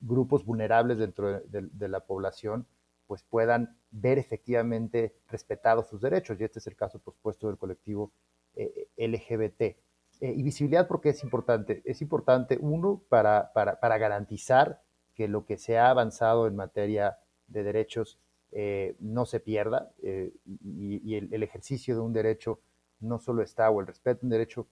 grupos 0.00 0.44
vulnerables 0.44 0.98
dentro 0.98 1.40
de, 1.40 1.68
de 1.70 1.88
la 1.88 2.00
población 2.00 2.66
pues 3.06 3.22
puedan 3.22 3.76
ver 3.90 4.18
efectivamente 4.18 5.16
respetados 5.28 5.88
sus 5.88 6.00
derechos. 6.00 6.40
Y 6.40 6.44
este 6.44 6.58
es 6.58 6.66
el 6.66 6.76
caso, 6.76 6.98
por 6.98 7.14
supuesto, 7.14 7.46
del 7.48 7.56
colectivo 7.56 8.12
eh, 8.54 8.88
LGBT. 8.96 9.62
Eh, 9.62 9.76
y 10.20 10.42
visibilidad 10.42 10.88
porque 10.88 11.10
es 11.10 11.22
importante. 11.22 11.82
Es 11.84 12.02
importante, 12.02 12.58
uno, 12.60 13.02
para, 13.08 13.52
para, 13.52 13.98
garantizar 13.98 14.82
que 15.14 15.28
lo 15.28 15.44
que 15.44 15.58
se 15.58 15.78
ha 15.78 15.90
avanzado 15.90 16.46
en 16.46 16.56
materia 16.56 17.18
de 17.48 17.62
derechos 17.62 18.18
eh, 18.52 18.96
no 18.98 19.26
se 19.26 19.40
pierda 19.40 19.92
y, 20.02 21.14
el, 21.14 21.42
ejercicio 21.42 21.94
de 21.94 22.00
un 22.00 22.12
derecho 22.12 22.60
no 23.00 23.18
solo 23.18 23.42
está, 23.42 23.70
o 23.70 23.80
el 23.80 23.86
respeto 23.86 24.20
de 24.20 24.26
un 24.26 24.30
derecho 24.30 24.66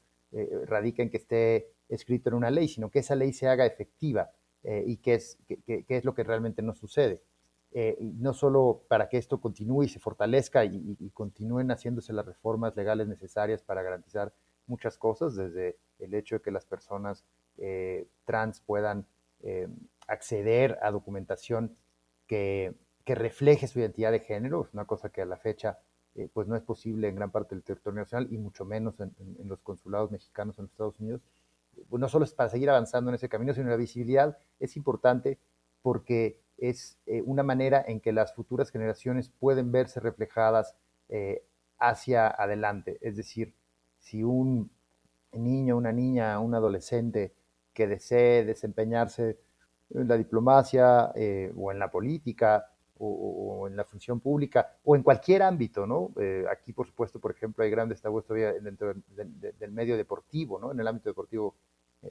radica 0.66 1.02
en 1.02 1.10
que 1.10 1.18
esté 1.18 1.70
escrito 1.88 2.30
en 2.30 2.34
una 2.34 2.50
ley, 2.50 2.66
sino 2.68 2.90
que 2.90 3.00
esa 3.00 3.14
ley 3.14 3.32
se 3.32 3.46
haga 3.46 3.66
efectiva 3.66 4.30
y 4.64 4.96
que 4.96 5.14
es, 5.14 5.38
que 5.46 5.84
es 5.88 6.04
lo 6.04 6.14
que 6.14 6.24
realmente 6.24 6.62
no 6.62 6.74
sucede. 6.74 7.22
Eh, 7.76 7.98
no 8.00 8.32
solo 8.34 8.84
para 8.86 9.08
que 9.08 9.18
esto 9.18 9.40
continúe 9.40 9.82
y 9.82 9.88
se 9.88 9.98
fortalezca 9.98 10.64
y, 10.64 11.10
continúen 11.12 11.72
haciéndose 11.72 12.12
las 12.12 12.24
reformas 12.24 12.76
legales 12.76 13.08
necesarias 13.08 13.64
para 13.64 13.82
garantizar 13.82 14.32
muchas 14.68 14.96
cosas, 14.96 15.34
desde 15.34 15.76
el 15.98 16.14
hecho 16.14 16.36
de 16.36 16.40
que 16.40 16.52
las 16.52 16.66
personas 16.66 17.24
eh, 17.58 18.06
trans 18.24 18.60
puedan 18.60 19.08
eh, 19.40 19.66
acceder 20.06 20.78
a 20.82 20.92
documentación 20.92 21.76
que, 22.28 22.76
refleje 23.06 23.66
su 23.66 23.80
identidad 23.80 24.12
de 24.12 24.20
género, 24.20 24.62
es 24.62 24.72
una 24.72 24.86
cosa 24.86 25.10
que 25.10 25.20
a 25.20 25.26
la 25.26 25.36
fecha 25.36 25.78
pues 26.32 26.46
no 26.46 26.54
es 26.54 26.62
posible 26.62 27.08
en 27.08 27.16
gran 27.16 27.32
parte 27.32 27.56
del 27.56 27.64
territorio 27.64 28.00
nacional 28.00 28.32
y 28.32 28.38
mucho 28.38 28.64
menos 28.64 29.00
en, 29.00 29.12
los 29.48 29.60
consulados 29.60 30.12
mexicanos 30.12 30.56
en 30.58 30.62
los 30.62 30.70
Estados 30.70 31.00
Unidos. 31.00 31.22
No 31.90 32.08
solo 32.08 32.24
es 32.24 32.32
para 32.32 32.48
seguir 32.48 32.70
avanzando 32.70 33.10
en 33.10 33.16
ese 33.16 33.28
camino, 33.28 33.52
sino 33.52 33.68
la 33.68 33.76
visibilidad 33.76 34.38
es 34.60 34.76
importante 34.76 35.40
porque 35.82 36.43
es 36.58 36.98
eh, 37.06 37.22
una 37.22 37.42
manera 37.42 37.84
en 37.86 38.00
que 38.00 38.12
las 38.12 38.34
futuras 38.34 38.70
generaciones 38.70 39.30
pueden 39.40 39.72
verse 39.72 40.00
reflejadas 40.00 40.74
eh, 41.08 41.44
hacia 41.78 42.28
adelante. 42.28 42.98
Es 43.00 43.16
decir, 43.16 43.54
si 43.98 44.22
un 44.22 44.70
niño, 45.32 45.76
una 45.76 45.92
niña, 45.92 46.38
un 46.38 46.54
adolescente 46.54 47.34
que 47.72 47.86
desee 47.86 48.44
desempeñarse 48.44 49.38
en 49.90 50.08
la 50.08 50.16
diplomacia 50.16 51.12
eh, 51.14 51.52
o 51.56 51.72
en 51.72 51.78
la 51.78 51.90
política 51.90 52.70
o, 52.96 53.66
en 53.66 53.76
la 53.76 53.84
función 53.84 54.20
pública 54.20 54.76
o 54.84 54.94
en 54.94 55.02
cualquier 55.02 55.42
ámbito, 55.42 55.84
¿no? 55.84 56.12
aquí, 56.50 56.72
por 56.72 56.86
supuesto, 56.86 57.18
por 57.18 57.32
ejemplo, 57.32 57.64
hay 57.64 57.70
grandes 57.70 58.00
tabúes 58.00 58.24
todavía 58.24 58.52
dentro 58.52 58.94
del 58.94 59.72
medio 59.72 59.96
deportivo, 59.96 60.60
¿no? 60.60 60.70
En 60.70 60.80
el 60.80 60.86
ámbito 60.86 61.10
deportivo 61.10 61.56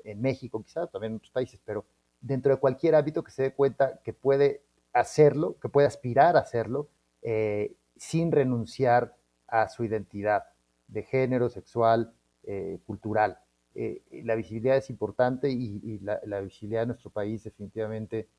en 0.04 0.22
México, 0.22 0.62
quizás, 0.62 0.92
también 0.92 1.14
en 1.14 1.18
otros 1.18 1.32
países, 1.32 1.60
pero 1.66 1.86
dentro 2.24 2.54
de 2.54 2.60
cualquier 2.60 2.96
hábito 2.96 3.24
que 3.24 3.32
se 3.32 3.44
dé 3.44 3.54
cuenta 3.54 4.00
que 4.04 4.14
puede 4.14 4.64
hacerlo, 4.94 5.60
que 5.60 5.70
puede 5.70 5.88
aspirar 5.88 6.38
a 6.38 6.40
hacerlo, 6.40 6.90
eh, 7.22 7.76
sin 7.98 8.32
renunciar 8.32 9.16
a 9.48 9.70
su 9.70 9.84
identidad 9.84 10.46
de 10.88 11.04
género, 11.04 11.50
sexual, 11.50 12.14
eh, 12.44 12.80
cultural. 12.86 13.40
Eh, 13.76 14.04
la 14.24 14.36
visibilidad 14.36 14.78
es 14.78 14.90
importante 14.90 15.50
y, 15.50 16.00
la, 16.00 16.42
visibilidad 16.42 16.82
de 16.82 16.88
nuestro 16.88 17.10
país 17.10 17.44
definitivamente 17.44 18.30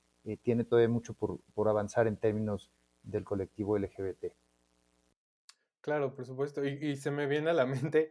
tiene 0.43 0.65
todavía 0.65 0.89
mucho 0.89 1.13
por, 1.13 1.69
avanzar 1.69 2.07
en 2.07 2.17
términos 2.17 2.71
del 3.03 3.25
colectivo 3.25 3.77
LGBT. 3.77 4.33
Claro, 5.83 6.15
por 6.15 6.25
supuesto. 6.25 6.65
Y, 6.65 6.97
se 6.97 7.11
me 7.11 7.27
viene 7.27 7.51
a 7.51 7.53
la 7.53 7.67
mente 7.67 8.11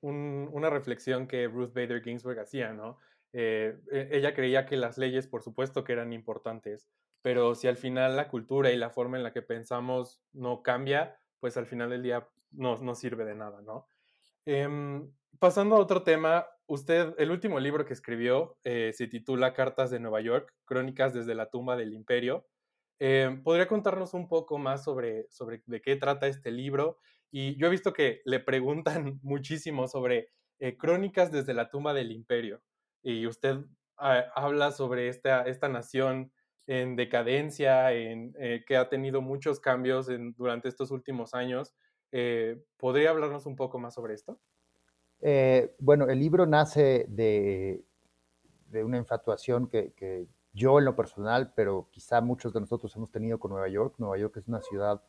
una 0.00 0.70
reflexión 0.70 1.28
que 1.28 1.46
Ruth 1.46 1.72
Bader 1.72 2.02
Ginsburg 2.02 2.40
hacía, 2.40 2.72
¿no? 2.72 2.98
Eh, 3.32 3.78
e, 3.92 4.08
ella 4.12 4.34
creía 4.34 4.66
que 4.66 4.76
las 4.76 4.98
leyes, 4.98 5.26
por 5.26 5.42
supuesto, 5.42 5.84
que 5.84 5.92
eran 5.92 6.12
importantes, 6.12 6.88
pero 7.22 7.54
si 7.54 7.68
al 7.68 7.76
final 7.76 8.16
la 8.16 8.28
cultura 8.28 8.70
y 8.70 8.76
la 8.76 8.90
forma 8.90 9.16
en 9.16 9.22
la 9.22 9.32
que 9.32 9.42
pensamos 9.42 10.20
no 10.32 10.62
cambia, 10.62 11.20
pues 11.38 11.56
al 11.56 11.66
final 11.66 11.90
del 11.90 12.02
día 12.02 12.28
no, 12.50 12.76
no 12.78 12.94
sirve 12.94 13.24
de 13.24 13.34
nada, 13.34 13.62
¿no? 13.62 13.88
Em, 14.46 15.12
pasando 15.38 15.76
a 15.76 15.78
otro 15.78 16.02
tema, 16.02 16.46
usted, 16.66 17.14
el 17.18 17.30
último 17.30 17.60
libro 17.60 17.84
que 17.84 17.92
escribió 17.92 18.58
eh, 18.64 18.92
se 18.94 19.06
titula 19.06 19.54
Cartas 19.54 19.90
de 19.90 20.00
Nueva 20.00 20.20
York, 20.20 20.54
Crónicas 20.64 21.14
desde 21.14 21.34
la 21.34 21.50
tumba 21.50 21.76
del 21.76 21.92
imperio. 21.92 22.46
Eh, 22.98 23.40
¿Podría 23.44 23.68
contarnos 23.68 24.14
un 24.14 24.28
poco 24.28 24.58
más 24.58 24.84
sobre, 24.84 25.26
sobre 25.30 25.62
de 25.66 25.80
qué 25.80 25.96
trata 25.96 26.26
este 26.26 26.50
libro? 26.50 26.98
Y 27.30 27.56
yo 27.56 27.66
he 27.66 27.70
visto 27.70 27.92
que 27.92 28.22
le 28.24 28.40
preguntan 28.40 29.18
muchísimo 29.22 29.88
sobre 29.88 30.28
eh, 30.58 30.76
crónicas 30.76 31.32
desde 31.32 31.54
la 31.54 31.70
tumba 31.70 31.94
del 31.94 32.12
imperio. 32.12 32.62
Y 33.02 33.26
usted 33.26 33.58
habla 33.96 34.72
sobre 34.72 35.08
esta, 35.08 35.42
esta 35.42 35.68
nación 35.68 36.32
en 36.66 36.96
decadencia, 36.96 37.92
en, 37.92 38.34
eh, 38.38 38.64
que 38.66 38.76
ha 38.76 38.88
tenido 38.88 39.20
muchos 39.20 39.60
cambios 39.60 40.08
durante 40.36 40.68
estos 40.68 40.90
últimos 40.90 41.34
años. 41.34 41.74
¿Podría 42.76 43.10
hablarnos 43.10 43.46
un 43.46 43.56
poco 43.56 43.78
más 43.78 43.94
sobre 43.94 44.14
esto? 44.14 44.40
bueno, 45.78 46.08
el 46.08 46.18
libro 46.18 46.46
nace 46.46 47.04
de, 47.08 47.84
de 48.68 48.84
una 48.84 48.96
infatuación 48.96 49.68
que, 49.68 49.92
que, 49.92 50.26
yo 50.52 50.78
en 50.78 50.84
lo 50.84 50.96
personal, 50.96 51.52
pero 51.54 51.88
quizá 51.90 52.20
muchos 52.20 52.52
de 52.52 52.60
nosotros 52.60 52.94
hemos 52.96 53.10
tenido 53.10 53.38
con 53.38 53.52
Nueva 53.52 53.68
York. 53.68 53.94
Nueva 53.98 54.18
York 54.18 54.36
es 54.36 54.48
una 54.48 54.60
ciudad 54.60 55.02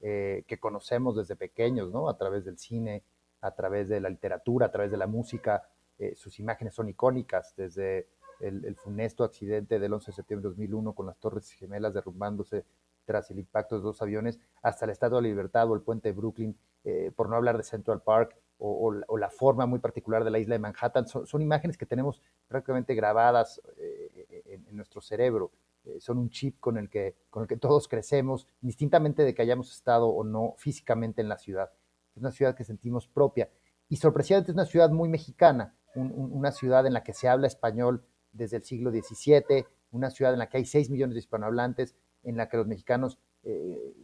eh, 0.00 0.44
que 0.46 0.58
conocemos 0.58 1.16
desde 1.16 1.36
pequeños, 1.36 1.90
¿no? 1.92 2.08
A 2.08 2.16
través 2.16 2.44
del 2.44 2.58
cine, 2.58 3.04
a 3.40 3.54
través 3.54 3.88
de 3.88 4.00
la 4.00 4.08
literatura, 4.08 4.66
a 4.66 4.72
través 4.72 4.90
de 4.90 4.96
la 4.96 5.06
música. 5.06 5.68
Eh, 5.98 6.14
sus 6.16 6.38
imágenes 6.38 6.74
son 6.74 6.88
icónicas, 6.88 7.54
desde 7.56 8.08
el, 8.40 8.76
funesto 8.76 9.24
accidente 9.24 9.78
del 9.78 9.92
11 9.92 10.12
de 10.12 10.14
septiembre 10.14 10.44
de 10.44 10.50
2001 10.50 10.94
con 10.94 11.06
las 11.06 11.18
Torres 11.18 11.50
Gemelas 11.50 11.92
derrumbándose 11.92 12.64
tras 13.04 13.30
el 13.30 13.38
impacto 13.38 13.76
de 13.76 13.82
dos 13.82 14.00
aviones, 14.02 14.38
hasta 14.62 14.86
la 14.86 14.92
Estatua 14.92 15.20
de 15.20 15.28
Libertad 15.28 15.70
o 15.70 15.74
el 15.74 15.80
puente 15.80 16.10
de 16.10 16.12
Brooklyn, 16.12 16.56
eh, 16.84 17.10
por 17.16 17.28
no 17.28 17.36
hablar 17.36 17.56
de 17.56 17.62
Central 17.62 18.02
Park, 18.02 18.36
o, 18.60 18.92
la 18.92 19.30
forma 19.30 19.66
muy 19.66 19.78
particular 19.78 20.24
de 20.24 20.30
la 20.30 20.40
isla 20.40 20.56
de 20.56 20.58
Manhattan, 20.58 21.06
son, 21.06 21.40
imágenes 21.40 21.78
que 21.78 21.86
tenemos 21.86 22.20
prácticamente 22.48 22.92
grabadas 22.96 23.62
en, 23.76 24.76
nuestro 24.76 25.00
cerebro. 25.00 25.52
Eh, 25.84 26.00
son 26.00 26.18
un 26.18 26.30
chip 26.30 26.58
con 26.60 26.76
el, 26.76 26.88
que, 26.88 27.16
con 27.30 27.42
el 27.42 27.48
que 27.48 27.56
todos 27.56 27.88
crecemos, 27.88 28.46
distintamente 28.60 29.22
de 29.22 29.34
que 29.34 29.42
hayamos 29.42 29.72
estado 29.72 30.08
o 30.08 30.24
no 30.24 30.54
físicamente 30.56 31.20
en 31.20 31.28
la 31.28 31.38
ciudad. 31.38 31.70
Es 32.14 32.20
una 32.20 32.32
ciudad 32.32 32.54
que 32.54 32.64
sentimos 32.64 33.06
propia. 33.08 33.48
Y 33.88 33.96
sorpresivamente 33.96 34.50
es 34.50 34.54
una 34.54 34.66
ciudad 34.66 34.90
muy 34.90 35.08
mexicana, 35.08 35.74
una 35.94 36.52
ciudad 36.52 36.86
en 36.86 36.92
la 36.92 37.02
que 37.02 37.12
se 37.12 37.28
habla 37.28 37.46
español 37.46 38.04
desde 38.32 38.58
el 38.58 38.62
siglo 38.62 38.90
XVII, 38.90 39.66
una 39.90 40.10
ciudad 40.10 40.32
en 40.32 40.38
la 40.38 40.48
que 40.48 40.58
hay 40.58 40.64
6 40.64 40.90
millones 40.90 41.14
de 41.14 41.20
hispanohablantes, 41.20 41.96
en 42.22 42.36
la 42.36 42.48
que 42.48 42.56
los 42.56 42.66
mexicanos 42.66 43.18
eh, 43.42 43.94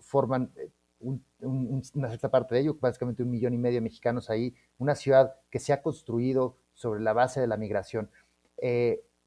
forman 0.00 0.52
eh, 0.56 0.70
una 1.40 2.08
cierta 2.08 2.30
parte 2.30 2.54
de 2.54 2.62
ello, 2.62 2.78
básicamente 2.80 3.22
un 3.22 3.30
millón 3.30 3.54
y 3.54 3.58
medio 3.58 3.76
de 3.76 3.82
mexicanos 3.82 4.30
ahí, 4.30 4.54
una 4.78 4.94
ciudad 4.94 5.36
que 5.50 5.58
se 5.58 5.72
ha 5.72 5.82
construido 5.82 6.58
sobre 6.74 7.00
la 7.00 7.12
base 7.12 7.40
de 7.40 7.46
la 7.46 7.56
migración 7.56 8.10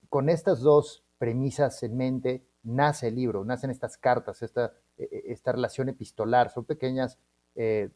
con 0.10 0.30
estas 0.30 0.62
dos 0.62 1.04
premisas 1.18 1.84
en 1.84 1.98
mente 1.98 2.46
nace 2.64 3.10
el 3.10 3.16
libro, 3.16 3.46
nacen 3.46 3.70
estas 3.70 3.98
cartas, 3.98 4.42
esta, 4.42 4.74
e, 4.98 5.04
e, 5.04 5.34
esta 5.34 5.52
relación 5.52 5.90
epistolar. 5.90 6.50
Son 6.50 6.66
pequeñas 6.66 7.20
eh, 7.56 7.90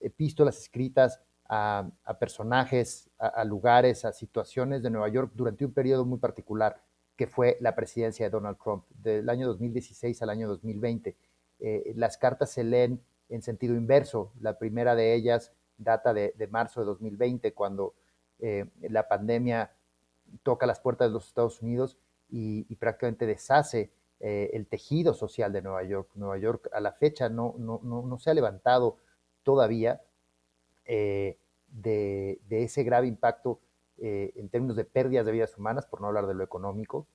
epístolas 0.00 0.58
escritas 0.58 1.20
a, 1.52 1.90
personajes, 2.20 3.10
a, 3.18 3.44
lugares, 3.44 4.04
a 4.04 4.12
situaciones 4.12 4.84
de 4.84 4.90
Nueva 4.90 5.08
York 5.08 5.32
durante 5.34 5.64
un 5.64 5.72
periodo 5.72 6.04
muy 6.04 6.18
particular, 6.18 6.80
que 7.16 7.26
fue 7.26 7.56
la 7.60 7.74
presidencia 7.74 8.24
de 8.24 8.30
Donald 8.30 8.56
Trump, 8.62 8.84
del 8.90 9.28
año 9.28 9.48
2016 9.48 10.22
al 10.22 10.30
año 10.30 10.46
2020. 10.46 11.16
Eh, 11.58 11.92
las 11.96 12.16
cartas 12.16 12.50
se 12.50 12.62
leen 12.62 13.02
en 13.28 13.42
sentido 13.42 13.74
inverso. 13.74 14.32
La 14.40 14.58
primera 14.58 14.94
de 14.94 15.12
ellas 15.12 15.52
data 15.76 16.14
de, 16.14 16.48
marzo 16.50 16.80
de 16.80 16.86
2020, 16.86 17.52
cuando 17.52 17.94
eh, 18.38 18.66
la 18.82 19.08
pandemia 19.08 19.72
toca 20.44 20.66
las 20.66 20.78
puertas 20.78 21.08
de 21.08 21.14
los 21.14 21.26
Estados 21.26 21.62
Unidos 21.62 21.98
y, 22.28 22.62
prácticamente 22.76 23.26
deshace 23.26 23.90
eh, 24.20 24.50
el 24.52 24.68
tejido 24.68 25.14
social 25.14 25.52
de 25.52 25.62
Nueva 25.62 25.82
York. 25.82 26.10
Nueva 26.14 26.38
York 26.38 26.68
a 26.72 26.78
la 26.78 26.92
fecha 26.92 27.28
no, 27.28 27.56
no, 27.58 27.80
no, 27.82 28.18
se 28.20 28.30
ha 28.30 28.34
levantado 28.34 28.98
todavía 29.42 30.00
eh, 30.90 31.38
de, 31.68 32.40
ese 32.50 32.82
grave 32.82 33.06
impacto 33.06 33.60
eh, 33.98 34.32
en 34.36 34.48
términos 34.48 34.76
de 34.76 34.84
pérdidas 34.84 35.24
de 35.24 35.32
vidas 35.32 35.56
humanas, 35.56 35.86
por 35.86 36.00
no 36.00 36.08
hablar 36.08 36.26
de 36.26 36.34
lo 36.34 36.44
económico. 36.44 37.06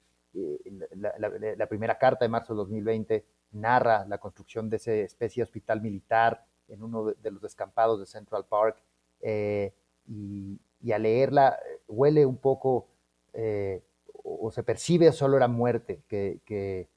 La, 0.95 1.13
la, 1.57 1.67
primera 1.67 1.97
carta 1.97 2.25
de 2.25 2.29
marzo 2.29 2.53
de 2.53 2.57
2020 2.57 3.25
narra 3.53 4.05
la 4.05 4.17
construcción 4.17 4.69
de 4.69 4.75
esa 4.75 4.91
especie 4.93 5.41
de 5.41 5.45
hospital 5.45 5.81
militar 5.81 6.45
en 6.67 6.83
uno 6.83 7.05
de, 7.05 7.31
los 7.31 7.41
descampados 7.41 8.01
de 8.01 8.05
Central 8.05 8.45
Park 8.45 8.77
y, 9.21 10.59
y, 10.81 10.91
a 10.91 10.99
leerla 10.99 11.57
huele 11.87 12.25
un 12.25 12.35
poco 12.35 12.87
eh, 13.35 13.83
o, 14.23 14.49
se 14.49 14.63
percibe 14.63 15.11
solo 15.11 15.37
era 15.37 15.47
muerte, 15.47 16.01
que, 16.07 16.89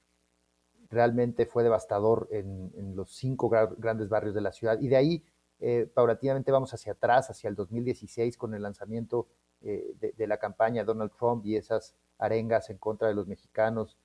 realmente 0.91 1.45
fue 1.45 1.62
devastador 1.62 2.29
en, 2.31 2.97
los 2.97 3.14
cinco 3.14 3.51
grandes 3.51 4.09
barrios 4.09 4.35
de 4.35 4.41
la 4.41 4.53
ciudad. 4.53 4.81
Y 4.81 4.89
de 4.89 4.97
ahí, 4.97 5.24
eh, 5.61 5.90
paulatinamente, 5.92 6.52
vamos 6.52 6.72
hacia 6.74 6.92
atrás, 6.92 7.30
hacia 7.30 7.48
el 7.48 7.54
2016, 7.54 8.36
con 8.36 8.54
el 8.54 8.62
lanzamiento 8.62 9.28
eh, 9.61 9.94
de, 9.98 10.26
la 10.26 10.38
campaña 10.38 10.84
Donald 10.84 11.11
Trump 11.18 11.44
y 11.44 11.56
esas 11.56 11.94
arengas 12.18 12.70
en 12.70 12.78
contra 12.78 13.09
de 13.09 13.14
los 13.14 13.26
mexicanos, 13.26 13.96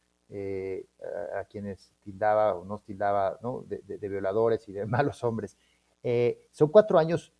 a, 1.35 1.43
quienes 1.43 1.93
tildaba 2.01 2.55
o 2.55 2.65
no 2.65 2.79
tildaba 2.79 3.37
De, 3.67 4.09
violadores 4.09 4.67
y 4.67 4.73
de 4.73 4.85
malos 4.87 5.23
hombres. 5.23 5.57
son 6.49 6.69
cuatro 6.69 6.97
años 6.97 7.31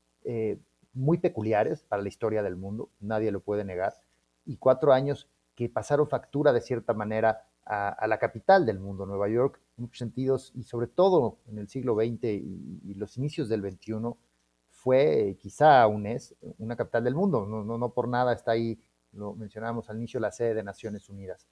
muy 0.93 1.18
peculiares 1.18 1.84
para 1.84 2.03
la 2.03 2.09
historia 2.09 2.43
del 2.43 2.55
mundo, 2.55 2.89
nadie 2.99 3.32
lo 3.32 3.39
puede 3.39 3.66
negar 3.66 3.95
y 4.45 4.57
cuatro 4.57 4.93
años 4.93 5.28
que 5.55 5.70
pasaron 5.70 6.07
factura 6.07 6.53
de 6.53 6.61
cierta 6.61 6.93
manera 6.93 7.47
a, 7.66 8.07
la 8.07 8.18
capital 8.18 8.66
del 8.66 8.80
mundo, 8.80 9.05
Nueva 9.05 9.30
York, 9.30 9.59
en 9.78 9.84
muchos 9.84 9.99
sentidos, 9.99 10.51
y 10.55 10.64
sobre 10.64 10.88
todo 10.88 11.38
en 11.47 11.57
el 11.57 11.70
siglo 11.70 11.95
XX 11.95 12.24
y, 12.24 12.93
los 12.95 13.18
inicios 13.18 13.49
del 13.49 13.61
XXI, 13.61 14.16
fue, 14.70 15.38
quizá 15.39 15.82
aún 15.82 16.05
es, 16.05 16.36
una 16.57 16.76
capital 16.76 17.03
del 17.03 17.16
mundo. 17.16 17.45
No, 17.45 17.64
no, 17.64 17.78
no 17.78 17.93
por 17.93 18.07
nada 18.07 18.34
está 18.34 18.51
ahí, 18.51 18.80
lo 19.14 19.34
mencionábamos 19.34 19.89
al 19.89 19.97
inicio, 19.97 20.20
la 20.20 20.32
sede 20.32 20.55
de 20.55 20.64
Naciones 20.64 21.09
Unidas. 21.09 21.47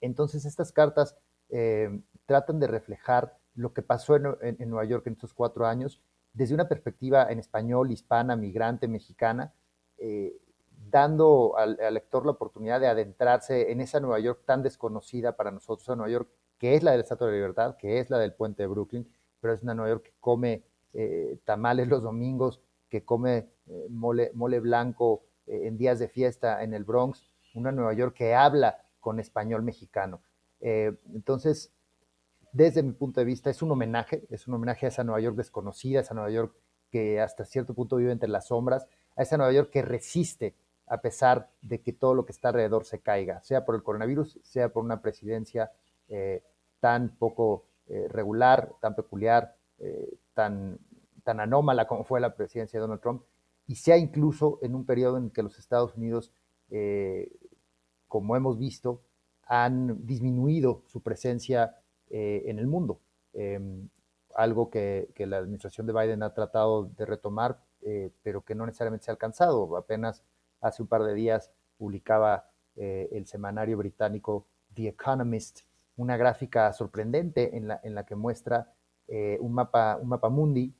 Entonces, 0.00 0.44
estas 0.44 0.72
cartas 0.72 1.16
eh, 1.50 2.00
tratan 2.26 2.58
de 2.58 2.66
reflejar 2.66 3.38
lo 3.54 3.72
que 3.72 3.82
pasó 3.82 4.16
en, 4.16 4.36
en, 4.40 4.70
Nueva 4.70 4.84
York 4.86 5.06
en 5.06 5.12
estos 5.12 5.34
cuatro 5.34 5.66
años 5.66 6.00
desde 6.32 6.54
una 6.54 6.68
perspectiva 6.68 7.30
en 7.30 7.38
español, 7.38 7.90
hispana, 7.90 8.36
migrante, 8.36 8.88
mexicana, 8.88 9.52
eh, 9.98 10.36
dando 10.92 11.56
al, 11.56 11.76
lector 11.92 12.24
la 12.24 12.32
oportunidad 12.32 12.78
de 12.78 12.86
adentrarse 12.86 13.72
en 13.72 13.80
esa 13.80 13.98
Nueva 13.98 14.20
York 14.20 14.42
tan 14.44 14.62
desconocida 14.62 15.36
para 15.36 15.50
nosotros, 15.50 15.82
esa 15.82 15.96
Nueva 15.96 16.12
York 16.12 16.28
que 16.58 16.76
es 16.76 16.84
la 16.84 16.92
del 16.92 17.00
Estatua 17.00 17.26
de 17.26 17.32
la 17.32 17.38
Libertad, 17.38 17.76
que 17.76 17.98
es 17.98 18.08
la 18.08 18.18
del 18.18 18.34
puente 18.34 18.62
de 18.62 18.68
Brooklyn, 18.68 19.08
pero 19.40 19.52
es 19.52 19.62
una 19.64 19.74
Nueva 19.74 19.90
York 19.90 20.04
que 20.04 20.12
come 20.20 20.62
eh, 20.92 21.38
tamales 21.44 21.88
los 21.88 22.04
domingos, 22.04 22.60
que 22.88 23.04
come 23.04 23.48
eh, 23.66 23.86
mole, 23.90 24.30
mole, 24.34 24.60
blanco 24.60 25.24
eh, 25.48 25.62
en 25.64 25.76
días 25.76 25.98
de 25.98 26.06
fiesta 26.06 26.62
en 26.62 26.72
el 26.72 26.84
Bronx, 26.84 27.26
una 27.54 27.72
Nueva 27.72 27.94
York 27.94 28.14
que 28.14 28.34
habla 28.34 28.78
con 29.00 29.18
español 29.18 29.62
mexicano. 29.62 30.20
entonces, 30.60 31.72
desde 32.52 32.84
mi 32.84 32.92
punto 32.92 33.18
de 33.18 33.24
vista, 33.26 33.50
es 33.50 33.62
un 33.62 33.72
homenaje, 33.72 34.24
es 34.30 34.46
un 34.46 34.54
homenaje 34.54 34.86
a 34.86 34.90
esa 34.90 35.02
Nueva 35.02 35.20
York 35.20 35.34
desconocida, 35.34 36.00
esa 36.00 36.14
Nueva 36.14 36.30
York 36.30 36.54
que 36.92 37.20
hasta 37.20 37.44
cierto 37.44 37.74
punto 37.74 37.96
vive 37.96 38.12
entre 38.12 38.28
las 38.28 38.46
sombras, 38.46 38.86
a 39.16 39.22
esa 39.22 39.36
Nueva 39.36 39.52
York 39.52 39.70
que 39.70 39.82
resiste 39.82 40.54
a 40.92 41.00
pesar 41.00 41.48
de 41.62 41.80
que 41.80 41.94
todo 41.94 42.12
lo 42.12 42.26
que 42.26 42.32
está 42.32 42.48
alrededor 42.48 42.84
se 42.84 43.00
caiga, 43.00 43.40
sea 43.40 43.64
por 43.64 43.74
el 43.74 43.82
coronavirus, 43.82 44.38
sea 44.42 44.74
por 44.74 44.84
una 44.84 45.00
presidencia 45.00 45.72
eh, 46.08 46.44
tan 46.80 47.16
poco 47.16 47.64
eh, 47.86 48.08
regular, 48.10 48.74
tan 48.78 48.94
peculiar, 48.94 49.56
eh, 49.78 50.18
tan, 50.34 50.78
tan 51.24 51.40
anómala 51.40 51.86
como 51.86 52.04
fue 52.04 52.20
la 52.20 52.36
presidencia 52.36 52.78
de 52.78 52.82
Donald 52.82 53.00
Trump, 53.00 53.22
y 53.66 53.76
sea 53.76 53.96
incluso 53.96 54.58
en 54.60 54.74
un 54.74 54.84
periodo 54.84 55.16
en 55.16 55.30
que 55.30 55.42
los 55.42 55.58
Estados 55.58 55.94
Unidos, 55.94 56.30
como 58.06 58.36
hemos 58.36 58.58
visto, 58.58 59.00
han 59.46 60.06
disminuido 60.06 60.82
su 60.88 61.02
presencia 61.02 61.78
en 62.10 62.58
el 62.58 62.66
mundo. 62.66 63.00
Em, 63.32 63.88
algo 64.34 64.68
que, 64.68 65.10
que, 65.14 65.26
la 65.26 65.38
administración 65.38 65.86
de 65.86 65.94
Biden 65.94 66.22
ha 66.22 66.34
tratado 66.34 66.84
de 66.84 67.06
retomar, 67.06 67.62
pero 68.22 68.42
que 68.42 68.54
no 68.54 68.66
necesariamente 68.66 69.06
se 69.06 69.10
ha 69.10 69.14
alcanzado. 69.14 69.76
Apenas 69.76 70.22
Hace 70.62 70.80
un 70.80 70.88
par 70.88 71.02
de 71.02 71.12
días 71.12 71.52
publicaba 71.76 72.48
eh, 72.76 73.08
el 73.12 73.26
semanario 73.26 73.76
británico 73.76 74.46
The 74.74 74.88
Economist 74.88 75.60
una 75.96 76.16
gráfica 76.16 76.72
sorprendente 76.72 77.56
en 77.56 77.68
la, 77.68 77.80
en 77.82 77.94
la 77.94 78.06
que 78.06 78.14
muestra 78.14 78.72
eh, 79.08 79.36
un, 79.40 79.52
mapa, 79.52 79.98
un 80.00 80.08
mapa 80.08 80.30
mundi, 80.30 80.74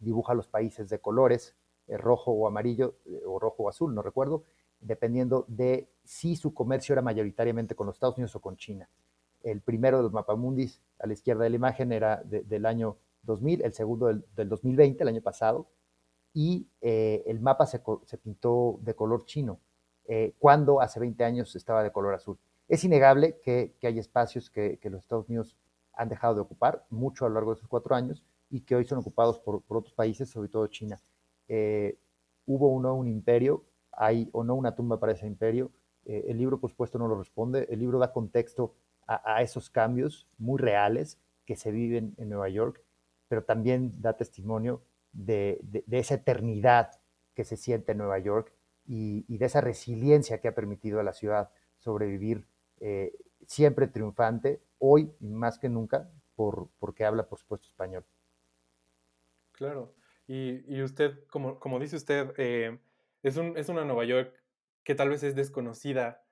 dibuja 0.00 0.34
los 0.34 0.48
países 0.48 0.90
de 0.90 0.98
colores, 0.98 1.56
eh, 1.86 1.96
rojo 1.96 2.32
o 2.32 2.46
amarillo, 2.46 2.96
o 3.26 3.38
rojo 3.38 3.62
o 3.62 3.68
azul, 3.68 3.94
no 3.94 4.02
recuerdo, 4.02 4.44
dependiendo 4.80 5.46
de 5.48 5.88
si 6.02 6.36
su 6.36 6.52
comercio 6.52 6.92
era 6.92 7.00
mayoritariamente 7.00 7.74
con 7.74 7.86
los 7.86 7.96
Estados 7.96 8.16
Unidos 8.16 8.36
o 8.36 8.40
con 8.40 8.56
China. 8.56 8.90
El 9.42 9.62
primero 9.62 9.98
de 9.98 10.02
los 10.02 10.12
mapamundis 10.12 10.82
a 10.98 11.06
la 11.06 11.14
izquierda 11.14 11.44
de 11.44 11.50
la 11.50 11.56
imagen 11.56 11.92
era 11.92 12.22
del 12.24 12.66
año 12.66 12.98
2000, 13.22 13.62
el 13.62 13.72
segundo 13.72 14.06
del, 14.06 14.24
del 14.34 14.48
2020, 14.48 15.02
el 15.02 15.08
año 15.08 15.22
pasado, 15.22 15.68
y 16.34 16.68
eh, 16.80 17.22
el 17.26 17.40
mapa 17.40 17.64
se, 17.64 17.78
pintó 18.18 18.80
de 18.82 18.94
color 18.94 19.24
chino, 19.24 19.60
eh, 20.06 20.34
cuando 20.38 20.80
hace 20.80 20.98
20 21.00 21.24
años 21.24 21.54
estaba 21.54 21.82
de 21.82 21.92
color 21.92 22.12
azul. 22.12 22.38
Es 22.68 22.82
innegable 22.84 23.38
que, 23.40 23.76
hay 23.82 23.98
espacios 24.00 24.50
que, 24.50 24.78
los 24.82 25.02
Estados 25.02 25.28
Unidos 25.28 25.56
han 25.92 26.08
dejado 26.08 26.34
de 26.34 26.40
ocupar 26.40 26.84
mucho 26.90 27.24
a 27.24 27.28
lo 27.28 27.36
largo 27.36 27.52
de 27.52 27.58
esos 27.58 27.68
cuatro 27.68 27.94
años 27.94 28.24
y 28.50 28.62
que 28.62 28.74
hoy 28.74 28.84
son 28.84 28.98
ocupados 28.98 29.38
por, 29.38 29.62
otros 29.68 29.94
países, 29.94 30.28
sobre 30.28 30.48
todo 30.48 30.66
China. 30.66 31.00
Eh, 31.46 31.98
hubo 32.46 32.74
o 32.74 32.82
no 32.82 32.94
un 32.94 33.06
imperio, 33.06 33.64
hay 33.92 34.28
o 34.32 34.42
no 34.42 34.56
una 34.56 34.74
tumba 34.74 34.98
para 34.98 35.12
ese 35.12 35.26
imperio. 35.26 35.70
El 36.04 36.36
libro, 36.36 36.60
por 36.60 36.68
supuesto, 36.68 36.98
no 36.98 37.08
lo 37.08 37.16
responde. 37.16 37.66
El 37.70 37.78
libro 37.78 37.98
da 37.98 38.12
contexto 38.12 38.74
a, 39.06 39.40
esos 39.40 39.70
cambios 39.70 40.28
muy 40.36 40.58
reales 40.58 41.18
que 41.46 41.56
se 41.56 41.70
viven 41.70 42.14
en 42.18 42.28
Nueva 42.28 42.48
York, 42.48 42.82
pero 43.28 43.44
también 43.44 43.92
da 44.02 44.16
testimonio 44.16 44.82
de, 45.14 45.84
esa 45.90 46.14
eternidad 46.14 47.00
que 47.34 47.44
se 47.44 47.56
siente 47.56 47.92
en 47.92 47.98
Nueva 47.98 48.18
York 48.18 48.52
y, 48.86 49.24
de 49.38 49.46
esa 49.46 49.60
resiliencia 49.60 50.40
que 50.40 50.48
ha 50.48 50.54
permitido 50.54 51.00
a 51.00 51.04
la 51.04 51.12
ciudad 51.12 51.50
sobrevivir 51.78 52.46
eh, 52.80 53.16
siempre 53.46 53.86
triunfante, 53.86 54.60
hoy 54.78 55.12
más 55.20 55.58
que 55.58 55.68
nunca, 55.68 56.10
por, 56.34 56.68
porque 56.78 57.04
habla, 57.04 57.28
por 57.28 57.38
supuesto, 57.38 57.68
español. 57.68 58.04
Claro. 59.52 59.94
Y, 60.26 60.82
usted, 60.82 61.24
como, 61.28 61.60
como, 61.60 61.78
dice 61.78 61.96
usted, 61.96 62.32
eh, 62.38 62.78
es, 63.22 63.36
un, 63.36 63.56
es 63.56 63.68
una 63.68 63.84
Nueva 63.84 64.04
York 64.04 64.34
que 64.82 64.94
tal 64.94 65.10
vez 65.10 65.22
es 65.22 65.34
desconocida, 65.34 66.24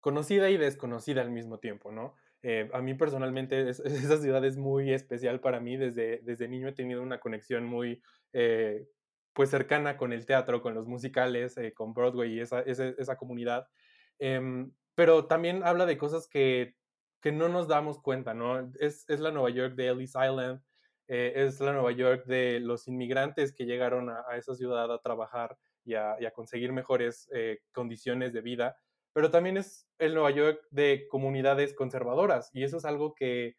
conocida 0.00 0.48
y 0.50 0.56
desconocida 0.56 1.22
al 1.22 1.30
mismo 1.30 1.58
tiempo, 1.58 1.92
¿no? 1.92 2.14
Eh, 2.42 2.68
a 2.72 2.80
mí 2.80 2.94
personalmente 2.94 3.68
esa 3.70 4.18
ciudad 4.18 4.44
es 4.44 4.56
muy 4.56 4.92
especial 4.92 5.40
para 5.40 5.60
mí. 5.60 5.76
Desde, 5.76 6.20
desde 6.22 6.48
niño 6.48 6.68
he 6.68 6.72
tenido 6.72 7.02
una 7.02 7.20
conexión 7.20 7.64
muy 7.64 8.02
eh, 8.32 8.86
pues 9.32 9.50
cercana 9.50 9.96
con 9.96 10.12
el 10.12 10.26
teatro, 10.26 10.62
con 10.62 10.74
los 10.74 10.86
musicales, 10.86 11.56
con 11.74 11.92
Broadway 11.92 12.34
y 12.34 12.40
esa, 12.40 12.60
esa, 12.60 12.88
esa 12.88 13.16
comunidad. 13.16 13.68
Em, 14.18 14.72
pero 14.94 15.26
también 15.26 15.62
habla 15.62 15.84
de 15.84 15.98
cosas 15.98 16.26
que, 16.26 16.74
que 17.20 17.32
no 17.32 17.48
nos 17.48 17.68
damos 17.68 18.00
cuenta, 18.00 18.34
¿no? 18.34 18.70
Es, 18.80 19.04
es 19.08 19.20
la 19.20 19.30
Nueva 19.30 19.50
York 19.50 19.74
de 19.74 19.88
Ellis 19.88 20.14
Island, 20.14 20.62
eh, 21.08 21.32
es 21.36 21.60
la 21.60 21.72
Nueva 21.72 21.92
York 21.92 22.24
de 22.26 22.60
los 22.60 22.88
inmigrantes 22.88 23.52
que 23.52 23.64
llegaron 23.64 24.10
a, 24.10 24.24
esa 24.36 24.54
ciudad 24.54 24.92
a 24.92 25.00
trabajar 25.00 25.56
y 25.84 25.94
a, 25.94 26.16
conseguir 26.34 26.72
mejores 26.72 27.28
eh, 27.32 27.60
condiciones 27.72 28.32
de 28.32 28.40
vida, 28.40 28.76
pero 29.16 29.30
también 29.30 29.56
es 29.56 29.88
el 29.98 30.12
Nueva 30.12 30.30
York 30.30 30.60
de 30.70 31.08
comunidades 31.08 31.72
conservadoras 31.72 32.50
y 32.52 32.64
eso 32.64 32.76
es 32.76 32.84
algo 32.84 33.14
que, 33.14 33.56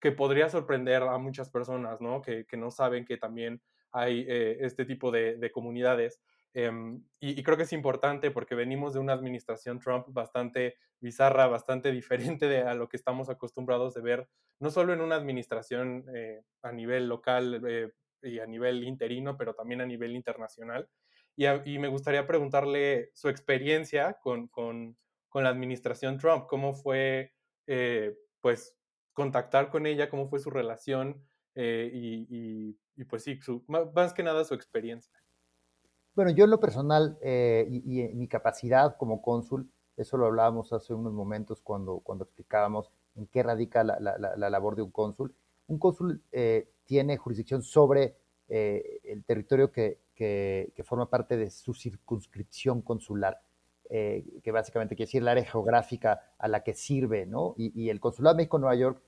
que 0.00 0.10
podría 0.10 0.48
sorprender 0.48 1.04
a 1.04 1.16
muchas 1.18 1.48
personas, 1.48 2.00
¿no? 2.00 2.22
Que, 2.22 2.44
que 2.44 2.56
no 2.56 2.72
saben 2.72 3.04
que 3.04 3.16
también 3.16 3.62
hay 3.92 4.26
eh, 4.28 4.56
este 4.62 4.84
tipo 4.84 5.12
de, 5.12 5.36
de 5.36 5.52
comunidades. 5.52 6.20
Em, 6.54 7.04
y, 7.20 7.40
creo 7.44 7.56
que 7.56 7.62
es 7.62 7.72
importante 7.72 8.32
porque 8.32 8.56
venimos 8.56 8.94
de 8.94 8.98
una 8.98 9.12
administración 9.12 9.78
Trump 9.78 10.06
bastante 10.08 10.74
bizarra, 10.98 11.46
bastante 11.46 11.92
diferente 12.40 12.48
de 12.48 12.62
a 12.62 12.74
lo 12.74 12.88
que 12.88 12.96
estamos 12.96 13.28
acostumbrados 13.28 13.94
de 13.94 14.00
ver, 14.00 14.28
no 14.58 14.70
solo 14.70 14.92
en 14.92 15.00
una 15.00 15.14
administración 15.14 16.04
eh, 16.16 16.42
a 16.62 16.72
nivel 16.72 17.08
local 17.08 17.62
eh, 17.68 17.92
y 18.22 18.40
a 18.40 18.46
nivel 18.46 18.82
interino, 18.82 19.36
pero 19.36 19.54
también 19.54 19.82
a 19.82 19.86
nivel 19.86 20.16
internacional. 20.16 20.88
Y, 21.36 21.78
me 21.78 21.88
gustaría 21.88 22.26
preguntarle 22.26 23.10
su 23.14 23.28
experiencia 23.28 24.14
con, 24.14 24.48
con, 24.48 24.96
con 25.28 25.44
la 25.44 25.50
administración 25.50 26.18
Trump, 26.18 26.46
cómo 26.46 26.72
fue, 26.72 27.34
eh, 27.66 28.16
pues, 28.40 28.76
contactar 29.12 29.70
con 29.70 29.86
ella, 29.86 30.08
cómo 30.08 30.28
fue 30.28 30.40
su 30.40 30.50
relación 30.50 31.22
y, 31.54 32.76
y, 32.96 33.04
pues 33.04 33.24
sí, 33.24 33.40
su, 33.40 33.64
más 33.66 34.12
que 34.12 34.22
nada 34.22 34.44
su 34.44 34.54
experiencia. 34.54 35.16
Bueno, 36.16 36.30
yo 36.30 36.44
en 36.44 36.50
lo 36.50 36.58
personal 36.58 37.18
eh, 37.20 37.68
y, 37.68 38.00
en 38.00 38.18
mi 38.18 38.26
capacidad 38.26 38.96
como 38.96 39.20
cónsul, 39.20 39.70
eso 39.98 40.16
lo 40.16 40.24
hablábamos 40.24 40.72
hace 40.72 40.94
unos 40.94 41.12
momentos 41.12 41.60
cuando, 41.60 42.00
cuando 42.00 42.24
explicábamos 42.24 42.90
en 43.16 43.26
qué 43.26 43.42
radica 43.42 43.84
la, 43.84 44.00
labor 44.34 44.76
de 44.76 44.82
un 44.82 44.90
cónsul. 44.90 45.34
Un 45.66 45.78
cónsul 45.78 46.22
eh, 46.32 46.70
tiene 46.86 47.18
jurisdicción 47.18 47.62
sobre 47.62 48.16
eh, 48.48 49.00
el 49.04 49.24
territorio 49.24 49.72
que, 49.72 50.00
forma 50.84 51.10
parte 51.10 51.36
de 51.36 51.50
su 51.50 51.74
circunscripción 51.74 52.82
consular, 52.82 53.40
que 53.88 54.50
básicamente 54.52 54.96
quiere 54.96 55.06
decir 55.06 55.22
el 55.22 55.28
área 55.28 55.44
geográfica 55.44 56.20
a 56.38 56.48
la 56.48 56.64
que 56.64 56.74
sirve, 56.74 57.26
¿no? 57.26 57.54
Y, 57.56 57.88
el 57.88 58.00
Consulado 58.00 58.34
de 58.34 58.38
México 58.38 58.56
en 58.56 58.62
Nueva 58.62 58.76
York, 58.76 59.02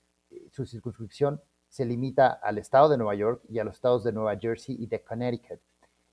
su 0.50 0.66
circunscripción 0.66 1.40
se 1.68 1.84
limita 1.84 2.28
al 2.28 2.58
estado 2.58 2.88
de 2.88 2.96
Nueva 2.96 3.14
York 3.14 3.42
y 3.48 3.58
a 3.58 3.64
los 3.64 3.74
estados 3.74 4.04
de 4.04 4.12
Nueva 4.12 4.36
Jersey 4.38 4.76
y 4.78 4.86
de 4.86 5.02
Connecticut. 5.02 5.60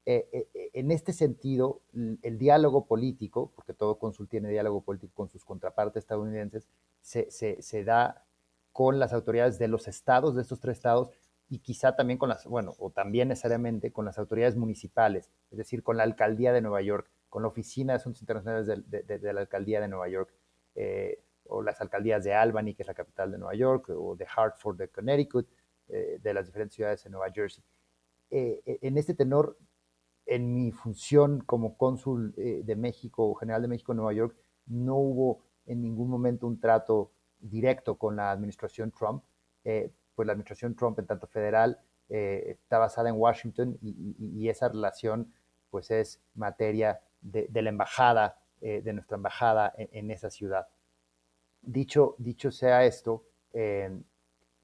Eh, 0.08 0.30
eh, 0.32 0.48
eh, 0.54 0.70
en 0.74 0.92
este 0.92 1.14
sentido, 1.14 1.82
el 2.22 2.38
diálogo 2.38 2.86
político, 2.86 3.52
porque 3.56 3.74
todo 3.74 3.98
cónsul 3.98 4.28
tiene 4.28 4.50
diálogo 4.50 4.82
político 4.82 5.14
con 5.16 5.30
sus 5.30 5.44
contrapartes 5.44 6.04
estadounidenses, 6.04 6.68
se, 7.02 7.84
da 7.84 8.24
con 8.72 9.00
las 9.00 9.14
autoridades 9.14 9.58
de 9.58 9.68
los 9.68 9.88
estados, 9.88 10.36
de 10.36 10.44
estos 10.44 10.60
tres 10.60 10.78
estados, 10.78 11.10
y 11.50 11.60
quizá 11.60 11.96
también 11.96 12.18
con 12.18 12.30
las, 12.30 12.46
bueno, 12.46 12.74
o 12.80 12.90
también 12.92 13.28
necesariamente 13.28 13.92
con 13.92 14.06
las 14.06 14.18
autoridades 14.18 14.56
municipales, 14.56 15.32
es 15.52 15.58
decir, 15.58 15.84
con 15.84 15.98
la 15.98 16.04
alcaldía 16.04 16.54
de 16.54 16.62
Nueva 16.62 16.82
York, 16.82 17.10
con 17.30 17.44
la 17.44 17.50
oficina 17.50 17.94
de 17.94 17.98
asuntos 17.98 18.22
internacionales 18.22 18.66
de, 18.68 19.34
la 19.34 19.42
alcaldía 19.42 19.82
de 19.82 19.88
Nueva 19.88 20.08
York, 20.08 20.34
o 21.48 21.62
las 21.62 21.82
alcaldías 21.82 22.24
de 22.24 22.34
Albany, 22.34 22.74
que 22.74 22.84
es 22.84 22.88
la 22.88 22.94
capital 22.94 23.32
de 23.32 23.38
Nueva 23.38 23.54
York, 23.56 23.90
o 23.90 24.16
de 24.16 24.26
Hartford, 24.36 24.78
de 24.78 24.88
Connecticut, 24.88 25.48
de 25.88 26.34
las 26.34 26.48
diferentes 26.48 26.76
ciudades 26.76 27.04
de 27.04 27.10
Nueva 27.10 27.30
Jersey. 27.32 27.64
en 28.32 28.98
este 28.98 29.14
tenor, 29.14 29.58
en 30.26 30.54
mi 30.54 30.72
función 30.72 31.42
como 31.42 31.78
cónsul 31.78 32.34
eh, 32.38 32.62
de 32.64 32.76
México, 32.76 33.34
general 33.36 33.62
de 33.62 33.68
México 33.68 33.92
en 33.92 33.98
Nueva 33.98 34.14
York, 34.14 34.36
no 34.66 34.96
hubo 34.96 35.44
en 35.66 35.82
ningún 35.82 36.10
momento 36.10 36.48
un 36.48 36.60
trato 36.60 37.12
directo 37.40 37.98
con 37.98 38.16
la 38.16 38.32
administración 38.32 38.92
Trump, 38.92 39.24
eh, 39.64 39.92
pues 40.16 40.26
la 40.26 40.34
administración 40.34 40.76
Trump 40.76 41.00
en 41.00 41.08
tanto 41.08 41.28
federal 41.28 41.80
eh, 42.10 42.58
está 42.60 42.78
basada 42.78 43.10
en 43.10 43.16
Washington 43.16 43.78
y, 43.82 44.48
esa 44.50 44.70
relación 44.70 45.34
pues 45.70 45.92
es 45.92 46.22
materia 46.36 47.02
de, 47.22 47.50
la 47.62 47.70
embajada, 47.70 48.40
de 48.62 48.94
nuestra 48.94 49.18
embajada 49.18 49.74
en, 49.78 50.12
esa 50.12 50.30
ciudad. 50.30 50.68
Dicho, 51.62 52.16
dicho 52.20 52.52
sea 52.52 52.86
esto, 52.86 53.26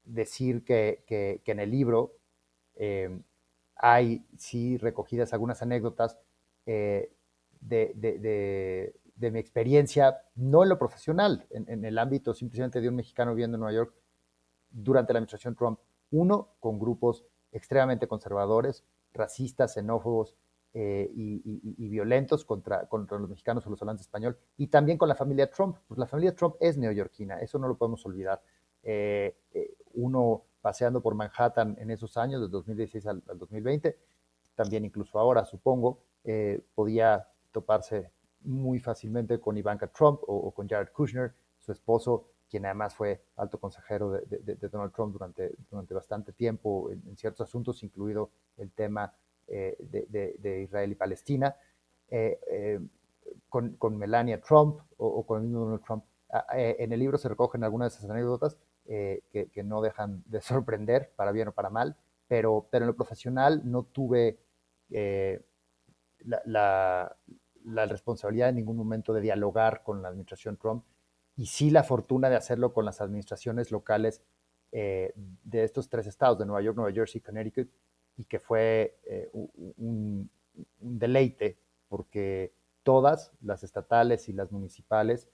decir 0.04 0.64
que, 0.64 1.02
que, 1.06 1.42
en 1.44 1.60
el 1.60 1.70
libro 1.70 2.14
hay 3.82 4.24
sí 4.38 4.78
recogidas 4.78 5.32
algunas 5.32 5.60
anécdotas 5.60 6.18
eh, 6.66 7.12
de, 7.60 8.94
mi 9.30 9.38
experiencia, 9.38 10.22
no 10.34 10.62
en 10.62 10.68
lo 10.68 10.78
profesional, 10.78 11.46
en, 11.50 11.84
el 11.84 11.98
ámbito 11.98 12.34
simplemente 12.34 12.80
de 12.80 12.88
un 12.88 12.96
mexicano 12.96 13.32
viviendo 13.32 13.56
en 13.56 13.60
Nueva 13.60 13.76
York 13.76 13.94
durante 14.72 15.12
la 15.12 15.18
administración 15.18 15.54
Trump. 15.54 15.78
Uno, 16.10 16.48
con 16.60 16.78
grupos 16.78 17.24
extremadamente 17.52 18.06
conservadores, 18.06 18.84
racistas, 19.12 19.74
xenófobos 19.74 20.36
eh, 20.74 21.10
y, 21.14 21.88
violentos 21.88 22.44
contra, 22.44 22.86
contra 22.88 23.18
los 23.18 23.28
mexicanos 23.28 23.66
o 23.66 23.70
los 23.70 23.80
hablantes 23.82 24.06
español, 24.06 24.38
y 24.56 24.68
también 24.68 24.98
con 24.98 25.08
la 25.08 25.14
familia 25.14 25.50
Trump, 25.50 25.76
pues 25.86 25.98
la 25.98 26.06
familia 26.06 26.34
Trump 26.34 26.56
es 26.60 26.78
neoyorquina, 26.78 27.40
eso 27.40 27.58
no 27.58 27.68
lo 27.68 27.76
podemos 27.76 28.04
olvidar. 28.06 28.42
Eh, 28.82 29.36
uno 29.94 30.44
paseando 30.62 31.02
por 31.02 31.14
Manhattan 31.14 31.76
en 31.78 31.90
esos 31.90 32.16
años, 32.16 32.40
del 32.40 32.50
2016 32.50 33.06
al, 33.06 33.22
2020, 33.34 33.98
también 34.54 34.84
incluso 34.84 35.18
ahora, 35.18 35.44
supongo, 35.44 35.98
eh, 36.24 36.62
podía 36.74 37.28
toparse 37.50 38.10
muy 38.42 38.78
fácilmente 38.78 39.40
con 39.40 39.58
Ivanka 39.58 39.88
Trump 39.88 40.20
o, 40.26 40.50
con 40.52 40.68
Jared 40.68 40.92
Kushner, 40.92 41.34
su 41.58 41.72
esposo, 41.72 42.28
quien 42.52 42.66
además 42.66 42.94
fue 42.94 43.24
alto 43.36 43.58
consejero 43.58 44.10
de, 44.10 44.68
Donald 44.70 44.92
Trump 44.92 45.14
durante, 45.14 45.54
durante 45.70 45.94
bastante 45.94 46.34
tiempo 46.34 46.90
en, 46.90 47.16
ciertos 47.16 47.48
asuntos, 47.48 47.82
incluido 47.82 48.28
el 48.58 48.70
tema 48.70 49.14
eh, 49.48 49.74
de, 49.80 50.62
Israel 50.62 50.92
y 50.92 50.94
Palestina, 50.94 51.56
eh, 52.10 52.78
con, 53.48 53.76
con, 53.76 53.96
Melania 53.96 54.38
Trump 54.38 54.80
o, 54.98 55.24
con 55.24 55.38
el 55.38 55.44
mismo 55.44 55.60
Donald 55.64 55.82
Trump. 55.82 56.04
Ah, 56.30 56.44
en 56.52 56.92
el 56.92 57.00
libro 57.00 57.16
se 57.16 57.30
recogen 57.30 57.64
algunas 57.64 57.90
de 57.90 57.98
esas 57.98 58.10
anécdotas 58.10 58.58
eh, 58.84 59.22
que, 59.32 59.62
no 59.62 59.80
dejan 59.80 60.22
de 60.26 60.42
sorprender, 60.42 61.10
para 61.16 61.32
bien 61.32 61.48
o 61.48 61.52
para 61.52 61.70
mal, 61.70 61.96
pero, 62.28 62.68
pero 62.70 62.84
en 62.84 62.88
lo 62.88 62.96
profesional 62.96 63.62
no 63.64 63.84
tuve 63.84 64.38
eh, 64.90 65.40
la, 66.44 67.16
responsabilidad 67.64 68.50
en 68.50 68.56
ningún 68.56 68.76
momento 68.76 69.14
de 69.14 69.22
dialogar 69.22 69.82
con 69.82 70.02
la 70.02 70.08
administración 70.08 70.58
Trump 70.58 70.84
y 71.42 71.46
sí 71.46 71.70
la 71.70 71.82
fortuna 71.82 72.30
de 72.30 72.36
hacerlo 72.36 72.72
con 72.72 72.84
las 72.84 73.00
administraciones 73.00 73.72
locales 73.72 74.22
eh, 74.70 75.12
de 75.16 75.64
estos 75.64 75.88
tres 75.88 76.06
estados, 76.06 76.38
de 76.38 76.46
Nueva 76.46 76.62
York, 76.62 76.76
Nueva 76.76 76.92
Jersey 76.92 77.18
y 77.18 77.22
Connecticut, 77.22 77.70
y 78.16 78.24
que 78.24 78.38
fue 78.38 78.98
un, 79.78 80.30
deleite 80.78 81.58
porque 81.88 82.54
todas, 82.82 83.32
las 83.40 83.64
estatales 83.64 84.28
y 84.28 84.32
las 84.32 84.52
municipales, 84.52 85.28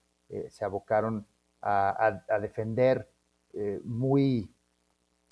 se 0.49 0.65
abocaron 0.65 1.27
a, 1.61 2.23
a 2.29 2.39
defender 2.39 3.09
eh, 3.55 3.81
muy, 3.83 4.55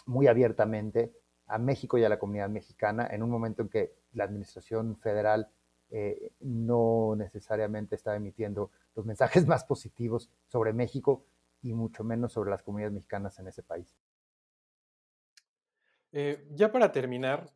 muy 0.07 0.27
abiertamente 0.27 1.13
a 1.47 1.59
México 1.59 1.99
y 1.99 2.05
a 2.05 2.09
la 2.09 2.19
comunidad 2.19 2.49
mexicana 2.49 3.07
en 3.11 3.23
un 3.23 3.31
momento 3.31 3.63
en 3.63 3.69
que 3.69 3.95
la 4.15 4.25
administración 4.25 4.97
federal 4.97 5.51
eh, 5.91 6.33
no 6.41 7.15
necesariamente 7.17 7.95
estaba 7.95 8.17
emitiendo 8.17 8.71
los 8.97 9.07
mensajes 9.07 9.47
más 9.47 9.65
positivos 9.65 10.31
sobre 10.47 10.73
México 10.73 11.25
y 11.63 11.75
mucho 11.75 12.03
menos 12.03 12.33
sobre 12.33 12.51
las 12.51 12.63
comunidades 12.63 12.95
mexicanas 12.95 13.39
en 13.39 13.49
ese 13.49 13.63
país. 13.63 13.95
Eh, 16.13 16.47
ya 16.51 16.73
para 16.73 16.93
terminar, 16.93 17.53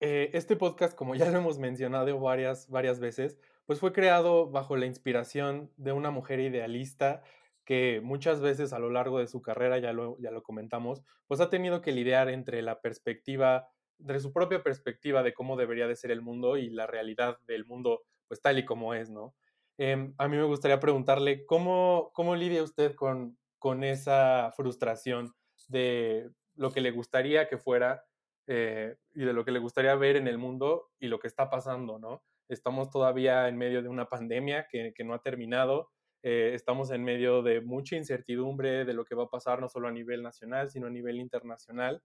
eh, 0.00 0.30
este 0.32 0.56
podcast, 0.56 0.96
como 0.96 1.14
ya 1.14 1.30
lo 1.30 1.38
hemos 1.38 1.58
mencionado 1.58 2.18
varias, 2.18 2.68
varias 2.68 3.00
veces, 3.00 3.38
pues 3.66 3.78
fue 3.78 3.92
creado 3.92 4.50
bajo 4.50 4.76
la 4.76 4.86
inspiración 4.86 5.70
de 5.76 5.92
una 5.92 6.10
mujer 6.10 6.40
idealista 6.40 7.22
que 7.64 8.00
muchas 8.02 8.40
veces 8.40 8.72
a 8.72 8.78
lo 8.78 8.90
largo 8.90 9.18
de 9.18 9.28
su 9.28 9.42
carrera, 9.42 9.78
ya 9.78 9.92
lo, 9.92 10.18
ya 10.18 10.30
lo 10.30 10.42
comentamos, 10.42 11.04
pues 11.28 11.40
ha 11.40 11.50
tenido 11.50 11.82
que 11.82 11.92
lidiar 11.92 12.30
entre 12.30 12.62
la 12.62 12.80
perspectiva, 12.80 13.68
de 13.98 14.18
su 14.18 14.32
propia 14.32 14.62
perspectiva 14.64 15.22
de 15.22 15.34
cómo 15.34 15.56
debería 15.56 15.86
de 15.86 15.94
ser 15.94 16.10
el 16.10 16.22
mundo 16.22 16.56
y 16.56 16.70
la 16.70 16.86
realidad 16.86 17.38
del 17.46 17.66
mundo, 17.66 18.02
pues 18.26 18.40
tal 18.40 18.58
y 18.58 18.64
como 18.64 18.94
es, 18.94 19.10
¿no? 19.10 19.34
Em, 19.82 20.12
a 20.18 20.28
mí 20.28 20.36
me 20.36 20.44
gustaría 20.44 20.78
preguntarle, 20.78 21.46
¿cómo, 21.46 22.10
cómo 22.12 22.36
lidia 22.36 22.62
usted 22.62 22.94
con, 22.94 23.38
con 23.58 23.82
esa 23.82 24.52
frustración 24.54 25.34
de 25.68 26.28
lo 26.54 26.70
que 26.70 26.82
le 26.82 26.90
gustaría 26.90 27.48
que 27.48 27.56
fuera 27.56 28.04
eh, 28.46 28.96
y 29.14 29.24
de 29.24 29.32
lo 29.32 29.42
que 29.42 29.52
le 29.52 29.58
gustaría 29.58 29.94
ver 29.94 30.16
en 30.16 30.28
el 30.28 30.36
mundo 30.36 30.90
y 30.98 31.08
lo 31.08 31.18
que 31.18 31.28
está 31.28 31.48
pasando, 31.48 31.98
¿no? 31.98 32.22
Estamos 32.50 32.90
todavía 32.90 33.48
en 33.48 33.56
medio 33.56 33.82
de 33.82 33.88
una 33.88 34.06
pandemia 34.06 34.66
que, 34.70 34.92
que 34.94 35.02
no 35.02 35.14
ha 35.14 35.22
terminado, 35.22 35.88
eh, 36.22 36.50
estamos 36.52 36.90
en 36.90 37.02
medio 37.02 37.40
de 37.42 37.62
mucha 37.62 37.96
incertidumbre 37.96 38.84
de 38.84 38.92
lo 38.92 39.06
que 39.06 39.14
va 39.14 39.24
a 39.24 39.30
pasar 39.30 39.62
no 39.62 39.70
solo 39.70 39.88
a 39.88 39.92
nivel 39.92 40.22
nacional, 40.22 40.68
sino 40.68 40.88
a 40.88 40.90
nivel 40.90 41.18
internacional. 41.18 42.02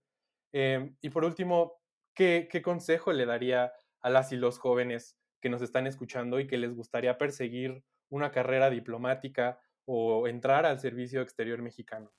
Eh, 0.54 0.94
y 1.02 1.10
por 1.10 1.26
último, 1.26 1.74
¿qué, 2.14 2.48
¿qué 2.50 2.62
consejo 2.62 3.12
le 3.12 3.26
daría 3.26 3.74
a 4.00 4.08
las 4.08 4.32
y 4.32 4.36
los 4.36 4.58
jóvenes 4.58 5.18
que 5.46 5.50
nos 5.50 5.62
están 5.62 5.86
escuchando 5.86 6.40
y 6.40 6.48
que 6.48 6.58
les 6.58 6.74
gustaría 6.74 7.18
perseguir 7.18 7.84
una 8.10 8.32
carrera 8.32 8.68
diplomática 8.68 9.60
o 9.84 10.26
entrar 10.26 10.66
al 10.66 10.80
servicio 10.80 11.22
exterior 11.22 11.62
mexicano? 11.62 12.10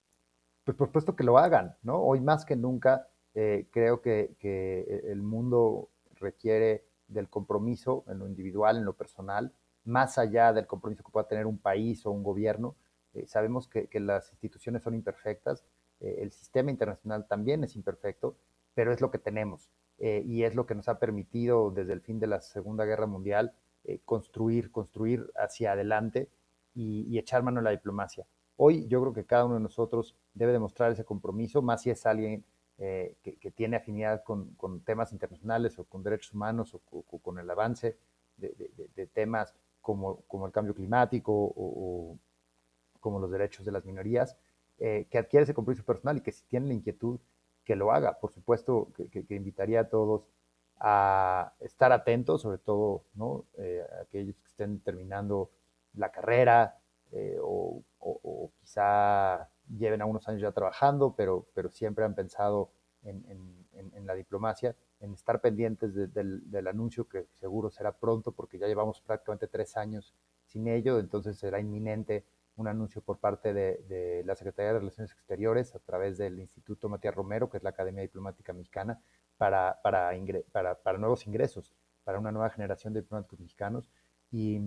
Pues 0.64 0.78
por 0.78 0.88
supuesto 0.88 1.14
que 1.14 1.26
lo 1.26 1.38
hagan, 1.38 1.76
¿no? 1.84 2.02
Hoy 2.02 2.22
más 2.22 2.46
que 2.46 2.56
nunca 2.56 3.10
eh, 3.34 3.68
creo 3.70 4.02
que, 4.02 4.38
que, 4.40 5.02
el 5.12 5.22
mundo 5.22 5.90
requiere 6.12 6.86
del 7.10 7.28
compromiso 7.28 8.06
en 8.08 8.20
lo 8.20 8.28
individual, 8.28 8.78
en 8.78 8.86
lo 8.86 8.94
personal, 8.94 9.52
más 9.84 10.18
allá 10.18 10.54
del 10.54 10.66
compromiso 10.66 11.04
que 11.04 11.12
pueda 11.12 11.28
tener 11.28 11.48
un 11.48 11.58
país 11.58 12.06
o 12.06 12.12
un 12.12 12.24
gobierno. 12.24 12.78
Eh, 13.14 13.28
sabemos 13.28 13.68
que, 13.68 13.90
las 14.00 14.32
instituciones 14.32 14.84
son 14.84 14.96
imperfectas, 14.96 15.66
eh, 16.00 16.20
el 16.20 16.32
sistema 16.32 16.72
internacional 16.72 17.28
también 17.28 17.62
es 17.66 17.76
imperfecto, 17.76 18.38
pero 18.74 18.94
es 18.94 19.02
lo 19.02 19.12
que 19.12 19.20
tenemos 19.20 19.70
eh, 20.00 20.22
y 20.26 20.44
es 20.44 20.54
lo 20.54 20.66
que 20.66 20.76
nos 20.76 20.88
ha 20.90 21.00
permitido 21.00 21.72
desde 21.72 21.94
el 21.94 22.02
fin 22.02 22.20
de 22.20 22.28
la 22.28 22.42
Segunda 22.42 22.86
Guerra 22.86 23.08
Mundial 23.08 23.54
eh, 23.84 24.00
construir, 24.06 24.72
construir 24.72 25.32
hacia 25.36 25.72
adelante 25.72 26.30
y, 26.76 27.18
echar 27.18 27.42
mano 27.42 27.60
a 27.60 27.64
la 27.64 27.72
diplomacia. 27.72 28.28
Hoy 28.58 28.88
yo 28.88 29.02
creo 29.02 29.14
que 29.14 29.26
cada 29.26 29.46
uno 29.46 29.56
de 29.56 29.62
nosotros 29.62 30.16
debe 30.36 30.52
demostrar 30.52 30.92
ese 30.92 31.04
compromiso, 31.04 31.64
más 31.64 31.82
si 31.82 31.90
es 31.90 32.06
alguien 32.06 32.46
eh, 32.78 33.16
que, 33.24 33.52
tiene 33.52 33.78
afinidad 33.78 34.24
con, 34.24 34.56
temas 34.86 35.12
internacionales 35.12 35.80
o 35.80 35.86
con 35.86 36.04
derechos 36.04 36.34
humanos 36.34 36.76
o, 36.76 37.02
con 37.20 37.40
el 37.40 37.50
avance 37.50 37.98
de, 38.38 39.08
temas 39.14 39.56
como, 39.82 40.22
como, 40.28 40.46
el 40.46 40.52
cambio 40.52 40.76
climático 40.76 41.34
o, 41.34 42.20
como 43.00 43.20
los 43.20 43.32
derechos 43.32 43.66
de 43.66 43.72
las 43.72 43.84
minorías, 43.84 44.38
que 44.78 45.18
adquiere 45.18 45.44
ese 45.44 45.56
compromiso 45.56 45.84
personal 45.84 46.18
y 46.18 46.22
que 46.22 46.32
si 46.32 46.44
tiene 46.46 46.68
la 46.68 46.74
inquietud, 46.76 47.20
que 47.68 47.76
lo 47.76 47.92
haga. 47.92 48.18
Por 48.18 48.32
supuesto 48.32 48.88
que, 48.96 49.36
invitaría 49.36 49.82
a 49.82 49.90
todos 49.90 50.26
a 50.80 51.52
estar 51.60 51.92
atentos, 51.92 52.44
sobre 52.44 52.60
todo 52.60 53.04
¿no? 53.14 53.44
eh, 53.58 53.84
aquellos 54.02 54.36
que 54.38 54.48
estén 54.48 54.80
terminando 54.80 55.50
la 55.96 56.10
carrera 56.10 56.78
eh, 57.12 57.38
o, 57.42 57.84
o, 58.00 58.52
quizá 58.62 59.50
lleven 59.78 60.02
algunos 60.02 60.26
años 60.30 60.42
ya 60.42 60.54
trabajando, 60.54 61.14
pero, 61.18 61.46
pero 61.54 61.70
siempre 61.70 62.06
han 62.06 62.16
pensado 62.16 62.70
en, 63.04 63.26
la 64.06 64.14
diplomacia, 64.14 64.74
en 65.02 65.14
estar 65.14 65.42
pendientes 65.42 65.94
de, 65.94 66.08
del, 66.08 66.50
del, 66.50 66.68
anuncio 66.68 67.10
que 67.10 67.26
seguro 67.34 67.70
será 67.70 67.92
pronto, 67.92 68.32
porque 68.32 68.58
ya 68.58 68.68
llevamos 68.68 69.02
prácticamente 69.02 69.48
tres 69.48 69.76
años 69.76 70.14
sin 70.46 70.68
ello, 70.68 71.00
entonces 71.00 71.38
será 71.38 71.60
inminente 71.60 72.24
un 72.58 72.68
anuncio 72.68 73.02
por 73.02 73.20
parte 73.20 73.54
de, 73.54 73.78
de, 73.88 74.24
la 74.26 74.36
Secretaría 74.36 74.74
de 74.74 74.80
Relaciones 74.80 75.12
Exteriores 75.12 75.74
a 75.76 75.80
través 75.80 76.18
del 76.18 76.40
Instituto 76.40 76.90
Matías 76.90 77.16
Romero, 77.16 77.50
que 77.50 77.58
es 77.58 77.64
la 77.64 77.70
Academia 77.70 78.02
Diplomática 78.02 78.52
Mexicana, 78.52 79.00
para, 79.38 79.80
para, 79.82 80.12
para, 80.84 80.98
nuevos 80.98 81.26
ingresos, 81.28 81.74
para 82.04 82.20
una 82.20 82.32
nueva 82.32 82.50
generación 82.50 82.94
de 82.94 83.02
diplomáticos 83.02 83.40
mexicanos. 83.40 83.90
Y, 84.32 84.60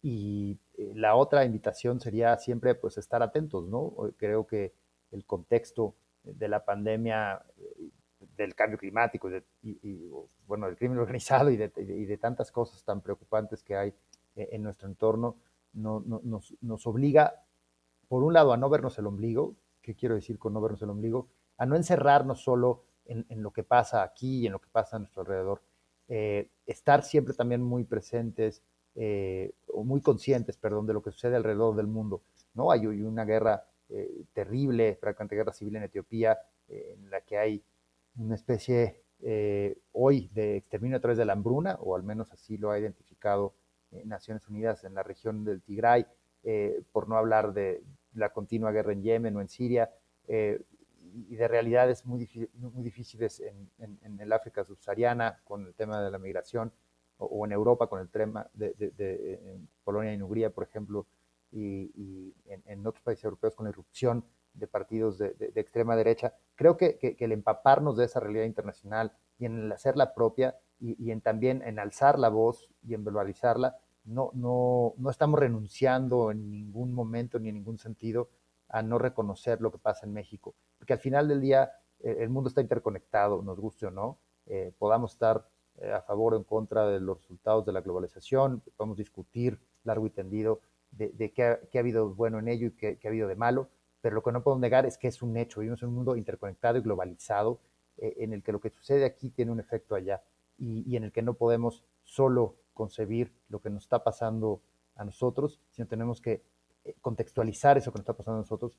y 0.00 0.58
eh, 0.78 0.92
la 0.94 1.16
otra 1.16 1.44
invitación 1.44 2.00
sería 2.00 2.36
siempre 2.38 2.74
pues 2.74 2.96
estar 2.98 3.22
atentos, 3.22 3.66
¿no? 3.68 3.94
Creo 4.16 4.46
que 4.46 4.72
el 5.10 5.24
contexto 5.26 5.96
de 6.22 6.48
la 6.48 6.64
pandemia, 6.64 7.44
eh, 7.58 7.90
del 8.36 8.54
cambio 8.54 8.78
climático 8.78 9.28
de, 9.28 9.44
y, 9.62 9.78
y, 9.82 10.10
bueno, 10.46 10.66
del 10.66 10.76
crimen 10.76 10.98
organizado 10.98 11.50
y 11.50 11.56
de, 11.56 11.72
y 11.76 12.04
de, 12.04 12.18
tantas 12.18 12.50
cosas 12.52 12.82
tan 12.84 13.00
preocupantes 13.00 13.62
que 13.62 13.76
hay 13.76 13.94
eh, 14.36 14.48
en 14.52 14.62
nuestro 14.62 14.88
entorno, 14.88 15.36
no, 15.76 16.02
no, 16.06 16.20
nos, 16.60 16.86
obliga, 16.86 17.44
por 18.08 18.22
un 18.22 18.32
lado, 18.32 18.52
a 18.52 18.56
no 18.56 18.68
vernos 18.68 18.98
el 18.98 19.06
ombligo. 19.06 19.54
¿Qué 19.82 19.94
quiero 19.94 20.14
decir 20.14 20.38
con 20.38 20.52
no 20.52 20.60
vernos 20.60 20.82
el 20.82 20.90
ombligo? 20.90 21.28
A 21.58 21.66
no 21.66 21.76
encerrarnos 21.76 22.42
solo 22.42 22.84
en, 23.04 23.42
lo 23.42 23.52
que 23.52 23.62
pasa 23.62 24.02
aquí 24.02 24.40
y 24.40 24.46
en 24.46 24.52
lo 24.52 24.60
que 24.60 24.68
pasa 24.70 24.96
a 24.96 24.98
nuestro 24.98 25.22
alrededor. 25.22 25.62
Eh, 26.08 26.50
estar 26.66 27.02
siempre 27.02 27.34
también 27.34 27.62
muy 27.62 27.84
presentes, 27.84 28.62
eh, 28.94 29.52
o 29.68 29.84
muy 29.84 30.00
conscientes, 30.00 30.56
perdón, 30.56 30.86
de 30.86 30.94
lo 30.94 31.02
que 31.02 31.10
sucede 31.10 31.36
alrededor 31.36 31.76
del 31.76 31.86
mundo. 31.86 32.22
¿no? 32.54 32.70
Hay, 32.70 32.86
una 32.86 33.24
guerra 33.24 33.64
eh, 33.90 34.24
terrible, 34.32 34.98
prácticamente 35.00 35.36
guerra 35.36 35.52
civil 35.52 35.76
en 35.76 35.84
Etiopía, 35.84 36.38
en 36.68 37.10
la 37.10 37.20
que 37.20 37.38
hay 37.38 37.62
una 38.16 38.34
especie 38.34 39.02
hoy 39.92 40.28
de 40.34 40.56
exterminio 40.56 40.96
a 40.96 41.00
través 41.00 41.16
de 41.16 41.24
la 41.24 41.34
hambruna, 41.34 41.78
o 41.80 41.94
al 41.94 42.02
menos 42.02 42.32
así 42.32 42.56
lo 42.56 42.70
ha 42.70 42.78
identificado 42.78 43.54
Naciones 44.04 44.46
Unidas 44.48 44.84
en 44.84 44.94
la 44.94 45.02
región 45.02 45.44
del 45.44 45.62
Tigray, 45.62 46.06
por 46.92 47.08
no 47.08 47.16
hablar 47.16 47.52
de 47.52 47.82
la 48.14 48.30
continua 48.32 48.70
guerra 48.70 48.92
en 48.92 49.02
Yemen 49.02 49.36
o 49.36 49.40
en 49.40 49.48
Siria, 49.48 49.90
y 51.28 51.36
de 51.36 51.48
realidades 51.48 52.04
muy, 52.04 52.28
difíciles 52.82 53.40
en, 53.40 54.20
el 54.20 54.32
África 54.32 54.64
subsahariana 54.64 55.40
con 55.44 55.66
el 55.66 55.74
tema 55.74 56.02
de 56.02 56.10
la 56.10 56.18
migración, 56.18 56.72
o, 57.18 57.46
en 57.46 57.52
Europa 57.52 57.86
con 57.86 58.00
el 58.00 58.10
tema 58.10 58.48
de, 58.52 59.40
Polonia 59.84 60.14
y 60.14 60.20
Hungría, 60.20 60.50
por 60.50 60.64
ejemplo, 60.64 61.06
y, 61.50 62.34
en, 62.46 62.86
otros 62.86 63.02
países 63.02 63.24
europeos 63.24 63.54
con 63.54 63.64
la 63.64 63.70
irrupción 63.70 64.24
de 64.52 64.66
partidos 64.66 65.18
de, 65.18 65.52
extrema 65.54 65.96
derecha. 65.96 66.34
Creo 66.54 66.76
que, 66.76 66.98
que, 66.98 67.16
que, 67.16 67.24
el 67.24 67.32
empaparnos 67.32 67.96
de 67.96 68.04
esa 68.04 68.20
realidad 68.20 68.44
internacional 68.44 69.12
y 69.38 69.46
en 69.46 69.64
el 69.64 69.72
hacerla 69.72 70.14
propia 70.14 70.56
y, 70.80 71.02
y 71.02 71.10
en 71.10 71.20
también 71.20 71.62
en 71.62 71.78
alzar 71.78 72.18
la 72.18 72.28
voz 72.28 72.68
y 72.82 72.94
en 72.94 73.04
verbalizarla, 73.04 73.76
no, 74.04 74.30
no, 74.34 74.94
no 74.98 75.10
estamos 75.10 75.38
renunciando 75.40 76.30
en 76.30 76.50
ningún 76.50 76.92
momento 76.92 77.38
ni 77.38 77.48
en 77.48 77.56
ningún 77.56 77.78
sentido 77.78 78.28
a 78.68 78.82
no 78.82 78.98
reconocer 78.98 79.60
lo 79.60 79.70
que 79.70 79.78
pasa 79.78 80.06
en 80.06 80.12
México, 80.12 80.54
porque 80.78 80.92
al 80.92 80.98
final 80.98 81.28
del 81.28 81.40
día 81.40 81.72
eh, 82.00 82.16
el 82.20 82.28
mundo 82.28 82.48
está 82.48 82.60
interconectado, 82.60 83.42
nos 83.42 83.58
guste 83.58 83.86
o 83.86 83.90
no, 83.90 84.18
eh, 84.46 84.72
podamos 84.78 85.12
estar 85.12 85.48
eh, 85.78 85.92
a 85.92 86.02
favor 86.02 86.34
o 86.34 86.36
en 86.36 86.44
contra 86.44 86.86
de 86.86 87.00
los 87.00 87.18
resultados 87.18 87.66
de 87.66 87.72
la 87.72 87.80
globalización, 87.80 88.62
podemos 88.76 88.96
discutir 88.96 89.60
largo 89.84 90.06
y 90.06 90.10
tendido 90.10 90.60
de, 90.90 91.10
de 91.10 91.32
qué, 91.32 91.44
ha, 91.44 91.60
qué, 91.70 91.78
ha, 91.78 91.80
habido 91.80 92.14
bueno 92.14 92.38
en 92.38 92.48
ello 92.48 92.68
y 92.68 92.70
qué, 92.72 92.98
qué, 92.98 93.08
ha 93.08 93.10
habido 93.10 93.28
de 93.28 93.36
malo, 93.36 93.68
pero 94.00 94.14
lo 94.14 94.22
que 94.22 94.32
no 94.32 94.42
podemos 94.42 94.60
negar 94.60 94.86
es 94.86 94.98
que 94.98 95.08
es 95.08 95.20
un 95.22 95.36
hecho, 95.36 95.60
vivimos 95.60 95.82
en 95.82 95.88
un 95.88 95.96
mundo 95.96 96.16
interconectado 96.16 96.78
y 96.78 96.80
globalizado, 96.80 97.60
eh, 97.98 98.14
en 98.18 98.32
el 98.32 98.42
que 98.42 98.52
lo 98.52 98.60
que 98.60 98.70
sucede 98.70 99.04
aquí 99.04 99.30
tiene 99.30 99.52
un 99.52 99.60
efecto 99.60 99.94
allá, 99.94 100.22
y, 100.58 100.96
en 100.96 101.04
el 101.04 101.12
que 101.12 101.22
no 101.22 101.34
podemos 101.34 101.84
solo 102.04 102.56
concebir 102.74 103.32
lo 103.48 103.60
que 103.60 103.70
nos 103.70 103.84
está 103.84 104.04
pasando 104.04 104.62
a 104.94 105.04
nosotros, 105.04 105.60
sino 105.70 105.86
tenemos 105.88 106.20
que 106.20 106.42
eh, 106.84 106.94
contextualizar 107.00 107.76
eso 107.78 107.92
que 107.92 107.98
nos 107.98 108.04
está 108.04 108.16
pasando 108.16 108.38
a 108.38 108.42
nosotros 108.42 108.78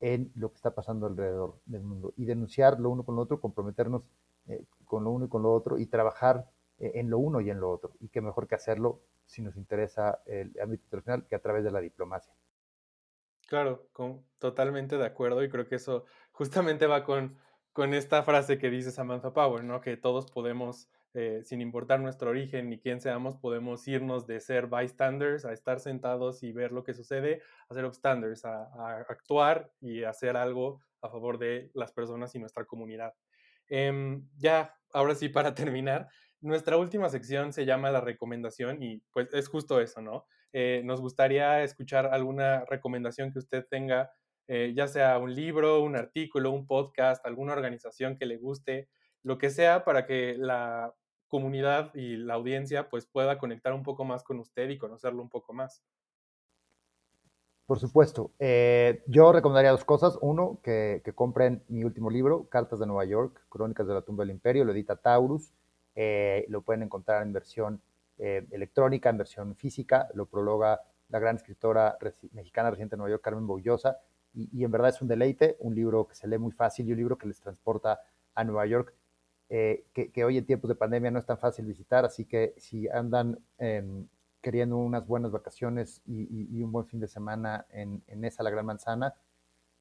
en 0.00 0.30
lo 0.34 0.50
que 0.50 0.56
está 0.56 0.74
pasando 0.74 1.06
alrededor 1.06 1.58
del 1.66 1.82
mundo 1.82 2.12
y 2.16 2.24
denunciar 2.24 2.78
lo 2.78 2.90
uno 2.90 3.02
con 3.04 3.16
lo 3.16 3.22
otro, 3.22 3.40
comprometernos 3.40 4.02
eh, 4.46 4.64
con 4.84 5.04
lo 5.04 5.10
uno 5.10 5.26
y 5.26 5.28
con 5.28 5.42
lo 5.42 5.52
otro 5.52 5.78
y 5.78 5.86
trabajar 5.86 6.48
eh, 6.78 6.92
en 6.94 7.10
lo 7.10 7.18
uno 7.18 7.40
y 7.40 7.50
en 7.50 7.60
lo 7.60 7.70
otro. 7.70 7.92
Y 8.00 8.08
qué 8.08 8.20
mejor 8.20 8.46
que 8.46 8.54
hacerlo 8.54 9.00
si 9.26 9.42
nos 9.42 9.56
interesa 9.56 10.22
el 10.26 10.52
ámbito 10.60 10.84
internacional 10.84 11.26
que 11.26 11.34
a 11.34 11.40
través 11.40 11.64
de 11.64 11.70
la 11.70 11.80
diplomacia. 11.80 12.32
Claro, 13.46 13.88
con, 13.92 14.24
totalmente 14.38 14.98
de 14.98 15.06
acuerdo 15.06 15.42
y 15.42 15.48
creo 15.48 15.66
que 15.66 15.76
eso 15.76 16.04
justamente 16.32 16.86
va 16.86 17.04
con, 17.04 17.36
con 17.72 17.94
esta 17.94 18.22
frase 18.22 18.58
que 18.58 18.70
dice 18.70 18.90
Samantha 18.90 19.32
Power, 19.32 19.64
¿no? 19.64 19.80
Que 19.80 19.96
todos 19.96 20.30
podemos 20.30 20.88
eh, 21.18 21.42
sin 21.44 21.60
importar 21.60 22.00
nuestro 22.00 22.30
origen 22.30 22.70
ni 22.70 22.78
quién 22.78 23.00
seamos, 23.00 23.36
podemos 23.36 23.86
irnos 23.88 24.26
de 24.26 24.40
ser 24.40 24.68
bystanders 24.68 25.44
a 25.44 25.52
estar 25.52 25.80
sentados 25.80 26.42
y 26.42 26.52
ver 26.52 26.72
lo 26.72 26.84
que 26.84 26.94
sucede, 26.94 27.42
a 27.68 27.74
ser 27.74 27.84
upstanders, 27.84 28.44
a, 28.44 29.04
actuar 29.08 29.72
y 29.80 30.04
hacer 30.04 30.36
algo 30.36 30.80
a 31.02 31.08
favor 31.08 31.38
de 31.38 31.70
las 31.74 31.92
personas 31.92 32.34
y 32.34 32.38
nuestra 32.38 32.64
comunidad. 32.64 33.14
Eh, 33.68 34.20
ya, 34.36 34.74
ahora 34.92 35.14
sí, 35.14 35.28
para 35.28 35.54
terminar, 35.54 36.08
nuestra 36.40 36.76
última 36.76 37.08
sección 37.08 37.52
se 37.52 37.66
llama 37.66 37.90
la 37.90 38.00
recomendación 38.00 38.82
y 38.82 39.02
pues 39.12 39.28
es 39.32 39.48
justo 39.48 39.80
eso, 39.80 40.00
¿no? 40.00 40.26
eh, 40.52 40.82
nos 40.84 41.00
gustaría 41.00 41.62
escuchar 41.62 42.06
alguna 42.06 42.64
recomendación 42.66 43.32
que 43.32 43.38
usted 43.38 43.66
tenga, 43.68 44.10
eh, 44.46 44.72
ya 44.74 44.88
sea 44.88 45.18
un 45.18 45.34
libro, 45.34 45.82
un 45.82 45.96
artículo, 45.96 46.50
un 46.50 46.66
podcast, 46.66 47.24
alguna 47.26 47.52
organización 47.52 48.16
que 48.16 48.26
le 48.26 48.38
guste, 48.38 48.88
lo 49.22 49.36
que 49.38 49.50
sea, 49.50 49.84
para 49.84 50.06
que 50.06 50.36
la 50.38 50.94
comunidad 51.28 51.94
y 51.94 52.16
la 52.16 52.34
audiencia 52.34 52.88
pues 52.88 53.06
pueda 53.06 53.38
conectar 53.38 53.72
un 53.72 53.82
poco 53.82 54.04
más 54.04 54.24
con 54.24 54.38
usted 54.38 54.68
y 54.70 54.78
conocerlo 54.78 55.22
un 55.22 55.28
poco 55.28 55.52
más. 55.52 55.82
Por 57.66 57.78
supuesto. 57.78 58.32
Eh, 58.38 59.02
yo 59.06 59.30
recomendaría 59.30 59.70
dos 59.70 59.84
cosas. 59.84 60.18
Uno, 60.22 60.58
que, 60.62 61.02
compren 61.14 61.62
mi 61.68 61.84
último 61.84 62.10
libro, 62.10 62.48
Cartas 62.48 62.78
de 62.78 62.86
Nueva 62.86 63.04
York, 63.04 63.44
Crónicas 63.48 63.86
de 63.86 63.94
la 63.94 64.02
tumba 64.02 64.24
del 64.24 64.30
imperio, 64.30 64.64
lo 64.64 64.72
edita 64.72 64.96
Taurus. 64.96 65.52
lo 66.48 66.62
pueden 66.62 66.82
encontrar 66.82 67.22
en 67.22 67.32
versión 67.32 67.82
eh, 68.20 68.44
electrónica, 68.50 69.10
en 69.10 69.18
versión 69.18 69.54
física, 69.54 70.08
lo 70.14 70.26
prologa 70.26 70.82
la 71.08 71.20
gran 71.20 71.36
escritora 71.36 71.96
mexicana 72.32 72.68
residente 72.68 72.96
en 72.96 72.98
Nueva 72.98 73.12
York, 73.12 73.22
Carmen 73.22 73.46
Boullosa, 73.46 73.98
y, 74.34 74.62
en 74.62 74.70
verdad 74.70 74.90
es 74.90 75.00
un 75.00 75.08
deleite, 75.08 75.56
un 75.60 75.74
libro 75.74 76.06
que 76.06 76.14
se 76.14 76.28
lee 76.28 76.38
muy 76.38 76.52
fácil 76.52 76.86
y 76.86 76.92
un 76.92 76.98
libro 76.98 77.16
que 77.16 77.28
les 77.28 77.40
transporta 77.40 78.00
a 78.34 78.44
Nueva 78.44 78.66
York, 78.66 78.94
eh, 79.50 79.86
que, 79.94 80.24
hoy 80.24 80.36
en 80.36 80.44
tiempos 80.44 80.68
de 80.68 80.74
pandemia 80.74 81.10
no 81.10 81.18
es 81.18 81.24
tan 81.24 81.38
fácil 81.38 81.64
visitar, 81.64 82.04
así 82.04 82.26
que 82.26 82.54
si 82.58 82.86
andan 82.88 83.38
em, 83.56 84.06
queriendo 84.42 84.76
unas 84.76 85.06
buenas 85.06 85.32
vacaciones 85.32 86.02
y, 86.06 86.62
un 86.62 86.70
buen 86.70 86.86
fin 86.86 87.00
de 87.00 87.08
semana 87.08 87.66
en, 87.70 88.02
esa 88.24 88.42
La 88.42 88.50
Gran 88.50 88.66
Manzana, 88.66 89.14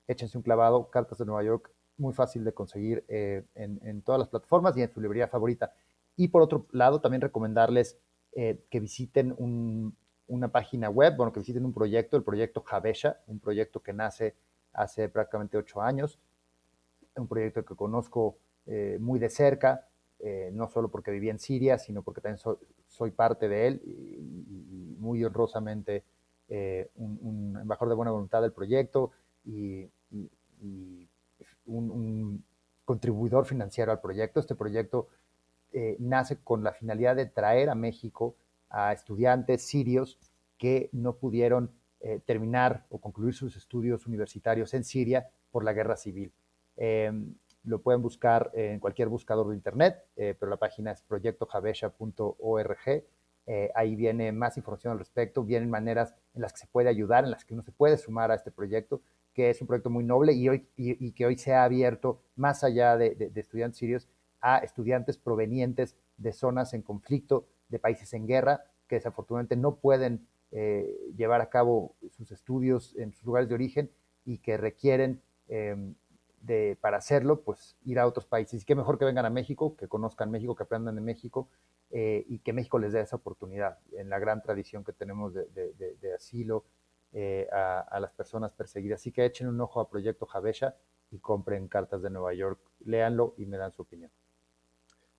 échense 0.08 0.38
un 0.38 0.44
clavado, 0.44 0.90
Cartas 0.90 1.18
de 1.18 1.26
Nueva 1.26 1.44
York, 1.44 1.72
muy 1.98 2.14
fácil 2.14 2.44
de 2.46 2.54
conseguir 2.54 3.04
eh, 3.10 3.44
en, 3.56 4.02
todas 4.04 4.20
las 4.20 4.30
plataformas 4.30 4.78
y 4.78 4.84
en 4.84 4.92
su 4.92 5.02
librería 5.02 5.28
favorita. 5.28 5.74
Y 6.16 6.30
por 6.30 6.42
otro 6.42 6.68
lado, 6.72 7.02
también 7.02 7.22
recomendarles 7.22 8.00
eh, 8.34 8.64
que 8.70 8.80
visiten 8.80 9.36
una 10.28 10.52
página 10.52 10.90
web, 10.90 11.16
bueno, 11.18 11.34
que 11.34 11.42
visiten 11.42 11.66
un 11.66 11.74
proyecto, 11.74 12.16
el 12.16 12.24
proyecto 12.24 12.62
Javesha, 12.62 13.20
un 13.28 13.40
proyecto 13.40 13.82
que 13.82 13.94
nace 13.94 14.36
hace 14.74 15.10
prácticamente 15.10 15.58
ocho 15.58 15.82
años, 15.82 16.20
un 17.16 17.28
proyecto 17.28 17.66
que 17.66 17.76
conozco 17.76 18.38
eh, 18.68 18.98
muy 19.00 19.20
de 19.20 19.30
cerca, 19.30 19.88
eh, 20.20 20.50
no 20.54 20.70
solo 20.70 20.90
porque 20.90 21.12
viví 21.12 21.30
en 21.30 21.40
Siria, 21.40 21.78
sino 21.78 22.04
porque 22.04 22.22
también 22.22 22.40
soy, 22.88 23.12
parte 23.12 23.48
de 23.48 23.68
él 23.68 23.82
y, 23.86 24.96
muy 25.00 25.24
honrosamente 25.24 26.04
un, 26.96 27.58
embajador 27.62 27.90
de 27.90 27.96
buena 27.96 28.12
voluntad 28.12 28.42
del 28.42 28.52
proyecto 28.52 29.12
y, 29.46 29.88
un, 31.66 31.92
un, 31.92 32.44
contribuidor 32.86 33.46
financiero 33.46 33.92
al 33.92 34.00
proyecto. 34.00 34.40
Este 34.40 34.56
proyecto 34.56 35.10
eh, 35.74 35.98
nace 36.00 36.38
con 36.38 36.64
la 36.64 36.72
finalidad 36.72 37.16
de 37.16 37.26
traer 37.26 37.70
a 37.70 37.76
México 37.76 38.36
a 38.70 38.94
estudiantes 38.94 39.62
sirios 39.62 40.18
que 40.58 40.90
no 40.94 41.18
pudieron 41.18 41.72
eh, 42.00 42.22
terminar 42.26 42.86
o 42.90 43.00
concluir 43.00 43.34
sus 43.34 43.58
estudios 43.58 44.08
universitarios 44.08 44.74
en 44.74 44.86
Siria 44.86 45.30
por 45.52 45.64
la 45.66 45.74
guerra 45.74 45.98
civil. 45.98 46.32
Lo 47.68 47.82
pueden 47.82 48.02
buscar 48.02 48.52
en 48.54 48.80
cualquier 48.80 49.10
buscador 49.10 49.50
de 49.50 49.56
internet, 49.56 50.06
eh, 50.16 50.36
pero 50.40 50.50
la 50.50 50.58
página 50.58 50.92
es 50.92 51.02
proyectojavesha.org. 51.02 53.04
ahí 53.76 53.96
viene 53.96 54.32
más 54.32 54.58
información 54.58 54.94
al 54.94 55.00
respecto, 55.00 55.44
vienen 55.44 55.70
maneras 55.70 56.14
en 56.34 56.42
las 56.42 56.54
que 56.54 56.60
se 56.60 56.68
puede 56.68 56.90
ayudar, 56.90 57.24
en 57.24 57.32
las 57.32 57.46
que 57.46 57.54
uno 57.54 57.64
se 57.64 57.72
puede 57.72 57.98
sumar 57.98 58.32
a 58.32 58.36
este 58.36 58.52
proyecto, 58.52 59.02
que 59.34 59.50
es 59.50 59.62
un 59.62 59.68
proyecto 59.68 59.90
muy 59.90 60.04
noble 60.04 60.34
y, 60.34 60.50
hoy, 60.50 60.68
y, 60.76 61.12
que 61.12 61.26
hoy 61.26 61.38
se 61.38 61.54
ha 61.54 61.64
abierto 61.64 62.20
más 62.36 62.64
allá 62.64 62.98
de 62.98 63.32
estudiantes 63.36 63.78
sirios 63.78 64.08
a 64.42 64.60
estudiantes 64.60 65.18
provenientes 65.18 65.96
de 66.18 66.34
zonas 66.34 66.74
en 66.74 66.82
conflicto, 66.82 67.46
de 67.70 67.80
países 67.80 68.14
en 68.14 68.28
guerra, 68.28 68.64
que 68.88 68.96
desafortunadamente 68.96 69.56
no 69.56 69.76
pueden 69.76 70.26
eh, 70.52 70.98
llevar 71.18 71.42
a 71.42 71.50
cabo 71.50 71.96
sus 72.12 72.32
estudios 72.32 72.96
en 72.98 73.12
sus 73.12 73.26
lugares 73.26 73.50
de 73.50 73.56
origen 73.56 73.92
y 74.26 74.38
que 74.38 74.58
requieren 74.58 75.22
em, 75.50 75.96
de, 76.42 76.78
para 76.80 76.98
hacerlo, 76.98 77.42
pues 77.42 77.76
ir 77.84 78.00
a 78.00 78.08
otros 78.08 78.26
países. 78.26 78.62
Y 78.62 78.66
qué 78.66 78.76
mejor 78.76 78.98
que 78.98 79.06
vengan 79.06 79.26
a 79.26 79.30
México, 79.30 79.76
que 79.76 79.88
conozcan 79.88 80.32
México, 80.32 80.56
que 80.56 80.64
aprendan 80.64 80.96
de 80.96 81.02
México 81.02 81.50
eh, 81.92 82.26
y 82.28 82.40
que 82.40 82.54
México 82.54 82.80
les 82.80 82.94
dé 82.94 83.02
esa 83.02 83.16
oportunidad 83.16 83.80
en 83.94 84.10
la 84.10 84.20
gran 84.20 84.42
tradición 84.42 84.84
que 84.84 84.94
tenemos 84.94 85.34
de, 85.34 86.14
asilo 86.16 86.66
eh, 87.14 87.48
a, 87.52 87.80
a, 87.80 88.00
las 88.00 88.12
personas 88.12 88.54
perseguidas. 88.54 89.02
Así 89.02 89.12
que 89.12 89.26
echen 89.26 89.48
un 89.48 89.60
ojo 89.62 89.80
a 89.80 89.90
Proyecto 89.90 90.26
Javesha 90.26 90.76
y 91.12 91.20
compren 91.20 91.68
cartas 91.68 92.02
de 92.02 92.10
Nueva 92.10 92.34
York, 92.34 92.60
léanlo 92.86 93.34
y 93.38 93.46
me 93.46 93.58
dan 93.58 93.72
su 93.72 93.82
opinión. 93.82 94.12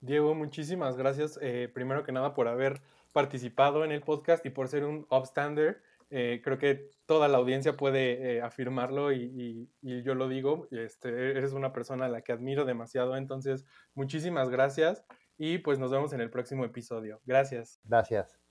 Diego, 0.01 0.35
muchísimas 0.35 0.97
gracias, 0.97 1.39
eh, 1.43 1.69
primero 1.73 2.05
que 2.05 2.13
nada, 2.13 2.35
por 2.35 2.47
haber 2.47 2.81
participado 3.13 3.85
en 3.85 3.91
el 3.91 4.01
podcast 4.01 4.47
y 4.47 4.51
por 4.51 4.69
ser 4.69 4.85
un 4.85 5.07
upstander. 5.11 5.83
Eh, 6.11 6.41
creo 6.43 6.59
que 6.59 6.91
toda 7.07 7.29
la 7.29 7.39
audiencia 7.39 7.77
puede 7.77 8.37
eh, 8.37 8.43
afirmarlo 8.43 9.13
y, 9.13 9.71
yo 9.83 10.15
lo 10.15 10.29
digo, 10.29 10.69
este, 10.71 11.09
eres 11.09 11.53
una 11.53 11.73
persona 11.73 12.07
a 12.07 12.09
la 12.09 12.23
que 12.23 12.33
admiro 12.33 12.65
demasiado, 12.65 13.17
entonces 13.17 13.67
muchísimas 13.95 14.49
gracias 14.49 15.05
y 15.37 15.59
pues 15.59 15.79
nos 15.79 15.91
vemos 15.91 16.13
en 16.13 16.21
el 16.21 16.31
próximo 16.31 16.65
episodio. 16.65 17.21
Gracias. 17.25 17.81
Gracias. 17.85 18.48